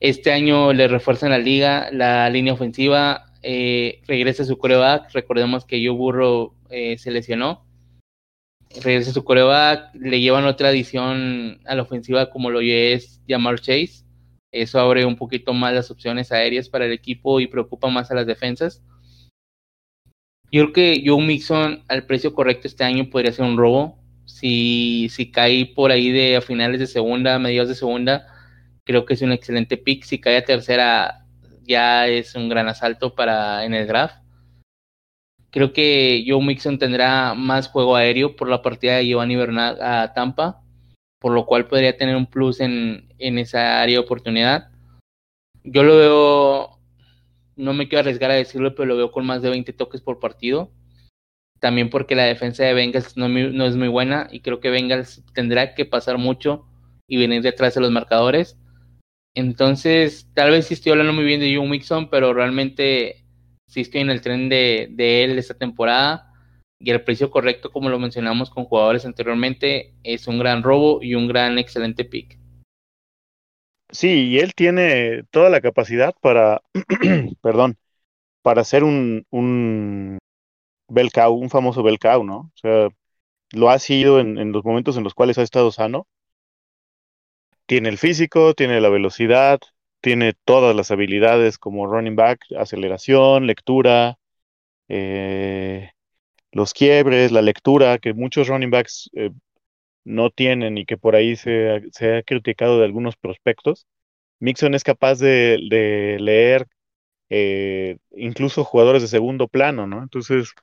Este 0.00 0.32
año 0.32 0.72
le 0.72 0.88
refuerzan 0.88 1.30
la 1.30 1.38
liga, 1.38 1.90
la 1.92 2.28
línea 2.28 2.54
ofensiva, 2.54 3.27
eh, 3.42 4.00
regresa 4.06 4.44
su 4.44 4.58
coreback. 4.58 5.12
Recordemos 5.12 5.64
que 5.64 5.84
Joe 5.84 5.96
Burro 5.96 6.54
eh, 6.70 6.98
se 6.98 7.10
lesionó. 7.10 7.64
Regresa 8.82 9.12
su 9.12 9.24
coreback, 9.24 9.94
le 9.94 10.20
llevan 10.20 10.44
otra 10.44 10.68
adición 10.68 11.60
a 11.64 11.74
la 11.74 11.82
ofensiva 11.82 12.30
como 12.30 12.50
lo 12.50 12.60
es 12.60 13.22
Jamar 13.26 13.60
Chase. 13.60 14.04
Eso 14.52 14.80
abre 14.80 15.04
un 15.04 15.16
poquito 15.16 15.52
más 15.52 15.74
las 15.74 15.90
opciones 15.90 16.32
aéreas 16.32 16.68
para 16.68 16.86
el 16.86 16.92
equipo 16.92 17.40
y 17.40 17.46
preocupa 17.46 17.88
más 17.88 18.10
a 18.10 18.14
las 18.14 18.26
defensas. 18.26 18.82
Yo 20.50 20.62
creo 20.64 20.72
que 20.72 21.02
Joe 21.04 21.22
Mixon 21.22 21.82
al 21.88 22.06
precio 22.06 22.32
correcto 22.32 22.68
este 22.68 22.84
año 22.84 23.10
podría 23.10 23.32
ser 23.32 23.44
un 23.44 23.58
robo. 23.58 23.98
Si, 24.24 25.08
si 25.10 25.30
cae 25.30 25.66
por 25.66 25.90
ahí 25.90 26.10
de 26.10 26.36
a 26.36 26.40
finales 26.40 26.80
de 26.80 26.86
segunda, 26.86 27.38
mediados 27.38 27.68
de 27.68 27.74
segunda, 27.74 28.26
creo 28.84 29.04
que 29.04 29.14
es 29.14 29.22
un 29.22 29.32
excelente 29.32 29.76
pick. 29.76 30.04
Si 30.04 30.18
cae 30.18 30.38
a 30.38 30.44
tercera, 30.44 31.26
ya 31.68 32.08
es 32.08 32.34
un 32.34 32.48
gran 32.48 32.68
asalto 32.68 33.14
para 33.14 33.64
en 33.64 33.74
el 33.74 33.86
draft. 33.86 34.16
Creo 35.50 35.72
que 35.72 36.24
Joe 36.26 36.44
Mixon 36.44 36.78
tendrá 36.78 37.34
más 37.34 37.68
juego 37.68 37.96
aéreo 37.96 38.36
por 38.36 38.48
la 38.48 38.62
partida 38.62 38.96
de 38.96 39.06
Giovanni 39.06 39.36
Bernal 39.36 39.80
a 39.80 40.12
Tampa, 40.14 40.62
por 41.20 41.32
lo 41.32 41.46
cual 41.46 41.68
podría 41.68 41.96
tener 41.96 42.16
un 42.16 42.26
plus 42.26 42.60
en, 42.60 43.14
en 43.18 43.38
esa 43.38 43.80
área 43.80 43.94
de 43.94 44.04
oportunidad. 44.04 44.70
Yo 45.64 45.82
lo 45.82 45.96
veo, 45.96 46.80
no 47.56 47.72
me 47.74 47.88
quiero 47.88 48.00
arriesgar 48.00 48.30
a 48.30 48.34
decirlo, 48.34 48.74
pero 48.74 48.86
lo 48.86 48.96
veo 48.96 49.12
con 49.12 49.26
más 49.26 49.42
de 49.42 49.50
20 49.50 49.72
toques 49.72 50.00
por 50.00 50.18
partido. 50.18 50.72
También 51.60 51.90
porque 51.90 52.14
la 52.14 52.24
defensa 52.24 52.64
de 52.64 52.74
Bengals 52.74 53.16
no, 53.16 53.26
es 53.66 53.76
muy 53.76 53.88
buena 53.88 54.28
y 54.30 54.40
creo 54.40 54.60
que 54.60 54.70
Bengals 54.70 55.24
tendrá 55.34 55.74
que 55.74 55.84
pasar 55.84 56.18
mucho 56.18 56.66
y 57.08 57.16
venir 57.16 57.42
detrás 57.42 57.74
de 57.74 57.80
los 57.80 57.90
marcadores. 57.90 58.56
Entonces, 59.38 60.28
tal 60.34 60.50
vez 60.50 60.66
sí 60.66 60.74
estoy 60.74 60.90
hablando 60.90 61.12
muy 61.12 61.22
bien 61.24 61.38
de 61.38 61.54
Joe 61.54 61.68
Mixon, 61.68 62.10
pero 62.10 62.34
realmente 62.34 63.24
sí 63.68 63.82
estoy 63.82 64.00
en 64.00 64.10
el 64.10 64.20
tren 64.20 64.48
de, 64.48 64.88
de 64.90 65.22
él 65.22 65.38
esta 65.38 65.54
temporada. 65.54 66.32
Y 66.80 66.90
el 66.90 67.04
precio 67.04 67.30
correcto, 67.30 67.70
como 67.70 67.88
lo 67.88 68.00
mencionamos 68.00 68.50
con 68.50 68.64
jugadores 68.64 69.06
anteriormente, 69.06 69.94
es 70.02 70.26
un 70.26 70.40
gran 70.40 70.64
robo 70.64 71.04
y 71.04 71.14
un 71.14 71.28
gran 71.28 71.56
excelente 71.56 72.04
pick. 72.04 72.36
Sí, 73.92 74.30
y 74.30 74.38
él 74.40 74.54
tiene 74.56 75.22
toda 75.30 75.50
la 75.50 75.60
capacidad 75.60 76.16
para, 76.20 76.60
perdón, 77.40 77.78
para 78.42 78.64
ser 78.64 78.82
un, 78.82 79.24
un 79.30 80.18
un 80.88 81.50
famoso 81.50 81.84
bell 81.84 82.00
cow, 82.00 82.24
¿no? 82.24 82.38
O 82.38 82.52
sea, 82.56 82.88
lo 83.52 83.70
ha 83.70 83.78
sido 83.78 84.18
en, 84.18 84.36
en 84.36 84.50
los 84.50 84.64
momentos 84.64 84.96
en 84.96 85.04
los 85.04 85.14
cuales 85.14 85.38
ha 85.38 85.42
estado 85.42 85.70
sano 85.70 86.08
tiene 87.68 87.90
el 87.90 87.98
físico, 87.98 88.54
tiene 88.54 88.80
la 88.80 88.88
velocidad, 88.88 89.60
tiene 90.00 90.32
todas 90.46 90.74
las 90.74 90.90
habilidades 90.90 91.58
como 91.58 91.86
running 91.86 92.16
back, 92.16 92.40
aceleración, 92.58 93.46
lectura, 93.46 94.18
eh, 94.88 95.90
los 96.52 96.72
quiebres, 96.74 97.30
la 97.30 97.42
lectura, 97.42 97.98
que 97.98 98.14
muchos 98.14 98.48
running 98.48 98.70
backs 98.70 99.10
eh, 99.14 99.30
no 100.04 100.30
tienen 100.30 100.78
y 100.78 100.86
que 100.86 100.96
por 100.96 101.14
ahí 101.16 101.36
se, 101.36 101.70
ha 102.00 102.22
criticado 102.22 102.78
de 102.78 102.86
algunos 102.86 103.16
prospectos. 103.16 103.86
Mixon 104.40 104.74
es 104.74 104.84
capaz 104.84 105.18
de, 105.18 105.58
leer 106.20 106.68
eh, 107.30 107.98
incluso 108.12 108.64
jugadores 108.64 109.02
de 109.02 109.08
segundo 109.08 109.48
plano, 109.48 109.86
¿no? 109.86 110.02
Entonces, 110.02 110.54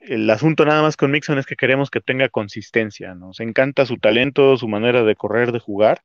el 0.00 0.28
asunto 0.30 0.66
nada 0.66 0.82
más 0.82 0.96
con 0.96 1.10
Mixon 1.12 1.38
es 1.38 1.46
que 1.46 1.56
queremos 1.56 1.90
que 1.90 2.00
tenga 2.00 2.28
consistencia, 2.28 3.14
Nos 3.14 3.40
encanta 3.40 3.86
su 3.86 3.96
talento, 3.98 4.56
su 4.58 4.68
manera 4.68 5.02
de 5.04 5.16
correr, 5.16 5.52
de 5.52 5.60
jugar, 5.60 6.02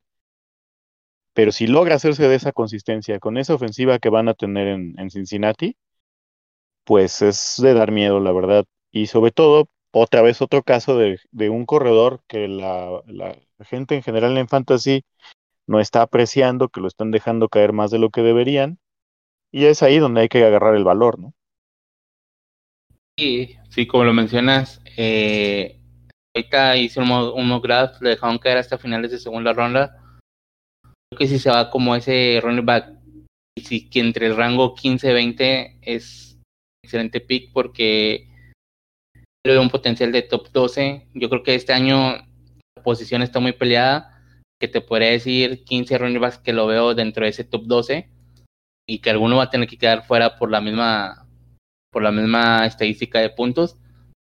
pero 1.36 1.52
si 1.52 1.66
logra 1.66 1.96
hacerse 1.96 2.26
de 2.26 2.34
esa 2.34 2.52
consistencia 2.52 3.18
con 3.18 3.36
esa 3.36 3.52
ofensiva 3.52 3.98
que 3.98 4.08
van 4.08 4.30
a 4.30 4.32
tener 4.32 4.68
en, 4.68 5.10
Cincinnati, 5.10 5.76
pues 6.82 7.20
es 7.20 7.56
de 7.58 7.74
dar 7.74 7.92
miedo, 7.92 8.20
la 8.20 8.32
verdad. 8.32 8.64
Y 8.90 9.08
sobre 9.08 9.32
todo, 9.32 9.68
otra 9.90 10.22
vez 10.22 10.40
otro 10.40 10.62
caso 10.62 10.96
de, 10.96 11.20
un 11.50 11.66
corredor 11.66 12.22
que 12.26 12.48
la, 12.48 13.02
gente 13.66 13.96
en 13.96 14.02
general 14.02 14.38
en 14.38 14.48
fantasy 14.48 15.04
no 15.66 15.78
está 15.78 16.00
apreciando, 16.00 16.70
que 16.70 16.80
lo 16.80 16.88
están 16.88 17.10
dejando 17.10 17.50
caer 17.50 17.74
más 17.74 17.90
de 17.90 17.98
lo 17.98 18.08
que 18.08 18.22
deberían. 18.22 18.78
Y 19.52 19.66
es 19.66 19.82
ahí 19.82 19.98
donde 19.98 20.22
hay 20.22 20.28
que 20.30 20.42
agarrar 20.42 20.74
el 20.74 20.84
valor, 20.84 21.18
¿no? 21.18 21.34
Sí, 23.18 23.58
sí, 23.68 23.86
como 23.86 24.04
lo 24.04 24.14
mencionas, 24.14 24.80
eh, 24.96 25.82
ahorita 26.34 26.78
hice 26.78 26.98
un, 26.98 27.10
un 27.10 27.60
draft, 27.60 28.00
le 28.00 28.10
dejaron 28.10 28.38
caer 28.38 28.56
hasta 28.56 28.78
finales 28.78 29.10
de 29.10 29.18
segunda 29.18 29.52
ronda 29.52 30.02
creo 31.10 31.18
que 31.18 31.26
si 31.26 31.38
se 31.38 31.50
va 31.50 31.70
como 31.70 31.94
ese 31.94 32.40
running 32.42 32.66
back, 32.66 32.92
y 33.56 33.62
si 33.62 33.88
que 33.88 34.00
entre 34.00 34.26
el 34.26 34.36
rango 34.36 34.74
15-20 34.74 35.78
es 35.82 36.38
excelente 36.84 37.20
pick 37.20 37.52
porque 37.52 38.28
veo 39.44 39.62
un 39.62 39.70
potencial 39.70 40.12
de 40.12 40.22
top 40.22 40.50
12. 40.52 41.08
Yo 41.14 41.28
creo 41.28 41.42
que 41.42 41.54
este 41.54 41.72
año 41.72 42.16
la 42.76 42.82
posición 42.82 43.22
está 43.22 43.40
muy 43.40 43.52
peleada, 43.52 44.22
que 44.60 44.68
te 44.68 44.80
podría 44.80 45.10
decir 45.10 45.64
15 45.64 45.98
running 45.98 46.20
backs 46.20 46.38
que 46.38 46.52
lo 46.52 46.66
veo 46.66 46.94
dentro 46.94 47.24
de 47.24 47.30
ese 47.30 47.44
top 47.44 47.64
12 47.64 48.10
y 48.88 48.98
que 49.00 49.10
alguno 49.10 49.36
va 49.36 49.44
a 49.44 49.50
tener 49.50 49.68
que 49.68 49.78
quedar 49.78 50.04
fuera 50.04 50.36
por 50.36 50.50
la 50.50 50.60
misma 50.60 51.26
por 51.92 52.02
la 52.02 52.12
misma 52.12 52.66
estadística 52.66 53.20
de 53.20 53.30
puntos, 53.30 53.78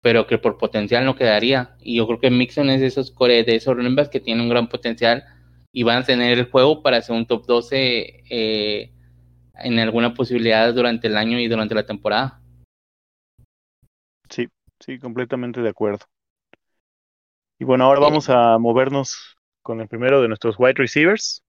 pero 0.02 0.26
que 0.26 0.36
por 0.36 0.58
potencial 0.58 1.06
no 1.06 1.16
quedaría. 1.16 1.76
Y 1.80 1.96
yo 1.96 2.06
creo 2.06 2.20
que 2.20 2.30
Mixon 2.30 2.68
es 2.68 2.80
de 2.80 2.88
esos 2.88 3.10
core, 3.10 3.42
de 3.42 3.56
esos 3.56 3.74
running 3.74 3.96
backs 3.96 4.10
que 4.10 4.20
tienen 4.20 4.42
un 4.42 4.50
gran 4.50 4.68
potencial 4.68 5.24
y 5.76 5.82
van 5.82 5.98
a 5.98 6.04
tener 6.04 6.38
el 6.38 6.50
juego 6.50 6.82
para 6.82 6.98
hacer 6.98 7.16
un 7.16 7.26
top 7.26 7.46
12 7.46 8.22
eh, 8.30 8.92
en 9.56 9.78
alguna 9.80 10.14
posibilidad 10.14 10.72
durante 10.72 11.08
el 11.08 11.16
año 11.16 11.40
y 11.40 11.48
durante 11.48 11.74
la 11.74 11.84
temporada. 11.84 12.40
Sí, 14.30 14.46
sí, 14.78 15.00
completamente 15.00 15.60
de 15.60 15.68
acuerdo. 15.68 16.06
Y 17.58 17.64
bueno, 17.64 17.84
ahora 17.84 18.00
vamos 18.00 18.30
a 18.30 18.56
movernos 18.58 19.36
con 19.62 19.80
el 19.80 19.88
primero 19.88 20.22
de 20.22 20.28
nuestros 20.28 20.54
wide 20.58 20.74
receivers. 20.74 21.42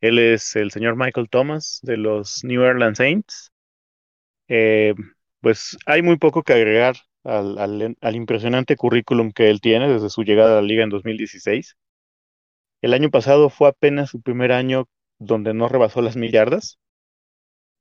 Él 0.00 0.18
es 0.18 0.56
el 0.56 0.72
señor 0.72 0.96
Michael 0.96 1.28
Thomas 1.30 1.78
de 1.82 1.98
los 1.98 2.42
New 2.42 2.62
Orleans 2.62 2.98
Saints. 2.98 3.52
Eh, 4.48 4.94
pues 5.40 5.78
hay 5.86 6.02
muy 6.02 6.16
poco 6.18 6.42
que 6.42 6.54
agregar 6.54 6.96
al, 7.22 7.58
al, 7.58 7.96
al 8.00 8.16
impresionante 8.16 8.74
currículum 8.74 9.30
que 9.30 9.50
él 9.50 9.60
tiene 9.60 9.88
desde 9.88 10.10
su 10.10 10.24
llegada 10.24 10.58
a 10.58 10.62
la 10.62 10.66
liga 10.66 10.82
en 10.82 10.90
2016. 10.90 11.76
El 12.82 12.94
año 12.94 13.10
pasado 13.10 13.48
fue 13.48 13.68
apenas 13.68 14.10
su 14.10 14.20
primer 14.20 14.50
año 14.52 14.88
donde 15.20 15.54
no 15.54 15.68
rebasó 15.68 16.02
las 16.02 16.16
mil 16.16 16.32
yardas. 16.32 16.78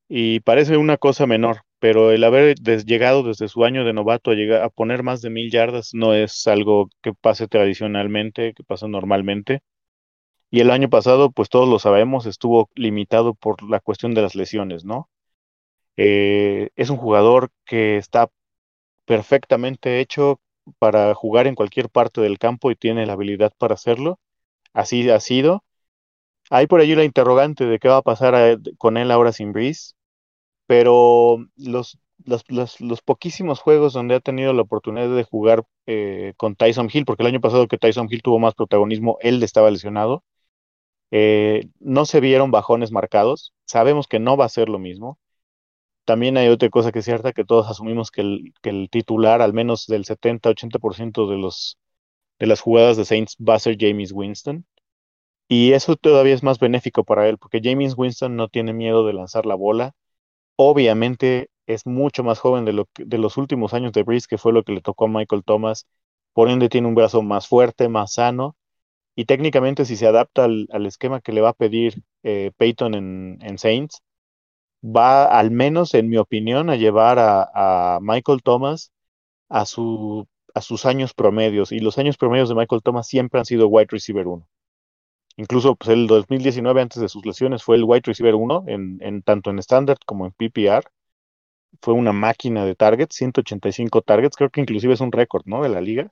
Y 0.08 0.42
parece 0.42 0.78
una 0.78 0.98
cosa 0.98 1.26
menor, 1.26 1.62
pero 1.80 2.12
el 2.12 2.24
haber 2.24 2.56
llegado 2.60 3.24
desde 3.24 3.48
su 3.48 3.66
año 3.66 3.84
de 3.84 3.94
novato 3.94 4.32
a, 4.32 4.36
llegar, 4.36 4.62
a 4.64 4.70
poner 4.70 5.04
más 5.04 5.22
de 5.22 5.32
mil 5.32 5.50
yardas 5.52 5.92
no 5.94 6.14
es 6.14 6.46
algo 6.48 6.90
que 7.02 7.14
pase 7.14 7.48
tradicionalmente, 7.48 8.54
que 8.54 8.64
pasa 8.64 8.88
normalmente. 8.88 9.62
Y 10.52 10.60
el 10.60 10.70
año 10.72 10.90
pasado, 10.90 11.32
pues 11.32 11.50
todos 11.50 11.68
lo 11.70 11.80
sabemos, 11.80 12.26
estuvo 12.28 12.70
limitado 12.76 13.34
por 13.34 13.64
la 13.70 13.80
cuestión 13.80 14.14
de 14.14 14.22
las 14.22 14.36
lesiones, 14.36 14.86
¿no? 14.86 15.10
Eh, 15.98 16.70
es 16.76 16.90
un 16.90 16.98
jugador 16.98 17.50
que 17.66 17.98
está 17.98 18.30
perfectamente 19.06 20.00
hecho 20.02 20.42
para 20.80 21.14
jugar 21.16 21.48
en 21.48 21.56
cualquier 21.56 21.90
parte 21.90 22.22
del 22.22 22.40
campo 22.40 22.72
y 22.72 22.76
tiene 22.76 23.06
la 23.06 23.14
habilidad 23.14 23.54
para 23.58 23.76
hacerlo 23.76 24.20
así 24.74 25.10
ha 25.10 25.20
sido. 25.20 25.64
Hay 26.50 26.68
por 26.68 26.82
allí 26.82 26.96
la 26.96 27.06
interrogante 27.06 27.66
de 27.66 27.80
qué 27.80 27.88
va 27.90 27.98
a 27.98 28.02
pasar 28.04 28.36
a, 28.36 28.58
con 28.78 28.98
él 28.98 29.12
ahora 29.12 29.32
sin 29.34 29.54
Breeze, 29.54 29.94
pero 30.68 31.46
los, 31.58 32.00
los, 32.26 32.44
los, 32.50 32.82
los, 32.82 33.02
poquísimos 33.02 33.60
juegos 33.60 33.94
donde 33.94 34.16
ha 34.16 34.20
tenido 34.20 34.54
la 34.54 34.64
oportunidad 34.64 35.16
de 35.16 35.24
jugar 35.24 35.64
eh, 35.86 36.34
con 36.38 36.56
Tyson 36.56 36.90
Hill, 36.92 37.06
porque 37.06 37.24
el 37.24 37.28
año 37.28 37.42
pasado 37.42 37.68
que 37.68 37.78
Tyson 37.78 38.08
Hill 38.10 38.22
tuvo 38.24 38.40
más 38.40 38.56
protagonismo, 38.56 39.18
él 39.22 39.42
estaba 39.44 39.72
lesionado, 39.72 40.24
eh, 41.12 41.68
no 41.80 42.06
se 42.06 42.22
vieron 42.22 42.52
bajones 42.52 42.92
marcados, 42.92 43.54
sabemos 43.66 44.08
que 44.08 44.20
no 44.20 44.38
va 44.38 44.46
a 44.46 44.50
ser 44.50 44.70
lo 44.70 44.80
mismo. 44.80 45.20
También 46.06 46.38
hay 46.38 46.50
otra 46.50 46.70
cosa 46.70 46.92
que 46.92 47.00
es 47.00 47.06
cierta, 47.06 47.34
que 47.34 47.46
todos 47.46 47.70
asumimos 47.70 48.12
que 48.12 48.22
el, 48.22 48.54
que 48.62 48.70
el 48.72 48.90
titular, 48.92 49.42
al 49.42 49.54
menos 49.54 49.88
del 49.88 50.06
70-80% 50.06 51.30
de 51.30 51.38
los 51.38 51.78
de 52.42 52.48
las 52.48 52.60
jugadas 52.60 52.98
de 52.98 53.06
Saints 53.06 53.38
va 53.38 53.54
a 53.56 53.60
ser 53.60 53.78
James 53.80 54.12
Winston. 54.12 54.66
Y 55.48 55.74
eso 55.74 55.96
todavía 55.96 56.34
es 56.34 56.42
más 56.42 56.58
benéfico 56.60 57.04
para 57.04 57.30
él, 57.30 57.38
porque 57.38 57.62
James 57.64 57.94
Winston 57.96 58.36
no 58.36 58.48
tiene 58.50 58.74
miedo 58.74 59.06
de 59.06 59.14
lanzar 59.14 59.46
la 59.46 59.54
bola. 59.54 59.94
Obviamente 60.56 61.52
es 61.68 61.86
mucho 61.86 62.24
más 62.24 62.40
joven 62.40 62.66
de, 62.66 62.74
lo 62.74 62.86
que, 62.86 63.06
de 63.06 63.20
los 63.20 63.38
últimos 63.38 63.76
años 63.76 63.94
de 63.94 64.02
Breeze, 64.04 64.28
que 64.28 64.40
fue 64.40 64.54
lo 64.54 64.64
que 64.64 64.74
le 64.74 64.82
tocó 64.82 65.06
a 65.06 65.08
Michael 65.10 65.44
Thomas, 65.46 65.88
por 66.34 66.50
ende 66.50 66.70
tiene 66.70 66.88
un 66.88 66.96
brazo 66.96 67.22
más 67.22 67.48
fuerte, 67.48 67.90
más 67.90 68.14
sano, 68.14 68.56
y 69.16 69.26
técnicamente 69.26 69.86
si 69.86 69.96
se 69.96 70.08
adapta 70.08 70.46
al, 70.46 70.86
esquema 70.88 71.22
que 71.22 71.34
le 71.34 71.42
va 71.42 71.50
a 71.50 71.54
pedir 71.54 72.02
eh, 72.24 72.52
Peyton 72.58 72.96
en, 72.96 73.58
Saints, 73.60 74.02
va 74.84 75.26
al 75.26 75.52
menos, 75.52 75.94
en 75.94 76.10
mi 76.10 76.18
opinión, 76.18 76.70
a 76.72 76.76
llevar 76.76 77.18
a, 77.20 78.00
Michael 78.02 78.42
Thomas 78.44 78.92
a, 79.50 79.66
su, 79.66 80.28
a 80.54 80.62
sus 80.62 80.86
años 80.86 81.14
promedios, 81.14 81.72
y 81.72 81.80
los 81.80 81.98
años 81.98 82.18
promedios 82.18 82.50
de 82.50 82.56
Michael 82.56 82.82
Thomas 82.84 83.08
siempre 83.08 83.40
han 83.40 83.46
sido 83.46 83.68
wide 83.68 83.88
receiver 83.90 84.28
1. 84.28 84.48
Incluso 85.38 85.76
pues, 85.76 85.90
el 85.90 86.08
2019, 86.08 86.82
antes 86.82 87.02
de 87.02 87.10
sus 87.10 87.26
lesiones, 87.26 87.64
fue 87.64 87.76
el 87.78 87.84
wide 87.84 88.04
receiver 88.06 88.36
1, 88.36 88.66
en, 88.68 88.98
en, 89.02 89.22
tanto 89.24 89.50
en 89.50 89.60
standard 89.60 89.98
como 90.06 90.26
en 90.26 90.34
PPR. 90.34 90.84
Fue 91.82 91.94
una 91.94 92.12
máquina 92.12 92.66
de 92.66 92.76
targets, 92.76 93.16
185 93.16 94.02
targets, 94.02 94.36
creo 94.36 94.50
que 94.50 94.62
inclusive 94.62 94.94
es 94.94 95.02
un 95.02 95.12
récord, 95.12 95.44
¿no? 95.46 95.64
De 95.64 95.70
la 95.70 95.82
liga. 95.82 96.12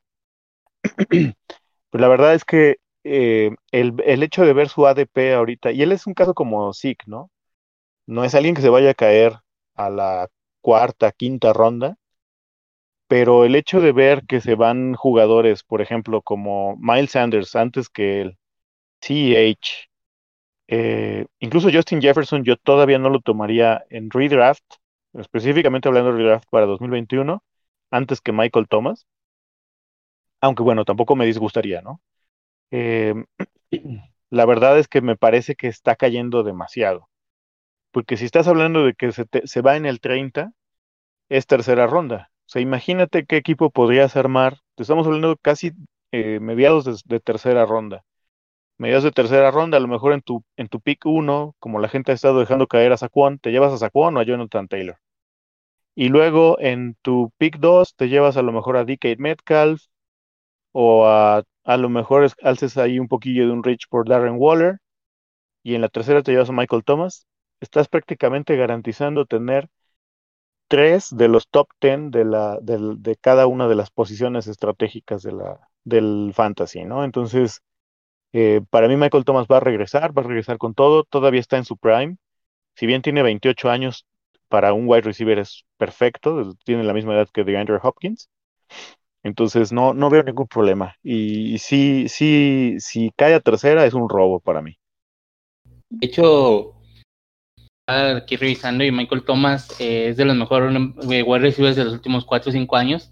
Pero 1.90 2.02
la 2.02 2.08
verdad 2.08 2.34
es 2.36 2.46
que 2.46 2.78
eh, 3.04 3.52
el, 3.72 3.96
el, 4.06 4.24
hecho 4.24 4.44
de 4.46 4.54
ver 4.54 4.70
su 4.70 4.88
ADP 4.88 5.34
ahorita, 5.36 5.72
y 5.72 5.82
él 5.82 5.92
es 5.92 6.08
un 6.08 6.14
caso 6.14 6.34
como 6.34 6.74
Zeke, 6.74 7.06
¿no? 7.08 7.30
No 8.08 8.24
es 8.24 8.36
alguien 8.36 8.56
que 8.56 8.62
se 8.62 8.70
vaya 8.70 8.92
a 8.92 8.96
caer 8.96 9.40
a 9.76 9.90
la 9.90 10.30
cuarta, 10.62 11.12
quinta 11.12 11.54
ronda, 11.54 11.98
pero 13.10 13.44
el 13.46 13.56
hecho 13.56 13.82
de 13.82 13.92
ver 13.94 14.26
que 14.28 14.40
se 14.42 14.56
van 14.56 14.94
jugadores, 14.96 15.64
por 15.64 15.82
ejemplo, 15.82 16.22
como 16.22 16.78
Miles 16.78 17.12
Sanders 17.14 17.56
antes 17.56 17.90
que 17.90 18.22
él, 18.22 18.38
CH, 19.02 19.90
eh, 20.70 21.28
incluso 21.40 21.72
Justin 21.74 22.02
Jefferson, 22.02 22.44
yo 22.46 22.58
todavía 22.58 23.00
no 23.00 23.10
lo 23.10 23.22
tomaría 23.22 23.84
en 23.90 24.12
redraft, 24.12 24.64
específicamente 25.14 25.90
hablando 25.90 26.14
de 26.14 26.20
redraft 26.20 26.50
para 26.52 26.68
2021, 26.68 27.44
antes 27.92 28.22
que 28.22 28.32
Michael 28.34 28.68
Thomas. 28.70 29.08
Aunque 30.42 30.64
bueno, 30.64 30.86
tampoco 30.86 31.16
me 31.16 31.26
disgustaría, 31.26 31.82
¿no? 31.82 32.02
Eh, 32.72 33.16
la 34.32 34.46
verdad 34.46 34.80
es 34.80 34.88
que 34.88 35.02
me 35.02 35.18
parece 35.18 35.56
que 35.56 35.68
está 35.68 35.96
cayendo 35.96 36.44
demasiado. 36.44 37.10
Porque 37.92 38.18
si 38.18 38.26
estás 38.26 38.48
hablando 38.48 38.86
de 38.86 38.94
que 38.96 39.12
se, 39.14 39.26
se 39.46 39.62
va 39.62 39.78
en 39.78 39.86
el 39.86 40.02
30, 40.02 40.54
es 41.30 41.48
tercera 41.48 41.88
ronda. 41.88 42.32
O 42.50 42.52
sea, 42.52 42.64
imagínate 42.64 43.26
qué 43.28 43.38
equipo 43.38 43.70
podrías 43.70 44.16
armar. 44.16 44.58
Te 44.74 44.82
estamos 44.82 45.06
hablando 45.06 45.38
casi 45.38 45.72
eh, 46.12 46.40
mediados 46.40 47.04
de, 47.06 47.20
tercera 47.20 47.64
ronda. 47.68 48.04
Mediados 48.80 49.04
de 49.04 49.12
tercera 49.12 49.52
ronda, 49.52 49.78
a 49.78 49.80
lo 49.82 49.88
mejor 49.88 50.14
en 50.14 50.22
tu, 50.24 50.44
pick 50.82 51.06
1, 51.06 51.56
como 51.60 51.80
la 51.80 51.90
gente 51.90 52.12
ha 52.12 52.16
estado 52.16 52.40
dejando 52.40 52.66
caer 52.66 52.92
a 52.92 52.98
Saquon, 52.98 53.38
te 53.38 53.52
llevas 53.52 53.72
a 53.74 53.78
Saquon 53.78 54.18
o 54.18 54.20
a 54.20 54.24
Jonathan 54.24 54.68
Taylor. 54.68 54.98
Y 55.94 56.10
luego 56.10 56.58
en 56.60 56.96
tu 57.04 57.32
pick 57.38 57.60
2 57.60 57.96
te 57.96 58.10
llevas 58.10 58.36
a 58.36 58.42
lo 58.42 58.52
mejor 58.52 58.78
a 58.78 58.84
DK 58.84 59.20
Metcalf 59.20 59.84
o 60.72 61.06
a, 61.06 61.44
a 61.66 61.78
lo 61.78 61.90
mejor 61.90 62.32
alces 62.42 62.78
ahí 62.78 62.98
un 62.98 63.08
poquillo 63.08 63.46
de 63.46 63.54
un 63.54 63.64
reach 63.64 63.88
por 63.90 64.10
Darren 64.10 64.38
Waller. 64.40 64.80
Y 65.62 65.76
en 65.76 65.82
la 65.82 65.90
tercera 65.90 66.24
te 66.24 66.32
llevas 66.32 66.50
a 66.50 66.54
Michael 66.54 66.84
Thomas. 66.84 67.28
Estás 67.60 67.88
prácticamente 67.90 68.56
garantizando 68.56 69.28
tener 69.28 69.70
tres 70.70 71.10
de 71.12 71.28
los 71.28 71.50
top 71.50 71.68
ten 71.80 72.12
de, 72.12 72.24
la, 72.24 72.58
de, 72.62 73.18
cada 73.20 73.48
una 73.48 73.68
de 73.68 73.76
las 73.76 73.92
posiciones 73.92 74.48
estratégicas 74.48 75.24
de 75.24 75.34
la, 75.34 75.60
del 75.84 76.32
fantasy, 76.34 76.86
¿no? 76.86 77.04
Entonces, 77.04 77.62
eh, 78.32 78.62
para 78.70 78.88
mí 78.88 78.96
Michael 78.96 79.26
Thomas 79.26 79.48
va 79.52 79.58
a 79.58 79.62
regresar, 79.62 80.18
va 80.18 80.22
a 80.22 80.28
regresar 80.28 80.58
con 80.58 80.74
todo, 80.76 81.04
todavía 81.04 81.42
está 81.42 81.58
en 81.58 81.66
su 81.66 81.76
prime. 81.76 82.18
Si 82.76 82.86
bien 82.86 83.02
tiene 83.02 83.24
28 83.24 83.70
años, 83.70 84.06
para 84.48 84.74
un 84.74 84.88
wide 84.88 85.02
receiver 85.02 85.40
es 85.40 85.66
perfecto, 85.78 86.54
tiene 86.64 86.84
la 86.84 86.94
misma 86.94 87.16
edad 87.16 87.28
que 87.34 87.44
DeAndre 87.44 87.80
Hopkins. 87.82 88.30
Entonces 89.24 89.72
no, 89.72 89.94
no 89.94 90.10
veo 90.10 90.24
ningún 90.24 90.48
problema. 90.48 90.96
Y, 91.04 91.58
sí, 91.58 92.08
sí, 92.08 92.76
si 92.80 93.12
cae 93.16 93.34
a 93.34 93.40
tercera 93.40 93.86
es 93.86 93.94
un 93.94 94.08
robo 94.08 94.40
para 94.40 94.62
mí. 94.62 94.78
De 95.90 96.08
hecho, 96.08 96.79
aquí 97.90 98.36
revisando 98.36 98.84
y 98.84 98.92
Michael 98.92 99.24
Thomas 99.24 99.80
eh, 99.80 100.10
es 100.10 100.18
de 100.18 100.26
los 100.26 100.36
mejores 100.36 100.76
eh, 101.10 101.24
wide 101.24 101.40
receivers 101.40 101.76
de 101.76 101.86
los 101.86 101.94
últimos 101.94 102.26
4 102.26 102.50
o 102.50 102.54
5 102.54 102.76
años, 102.76 103.12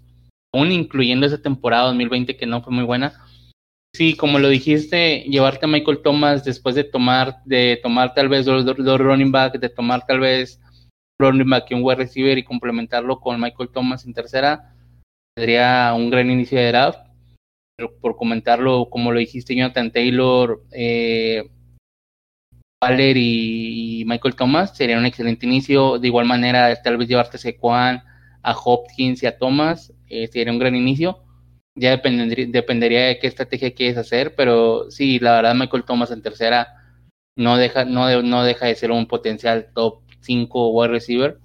aún 0.54 0.72
incluyendo 0.72 1.26
esa 1.26 1.42
temporada 1.42 1.86
2020 1.86 2.36
que 2.36 2.46
no 2.46 2.62
fue 2.62 2.72
muy 2.72 2.84
buena. 2.84 3.12
Sí, 3.94 4.14
como 4.14 4.38
lo 4.38 4.48
dijiste, 4.48 5.24
llevarte 5.28 5.66
a 5.66 5.68
Michael 5.68 6.02
Thomas 6.02 6.44
después 6.44 6.74
de 6.74 6.84
tomar, 6.84 7.42
de 7.44 7.80
tomar 7.82 8.14
tal 8.14 8.28
vez 8.28 8.44
dos, 8.44 8.64
running 8.98 9.32
back, 9.32 9.58
de 9.58 9.68
tomar 9.68 10.06
tal 10.06 10.20
vez 10.20 10.60
running 11.18 11.48
back 11.48 11.70
y 11.70 11.74
un 11.74 11.82
wide 11.82 11.96
receiver 11.96 12.38
y 12.38 12.44
complementarlo 12.44 13.18
con 13.18 13.40
Michael 13.40 13.70
Thomas 13.70 14.04
en 14.04 14.14
tercera, 14.14 14.72
sería 15.36 15.92
un 15.96 16.10
gran 16.10 16.30
inicio 16.30 16.58
de 16.58 16.68
draft. 16.68 17.00
Pero 17.76 17.94
por 18.00 18.16
comentarlo, 18.16 18.88
como 18.90 19.12
lo 19.12 19.20
dijiste, 19.20 19.54
Jonathan 19.54 19.92
Taylor, 19.92 20.62
eh, 20.72 21.48
Valer 22.80 23.16
y, 23.16 24.04
Michael 24.06 24.36
Thomas 24.36 24.76
sería 24.76 24.98
un 24.98 25.06
excelente 25.06 25.46
inicio. 25.46 25.98
De 25.98 26.08
igual 26.08 26.26
manera, 26.26 26.74
tal 26.82 26.96
vez 26.96 27.08
llevarte 27.08 27.36
a 27.36 27.40
Sequan, 27.40 28.02
a 28.42 28.52
Hopkins 28.52 29.22
y 29.22 29.26
a 29.26 29.36
Thomas 29.36 29.92
eh, 30.08 30.28
sería 30.28 30.52
un 30.52 30.58
gran 30.58 30.76
inicio. 30.76 31.24
Ya 31.74 31.90
dependería, 31.96 33.06
de 33.06 33.18
qué 33.20 33.26
estrategia 33.28 33.74
quieres 33.74 33.98
hacer, 33.98 34.34
pero 34.34 34.90
sí, 34.90 35.18
la 35.20 35.36
verdad, 35.36 35.54
Michael 35.54 35.84
Thomas 35.84 36.10
en 36.10 36.22
tercera 36.22 36.74
no 37.36 37.56
deja, 37.56 37.84
no, 37.84 38.22
no 38.22 38.42
deja 38.44 38.66
de 38.66 38.74
ser 38.74 38.90
un 38.90 39.06
potencial 39.06 39.70
top 39.74 40.02
5 40.20 40.70
wide 40.70 40.88
receiver. 40.88 41.38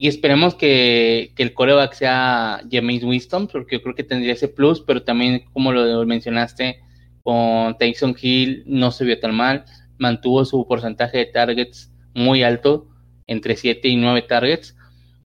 Y 0.00 0.06
esperemos 0.06 0.54
que, 0.54 1.32
que 1.34 1.42
el 1.42 1.54
coreback 1.54 1.92
sea 1.94 2.62
James 2.70 3.02
Winston, 3.02 3.48
porque 3.48 3.76
yo 3.76 3.82
creo 3.82 3.94
que 3.96 4.04
tendría 4.04 4.34
ese 4.34 4.46
plus, 4.46 4.80
pero 4.80 5.02
también, 5.02 5.44
como 5.52 5.72
lo 5.72 6.06
mencionaste, 6.06 6.80
con 7.28 7.76
Tyson 7.76 8.16
Hill 8.18 8.62
no 8.64 8.90
se 8.90 9.04
vio 9.04 9.20
tan 9.20 9.34
mal, 9.34 9.66
mantuvo 9.98 10.46
su 10.46 10.66
porcentaje 10.66 11.18
de 11.18 11.26
targets 11.26 11.92
muy 12.14 12.42
alto, 12.42 12.88
entre 13.26 13.54
7 13.54 13.86
y 13.86 13.96
9 13.96 14.22
targets. 14.22 14.74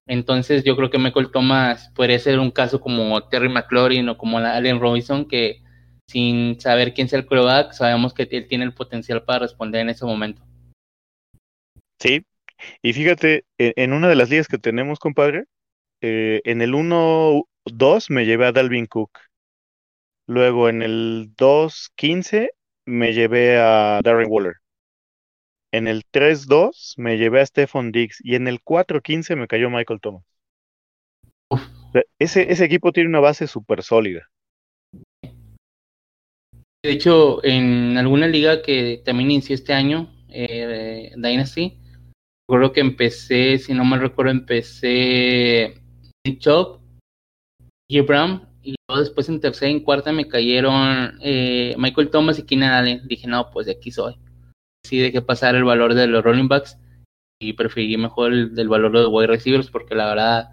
Entonces 0.06 0.66
yo 0.66 0.76
creo 0.76 0.90
que 0.90 0.98
Michael 0.98 1.32
Thomas 1.32 1.94
podría 1.96 2.20
ser 2.20 2.40
un 2.40 2.52
caso 2.52 2.82
como 2.82 3.30
Terry 3.30 3.48
McLaurin 3.48 4.10
o 4.10 4.18
como 4.18 4.38
Allen 4.38 4.82
Robinson, 4.82 5.30
que 5.30 5.62
sin 6.06 6.60
saber 6.60 6.94
quién 6.94 7.08
sea 7.08 7.20
el 7.20 7.26
quarterback, 7.26 7.72
sabemos 7.72 8.14
que 8.14 8.28
él 8.30 8.48
tiene 8.50 8.66
el 8.66 8.74
potencial 8.74 9.24
para 9.24 9.40
responder 9.40 9.80
en 9.80 9.92
ese 9.92 10.04
momento. 10.04 10.42
Sí, 12.02 12.26
y 12.82 12.92
fíjate, 12.92 13.46
en 13.58 13.94
una 13.94 14.10
de 14.10 14.16
las 14.16 14.30
ligas 14.30 14.50
que 14.50 14.58
tenemos, 14.58 15.00
compadre, 15.00 15.46
eh, 16.02 16.42
en 16.44 16.62
el 16.62 16.74
1-2 16.74 18.10
me 18.10 18.26
llevé 18.26 18.48
a 18.48 18.52
Dalvin 18.52 18.88
Cook 18.88 19.20
Luego 20.28 20.70
en 20.70 20.82
el 20.82 21.34
2.15 21.36 22.50
me 22.86 23.14
llevé 23.14 23.58
a 23.58 24.00
Darren 24.04 24.28
Waller. 24.30 24.56
En 25.72 25.88
el 25.88 26.04
3-2 26.06 26.94
me 26.98 27.18
llevé 27.18 27.42
a 27.42 27.46
Stephon 27.46 27.92
Diggs. 27.92 28.20
Y 28.24 28.36
en 28.36 28.48
el 28.48 28.62
4-15 28.62 29.36
me 29.36 29.48
cayó 29.48 29.70
Michael 29.70 30.00
Thomas. 30.00 30.24
Ese, 32.20 32.52
ese 32.52 32.66
equipo 32.66 32.92
tiene 32.92 33.10
una 33.10 33.20
base 33.20 33.48
súper 33.48 33.84
sólida. 33.84 34.30
De 36.84 36.92
hecho, 36.92 37.44
en 37.46 37.98
alguna 37.98 38.28
liga 38.28 38.62
que 38.62 39.02
también 39.06 39.32
inició 39.32 39.56
este 39.56 39.74
año, 39.74 40.14
eh, 40.28 41.12
Dynasty, 41.16 41.78
recuerdo 42.48 42.74
que 42.74 42.82
empecé, 42.82 43.58
si 43.58 43.74
no 43.74 43.86
me 43.86 43.98
recuerdo, 43.98 44.32
empecé 44.32 45.76
Nick 46.26 46.40
Chubb, 46.40 46.82
Brown 48.06 48.53
y 48.64 48.76
luego 48.88 49.02
después 49.02 49.28
en 49.30 49.42
tercera 49.42 49.70
y 49.70 49.76
en 49.76 49.82
cuarta 49.82 50.12
me 50.12 50.28
cayeron 50.28 51.18
eh, 51.22 51.76
Michael 51.78 52.10
Thomas 52.10 52.40
y 52.40 52.44
Keenan 52.44 52.74
Allen. 52.74 53.08
Dije, 53.08 53.28
no, 53.28 53.52
pues 53.52 53.66
de 53.66 53.74
aquí 53.74 53.92
soy. 53.92 54.18
Sí, 54.86 55.00
dejé 55.00 55.22
pasar 55.22 55.56
el 55.56 55.64
valor 55.64 55.94
de 55.94 56.08
los 56.08 56.24
running 56.24 56.48
backs 56.48 56.78
y 57.42 57.54
preferí 57.54 57.98
mejor 57.98 58.32
el 58.32 58.56
del 58.56 58.70
valor 58.70 58.92
de 58.92 59.04
los 59.04 59.12
wide 59.12 59.28
receivers 59.28 59.70
porque 59.70 59.96
la 59.96 60.08
verdad, 60.08 60.50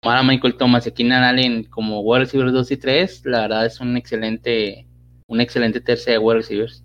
para 0.00 0.22
Michael 0.22 0.56
Thomas 0.56 0.86
y 0.86 0.92
Keenan 0.92 1.22
Allen 1.22 1.64
como 1.64 2.00
wide 2.00 2.20
receivers 2.20 2.52
2 2.52 2.70
y 2.70 2.76
3, 2.78 3.26
la 3.26 3.42
verdad 3.42 3.66
es 3.66 3.80
un 3.80 3.96
excelente, 3.96 4.86
un 5.28 5.40
excelente 5.40 5.80
tercera 5.80 6.18
de 6.18 6.24
wide 6.24 6.38
receivers. 6.38 6.84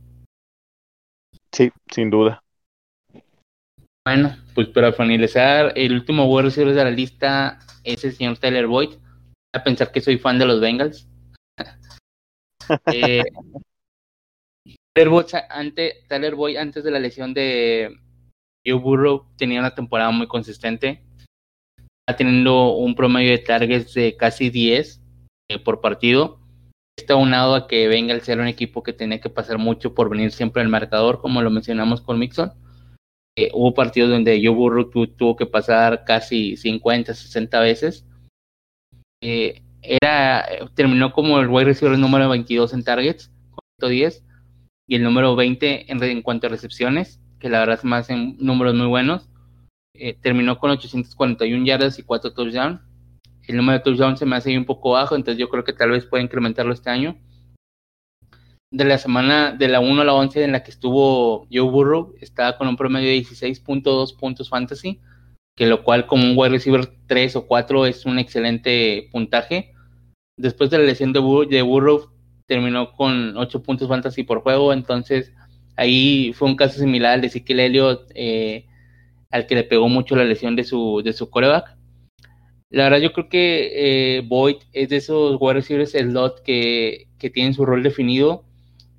Sí, 1.51 1.71
sin 1.91 2.09
duda. 2.09 2.43
Bueno, 4.05 4.35
pues 4.55 4.67
para 4.69 4.93
finalizar, 4.93 5.73
el 5.75 5.93
último 5.93 6.25
wide 6.25 6.43
receiver 6.43 6.73
de 6.73 6.83
la 6.83 6.91
lista 6.91 7.59
es 7.83 8.03
el 8.05 8.13
señor 8.13 8.37
Tyler 8.37 8.67
Boyd 8.67 8.91
a 9.57 9.63
pensar 9.63 9.91
que 9.91 10.01
soy 10.01 10.17
fan 10.17 10.39
de 10.39 10.45
los 10.45 10.59
Bengals. 10.59 11.07
eh, 12.93 13.23
Tyler 14.93 16.35
Boyd, 16.35 16.57
antes 16.57 16.83
de 16.83 16.91
la 16.91 16.99
lesión 16.99 17.33
de 17.33 17.95
Joe 18.65 18.79
Burrow 18.79 19.27
tenía 19.37 19.59
una 19.59 19.75
temporada 19.75 20.11
muy 20.11 20.27
consistente. 20.27 21.03
Está 21.77 22.17
teniendo 22.17 22.73
un 22.75 22.95
promedio 22.95 23.31
de 23.31 23.37
targets 23.39 23.93
de 23.93 24.15
casi 24.17 24.49
10 24.49 25.01
eh, 25.49 25.59
por 25.59 25.81
partido. 25.81 26.39
Está 26.97 27.15
unado 27.15 27.53
a 27.53 27.67
que 27.67 27.87
Bengals 27.87 28.27
era 28.27 28.41
un 28.41 28.47
equipo 28.47 28.81
que 28.81 28.93
tenía 28.93 29.21
que 29.21 29.29
pasar 29.29 29.59
mucho 29.59 29.93
por 29.93 30.09
venir 30.09 30.31
siempre 30.31 30.61
al 30.61 30.69
marcador, 30.69 31.21
como 31.21 31.41
lo 31.41 31.51
mencionamos 31.51 32.01
con 32.01 32.17
Mixon. 32.17 32.53
Eh, 33.37 33.51
hubo 33.53 33.75
partidos 33.75 34.09
donde 34.09 34.41
Joe 34.43 34.55
Burrow 34.55 34.89
tuvo 34.89 35.35
que 35.35 35.45
pasar 35.45 36.05
casi 36.05 36.57
50, 36.57 37.13
60 37.13 37.59
veces 37.59 38.07
eh, 39.21 39.63
era, 39.81 40.45
terminó 40.75 41.11
como 41.11 41.39
el 41.39 41.47
wide 41.47 41.65
receiver 41.65 41.97
número 41.97 42.29
22 42.29 42.73
en 42.73 42.83
targets, 42.83 43.31
con 43.51 43.59
110, 43.79 44.23
y 44.87 44.95
el 44.95 45.03
número 45.03 45.35
20 45.35 45.91
en, 45.91 46.03
en 46.03 46.21
cuanto 46.21 46.47
a 46.47 46.49
recepciones, 46.49 47.19
que 47.39 47.49
la 47.49 47.59
verdad 47.59 47.77
es 47.77 47.83
más 47.83 48.09
en 48.09 48.37
números 48.39 48.75
muy 48.75 48.87
buenos. 48.87 49.29
Eh, 49.93 50.13
terminó 50.21 50.59
con 50.59 50.71
841 50.71 51.65
yardas 51.65 51.97
y 51.97 52.03
4 52.03 52.33
touchdowns. 52.33 52.81
El 53.47 53.57
número 53.57 53.79
de 53.79 53.83
touchdowns 53.83 54.19
se 54.19 54.25
me 54.25 54.35
hace 54.35 54.57
un 54.57 54.65
poco 54.65 54.91
bajo, 54.91 55.15
entonces 55.15 55.39
yo 55.39 55.49
creo 55.49 55.63
que 55.63 55.73
tal 55.73 55.91
vez 55.91 56.05
pueda 56.05 56.23
incrementarlo 56.23 56.73
este 56.73 56.89
año. 56.89 57.17
De 58.69 58.83
la 58.83 58.97
semana 58.97 59.53
de 59.53 59.69
la 59.69 59.79
1 59.79 60.01
a 60.01 60.05
la 60.05 60.13
11 60.13 60.43
en 60.43 60.51
la 60.51 60.61
que 60.61 60.71
estuvo 60.71 61.47
Joe 61.51 61.71
Burrow, 61.71 62.13
estaba 62.19 62.57
con 62.57 62.67
un 62.67 62.75
promedio 62.75 63.07
de 63.09 63.17
16.2 63.17 64.17
puntos 64.17 64.49
fantasy, 64.49 64.99
que 65.57 65.65
lo 65.65 65.83
cual 65.83 66.05
como 66.05 66.23
un 66.23 66.37
wide 66.37 66.51
receiver 66.51 66.87
3 67.07 67.35
o 67.35 67.47
4 67.47 67.87
es 67.87 68.05
un 68.05 68.19
excelente 68.19 69.09
puntaje. 69.11 69.73
Después 70.37 70.69
de 70.69 70.77
la 70.77 70.83
lesión 70.83 71.13
de, 71.13 71.19
Burrow, 71.19 72.11
terminó 72.45 72.93
con 72.93 73.35
8 73.35 73.63
puntos 73.63 73.89
fantasy 73.89 74.21
por 74.23 74.41
juego, 74.41 74.71
entonces 74.71 75.33
ahí 75.75 76.31
fue 76.33 76.47
un 76.47 76.55
caso 76.55 76.79
similar 76.79 77.13
al 77.13 77.21
de 77.21 77.27
Ezekiel 77.27 77.59
Elliott, 77.59 78.11
eh, 78.13 78.67
al 79.31 79.47
que 79.47 79.55
le 79.55 79.63
pegó 79.63 79.89
mucho 79.89 80.15
la 80.15 80.25
lesión 80.25 80.55
de 80.55 80.63
su, 80.63 81.01
de 81.03 81.11
su 81.11 81.31
coreback. 81.31 81.75
La 82.69 82.83
verdad, 82.83 82.99
yo 82.99 83.11
creo 83.11 83.27
que 83.27 84.17
eh, 84.17 84.21
Boyd 84.21 84.57
es 84.73 84.89
de 84.89 84.97
esos 84.97 85.37
wide 85.39 85.55
receivers 85.55 85.91
slot 85.91 86.43
que, 86.43 87.07
que 87.17 87.31
tienen 87.31 87.55
su 87.55 87.65
rol 87.65 87.81
definido 87.81 88.45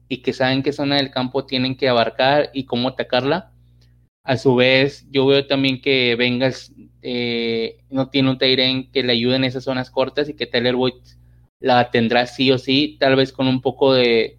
y 0.08 0.22
que 0.22 0.32
saben 0.32 0.64
qué 0.64 0.72
zona 0.72 0.96
del 0.96 1.12
campo 1.12 1.44
tienen 1.44 1.76
que 1.76 1.88
abarcar 1.88 2.50
y 2.52 2.64
cómo 2.64 2.88
atacarla. 2.88 3.52
A 4.28 4.36
su 4.36 4.54
vez, 4.54 5.06
yo 5.10 5.26
veo 5.26 5.46
también 5.46 5.80
que 5.80 6.14
Bengals 6.14 6.72
eh, 7.00 7.78
no 7.88 8.10
tiene 8.10 8.30
un 8.30 8.36
Tyren 8.36 8.90
que 8.92 9.02
le 9.02 9.14
ayude 9.14 9.36
en 9.36 9.44
esas 9.44 9.64
zonas 9.64 9.90
cortas 9.90 10.28
y 10.28 10.34
que 10.34 10.46
Tyler 10.46 10.76
Boyd 10.76 11.00
la 11.60 11.90
tendrá 11.90 12.26
sí 12.26 12.52
o 12.52 12.58
sí, 12.58 12.98
tal 13.00 13.16
vez 13.16 13.32
con 13.32 13.48
un 13.48 13.62
poco 13.62 13.94
de, 13.94 14.36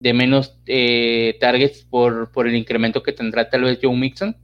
de 0.00 0.14
menos 0.14 0.58
eh, 0.66 1.36
targets 1.40 1.84
por, 1.84 2.32
por 2.32 2.48
el 2.48 2.56
incremento 2.56 3.02
que 3.02 3.12
tendrá 3.12 3.50
tal 3.50 3.64
vez 3.64 3.78
Joe 3.82 3.94
Mixon 3.94 4.34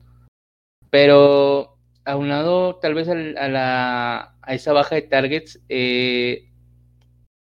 pero 0.91 1.77
aunado 2.05 2.77
tal 2.77 2.95
vez 2.95 3.09
a, 3.09 3.15
la, 3.15 4.37
a 4.43 4.55
esa 4.55 4.73
baja 4.73 4.97
de 4.97 5.03
targets, 5.03 5.61
eh, 5.69 6.51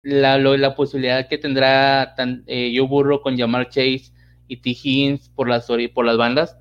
la, 0.04 0.38
la, 0.38 0.76
posibilidad 0.76 1.28
que 1.28 1.38
tendrá 1.38 2.14
tan, 2.16 2.44
eh, 2.46 2.74
Joe 2.76 2.88
Burro 2.88 3.22
con 3.22 3.38
Jamar 3.38 3.70
Chase 3.70 4.12
y 4.48 4.58
T. 4.58 4.70
Higgins 4.72 5.30
por 5.30 5.50
las, 5.50 5.68
por 5.94 6.06
las 6.06 6.18
bandas, 6.18 6.56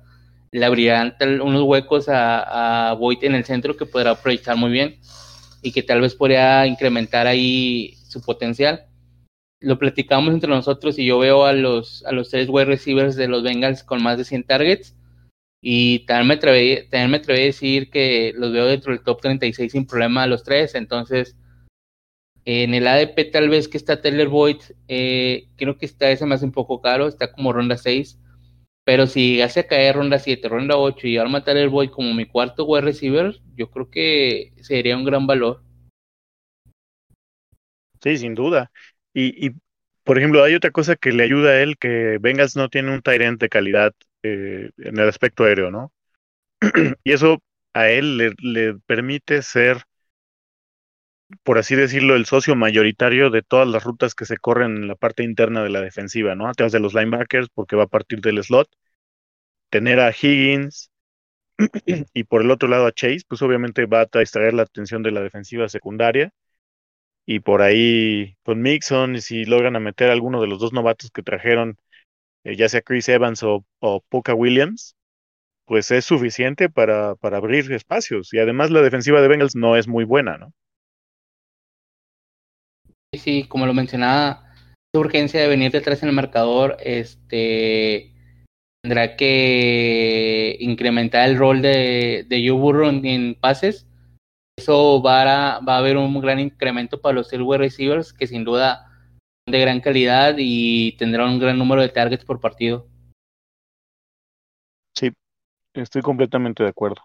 le 0.51 0.65
abrirán 0.65 1.15
unos 1.41 1.63
huecos 1.63 2.09
a, 2.09 2.91
a 2.91 2.97
en 3.21 3.35
el 3.35 3.45
centro 3.45 3.77
que 3.77 3.85
podrá 3.85 4.11
aprovechar 4.11 4.57
muy 4.57 4.71
bien 4.71 4.99
y 5.61 5.71
que 5.71 5.83
tal 5.83 6.01
vez 6.01 6.15
podría 6.15 6.65
incrementar 6.67 7.27
ahí 7.27 7.95
su 8.07 8.21
potencial. 8.21 8.85
Lo 9.59 9.77
platicamos 9.77 10.33
entre 10.33 10.49
nosotros 10.49 10.97
y 10.97 11.05
yo 11.05 11.19
veo 11.19 11.45
a 11.45 11.53
los, 11.53 12.03
tres 12.29 12.49
wide 12.49 12.65
receivers 12.65 13.15
de 13.15 13.27
los 13.27 13.43
Bengals 13.43 13.83
con 13.83 14.01
más 14.01 14.17
de 14.17 14.25
100 14.25 14.43
targets 14.43 14.95
y 15.61 15.99
también 15.99 16.27
me, 16.27 16.33
atreví, 16.33 16.87
me 16.91 17.17
atreví 17.17 17.41
a 17.41 17.45
decir 17.45 17.89
que 17.91 18.33
los 18.35 18.51
veo 18.51 18.65
dentro 18.65 18.91
del 18.91 19.03
top 19.03 19.21
36 19.21 19.71
sin 19.71 19.85
problema 19.85 20.23
a 20.23 20.27
los 20.27 20.43
tres. 20.43 20.73
Entonces, 20.73 21.37
en 22.45 22.73
el 22.73 22.87
ADP 22.87 23.31
tal 23.31 23.49
vez 23.49 23.67
que 23.67 23.77
está 23.77 24.01
Taylor 24.01 24.27
Boyd, 24.27 24.57
eh, 24.87 25.47
creo 25.57 25.77
que 25.77 25.85
está 25.85 26.09
ese 26.09 26.25
más 26.25 26.41
un 26.41 26.51
poco 26.51 26.81
caro, 26.81 27.07
está 27.07 27.31
como 27.31 27.53
ronda 27.53 27.77
6. 27.77 28.17
Pero 28.83 29.07
si 29.07 29.41
hace 29.41 29.67
caer 29.67 29.95
ronda 29.95 30.19
7, 30.19 30.49
ronda 30.49 30.77
8 30.77 31.07
y 31.07 31.17
arma 31.17 31.43
Taylor 31.43 31.69
Boyd 31.69 31.91
como 31.91 32.13
mi 32.13 32.25
cuarto 32.25 32.65
wide 32.65 32.81
receiver, 32.81 33.39
yo 33.55 33.69
creo 33.69 33.89
que 33.89 34.53
sería 34.61 34.97
un 34.97 35.05
gran 35.05 35.27
valor. 35.27 35.63
Sí, 38.01 38.17
sin 38.17 38.33
duda. 38.33 38.71
Y, 39.13 39.47
y 39.47 39.51
por 40.03 40.17
ejemplo, 40.17 40.43
hay 40.43 40.55
otra 40.55 40.71
cosa 40.71 40.95
que 40.95 41.11
le 41.11 41.23
ayuda 41.23 41.51
a 41.51 41.61
él, 41.61 41.77
que 41.77 42.17
Vengas 42.19 42.55
no 42.55 42.69
tiene 42.69 42.93
un 42.93 43.01
Tyrant 43.01 43.39
de 43.39 43.49
calidad 43.49 43.93
eh, 44.23 44.71
en 44.77 44.99
el 44.99 45.07
aspecto 45.07 45.43
aéreo, 45.43 45.71
¿no? 45.71 45.91
y 47.03 47.11
eso 47.11 47.41
a 47.73 47.89
él 47.89 48.17
le, 48.17 48.73
permite 48.85 49.41
ser, 49.41 49.83
por 51.43 51.57
así 51.57 51.75
decirlo, 51.75 52.15
el 52.15 52.25
socio 52.25 52.55
mayoritario 52.55 53.29
de 53.29 53.41
todas 53.43 53.67
las 53.67 53.83
rutas 53.83 54.15
que 54.15 54.25
se 54.25 54.37
corren 54.37 54.77
en 54.77 54.87
la 54.87 54.95
parte 54.95 55.23
interna 55.23 55.63
de 55.63 55.69
la 55.69 55.81
defensiva, 55.81 56.35
¿no? 56.35 56.47
Atrás 56.47 56.71
de 56.71 56.79
los 56.79 56.93
linebackers, 56.93 57.49
porque 57.53 57.75
va 57.75 57.83
a 57.83 57.87
partir 57.87 58.21
del 58.21 58.43
slot. 58.43 58.69
Tener 59.69 59.99
a 59.99 60.11
Higgins 60.11 60.91
y 62.13 62.23
por 62.25 62.41
el 62.41 62.51
otro 62.51 62.69
lado 62.69 62.87
a 62.87 62.91
Chase, 62.93 63.21
pues 63.27 63.41
obviamente 63.41 63.85
va 63.85 64.01
a 64.01 64.19
distraer 64.19 64.53
la 64.53 64.63
atención 64.63 65.03
de 65.03 65.11
la 65.11 65.21
defensiva 65.21 65.69
secundaria. 65.69 66.31
Y 67.25 67.39
por 67.41 67.61
ahí 67.61 68.37
con 68.43 68.61
Mixon, 68.61 69.21
si 69.21 69.45
logran 69.45 69.81
meter 69.83 70.09
a 70.09 70.13
alguno 70.13 70.41
de 70.41 70.47
los 70.47 70.59
dos 70.59 70.73
novatos 70.73 71.11
que 71.11 71.23
trajeron 71.23 71.77
eh, 72.45 72.55
ya 72.57 72.69
sea 72.69 72.81
Chris 72.81 73.09
Evans 73.09 73.43
o, 73.43 73.65
o 73.79 74.01
Poca 74.09 74.33
Williams, 74.35 74.95
pues 75.65 75.91
es 75.91 76.05
suficiente 76.05 76.69
para, 76.69 77.15
para 77.17 77.37
abrir 77.37 77.71
espacios. 77.73 78.33
Y 78.33 78.39
además 78.39 78.71
la 78.71 78.81
defensiva 78.81 79.21
de 79.21 79.27
Bengals 79.29 79.55
no 79.55 79.77
es 79.77 79.87
muy 79.87 80.05
buena, 80.05 80.37
¿no? 80.37 80.53
Sí, 83.13 83.43
como 83.47 83.65
lo 83.65 83.73
mencionaba, 83.73 84.53
su 84.93 85.01
urgencia 85.01 85.41
de 85.41 85.49
venir 85.49 85.71
detrás 85.71 86.01
en 86.01 86.09
el 86.09 86.15
marcador, 86.15 86.77
este 86.79 88.13
tendrá 88.81 89.15
que 89.15 90.57
incrementar 90.59 91.29
el 91.29 91.37
rol 91.37 91.61
de, 91.61 92.25
de 92.27 92.37
en, 93.09 93.35
pases. 93.35 93.85
Eso 94.57 95.01
va 95.01 95.23
a, 95.23 95.77
haber 95.77 95.97
un 95.97 96.19
gran 96.21 96.39
incremento 96.39 96.99
para 97.01 97.15
los 97.15 97.31
wide 97.31 97.57
receivers, 97.57 98.13
que 98.13 98.27
sin 98.27 98.43
duda 98.43 98.87
de 99.45 99.59
gran 99.59 99.81
calidad 99.81 100.35
y 100.37 100.93
tendrá 100.93 101.25
un 101.25 101.39
gran 101.39 101.57
número 101.57 101.81
de 101.81 101.89
targets 101.89 102.23
por 102.23 102.39
partido. 102.39 102.87
Sí, 104.97 105.11
estoy 105.73 106.01
completamente 106.01 106.63
de 106.63 106.69
acuerdo. 106.69 107.03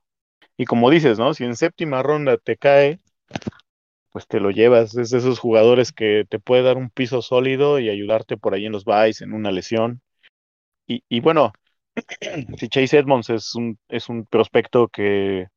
Y 0.56 0.64
como 0.66 0.88
dices, 0.88 1.18
¿no? 1.18 1.34
Si 1.34 1.44
en 1.44 1.56
séptima 1.56 2.02
ronda 2.02 2.36
te 2.36 2.56
cae, 2.56 3.00
pues 4.16 4.26
te 4.28 4.40
lo 4.40 4.50
llevas. 4.50 4.96
Es 4.96 5.10
de 5.10 5.18
esos 5.18 5.38
jugadores 5.38 5.92
que 5.92 6.24
te 6.26 6.38
puede 6.38 6.62
dar 6.62 6.78
un 6.78 6.88
piso 6.88 7.20
sólido 7.20 7.78
y 7.78 7.90
ayudarte 7.90 8.38
por 8.38 8.54
ahí 8.54 8.64
en 8.64 8.72
los 8.72 8.86
buys, 8.86 9.20
en 9.20 9.34
una 9.34 9.52
lesión. 9.52 10.00
Y, 10.86 11.04
y 11.10 11.20
bueno, 11.20 11.52
si 12.58 12.68
Chase 12.70 12.96
Edmonds 12.96 13.28
es 13.28 13.54
un, 13.54 13.78
es 13.88 14.08
un 14.08 14.24
prospecto 14.24 14.88
que 14.88 15.48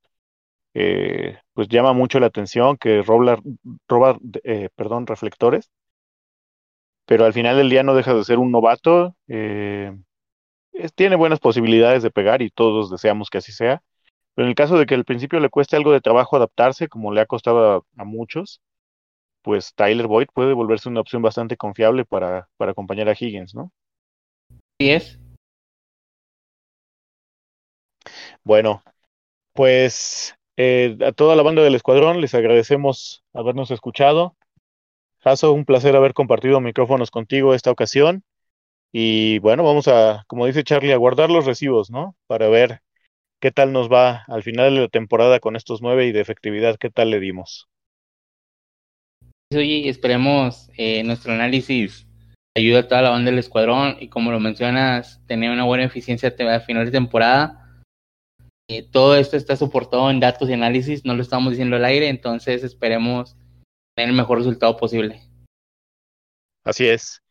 pues 1.53 1.69
llama 1.69 1.93
mucho 1.93 2.19
la 2.19 2.27
atención, 2.27 2.75
que 2.75 3.01
roba, 3.01 3.39
roba 3.87 4.17
eh, 4.43 4.67
perdón, 4.75 5.07
reflectores, 5.07 5.71
pero 7.05 7.23
al 7.23 7.31
final 7.31 7.55
del 7.55 7.69
día 7.69 7.83
no 7.83 7.95
deja 7.95 8.13
de 8.13 8.25
ser 8.25 8.39
un 8.39 8.51
novato. 8.51 9.15
Eh, 9.29 9.95
tiene 10.95 11.15
buenas 11.15 11.39
posibilidades 11.39 12.03
de 12.03 12.11
pegar 12.11 12.41
y 12.41 12.49
todos 12.49 12.91
deseamos 12.91 13.29
que 13.29 13.37
así 13.37 13.53
sea. 13.53 13.81
Pero 14.35 14.45
en 14.45 14.49
el 14.49 14.55
caso 14.55 14.77
de 14.77 14.85
que 14.85 14.95
al 14.95 15.05
principio 15.05 15.39
le 15.39 15.49
cueste 15.49 15.75
algo 15.75 15.91
de 15.91 16.01
trabajo 16.01 16.35
adaptarse, 16.35 16.87
como 16.87 17.13
le 17.13 17.21
ha 17.21 17.25
costado 17.25 17.85
a, 17.97 18.03
muchos, 18.05 18.61
pues 19.41 19.73
Tyler 19.75 20.07
Boyd 20.07 20.27
puede 20.33 20.53
volverse 20.53 20.89
una 20.89 21.01
opción 21.01 21.21
bastante 21.21 21.57
confiable 21.57 22.05
para, 22.05 22.49
para 22.57 22.71
acompañar 22.71 23.09
a 23.09 23.13
Higgins, 23.13 23.55
¿no? 23.55 23.71
Sí 24.79 24.91
es. 24.91 25.19
Bueno, 28.43 28.83
pues 29.53 30.35
eh, 30.57 30.97
a 31.05 31.11
toda 31.11 31.35
la 31.35 31.43
banda 31.43 31.61
del 31.63 31.75
escuadrón 31.75 32.21
les 32.21 32.33
agradecemos 32.33 33.23
habernos 33.33 33.71
escuchado. 33.71 34.35
Jaso, 35.19 35.53
un 35.53 35.65
placer 35.65 35.95
haber 35.95 36.13
compartido 36.13 36.61
micrófonos 36.61 37.11
contigo 37.11 37.53
esta 37.53 37.71
ocasión. 37.71 38.23
Y 38.91 39.39
bueno, 39.39 39.63
vamos 39.63 39.87
a, 39.87 40.23
como 40.27 40.45
dice 40.45 40.63
Charlie, 40.63 40.93
a 40.93 40.97
guardar 40.97 41.29
los 41.29 41.45
recibos, 41.45 41.91
¿no? 41.91 42.15
Para 42.27 42.47
ver 42.49 42.81
qué 43.39 43.51
tal 43.51 43.71
nos 43.71 43.91
va 43.91 44.23
al 44.27 44.43
final 44.43 44.75
de 44.75 44.81
la 44.81 44.87
temporada 44.87 45.39
con 45.39 45.55
estos 45.55 45.81
nueve 45.81 46.07
y 46.07 46.11
de 46.11 46.21
efectividad, 46.21 46.77
qué 46.77 46.89
tal 46.89 47.09
le 47.09 47.19
dimos. 47.19 47.67
Oye, 49.53 49.89
esperemos 49.89 50.69
eh, 50.77 51.03
nuestro 51.03 51.33
análisis 51.33 52.05
ayuda 52.55 52.79
a 52.79 52.87
toda 52.87 53.01
la 53.01 53.09
banda 53.09 53.31
del 53.31 53.39
escuadrón 53.39 53.97
y 53.99 54.09
como 54.09 54.31
lo 54.31 54.39
mencionas, 54.39 55.21
tener 55.27 55.49
una 55.49 55.63
buena 55.63 55.85
eficiencia 55.85 56.33
a 56.37 56.59
final 56.59 56.85
de 56.85 56.91
temporada. 56.91 57.83
Eh, 58.69 58.83
todo 58.83 59.15
esto 59.15 59.37
está 59.37 59.55
soportado 59.55 60.11
en 60.11 60.19
datos 60.19 60.49
y 60.49 60.53
análisis, 60.53 61.03
no 61.03 61.15
lo 61.15 61.23
estamos 61.23 61.51
diciendo 61.51 61.77
al 61.77 61.85
aire, 61.85 62.09
entonces 62.09 62.63
esperemos 62.63 63.35
el 63.95 64.13
mejor 64.13 64.37
resultado 64.37 64.77
posible. 64.77 65.21
Así 66.63 66.87
es. 66.87 67.23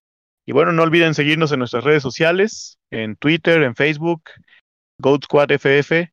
Y 0.45 0.53
bueno, 0.53 0.73
no 0.73 0.83
olviden 0.83 1.15
seguirnos 1.15 1.53
en 1.53 1.61
nuestras 1.61 1.85
redes 1.85 2.03
sociales, 2.03 2.79
en 2.91 3.17
Twitter, 3.17 3.63
en 3.63 3.77
Facebook, 3.77 4.23
Goat 4.99 5.25
Squad 5.25 5.51
FF. 5.53 6.11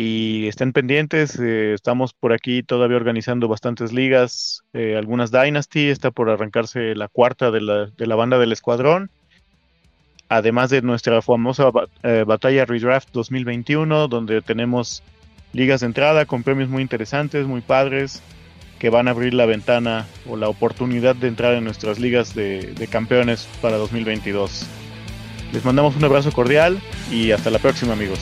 Y 0.00 0.46
estén 0.46 0.72
pendientes, 0.72 1.40
eh, 1.40 1.72
estamos 1.74 2.14
por 2.14 2.32
aquí 2.32 2.62
todavía 2.62 2.96
organizando 2.96 3.48
bastantes 3.48 3.92
ligas, 3.92 4.62
eh, 4.72 4.96
algunas 4.96 5.32
Dynasty, 5.32 5.88
está 5.88 6.12
por 6.12 6.30
arrancarse 6.30 6.94
la 6.94 7.08
cuarta 7.08 7.50
de 7.50 7.60
la, 7.60 7.86
de 7.86 8.06
la 8.06 8.14
banda 8.14 8.38
del 8.38 8.52
escuadrón. 8.52 9.10
Además 10.28 10.70
de 10.70 10.82
nuestra 10.82 11.20
famosa 11.20 11.72
eh, 12.04 12.22
batalla 12.24 12.64
Redraft 12.64 13.08
2021, 13.10 14.06
donde 14.06 14.40
tenemos 14.40 15.02
ligas 15.52 15.80
de 15.80 15.86
entrada 15.86 16.26
con 16.26 16.44
premios 16.44 16.68
muy 16.68 16.82
interesantes, 16.82 17.48
muy 17.48 17.60
padres 17.60 18.22
que 18.78 18.90
van 18.90 19.08
a 19.08 19.10
abrir 19.10 19.34
la 19.34 19.46
ventana 19.46 20.06
o 20.28 20.36
la 20.36 20.48
oportunidad 20.48 21.16
de 21.16 21.26
entrar 21.26 21.54
en 21.54 21.64
nuestras 21.64 21.98
ligas 21.98 22.36
de, 22.36 22.72
de 22.72 22.86
campeones 22.86 23.48
para 23.60 23.78
2022. 23.78 24.68
Les 25.52 25.64
mandamos 25.64 25.96
un 25.96 26.04
abrazo 26.04 26.32
cordial 26.32 26.78
y 27.10 27.30
hasta 27.30 27.50
la 27.50 27.58
próxima 27.58 27.92
amigos. 27.94 28.20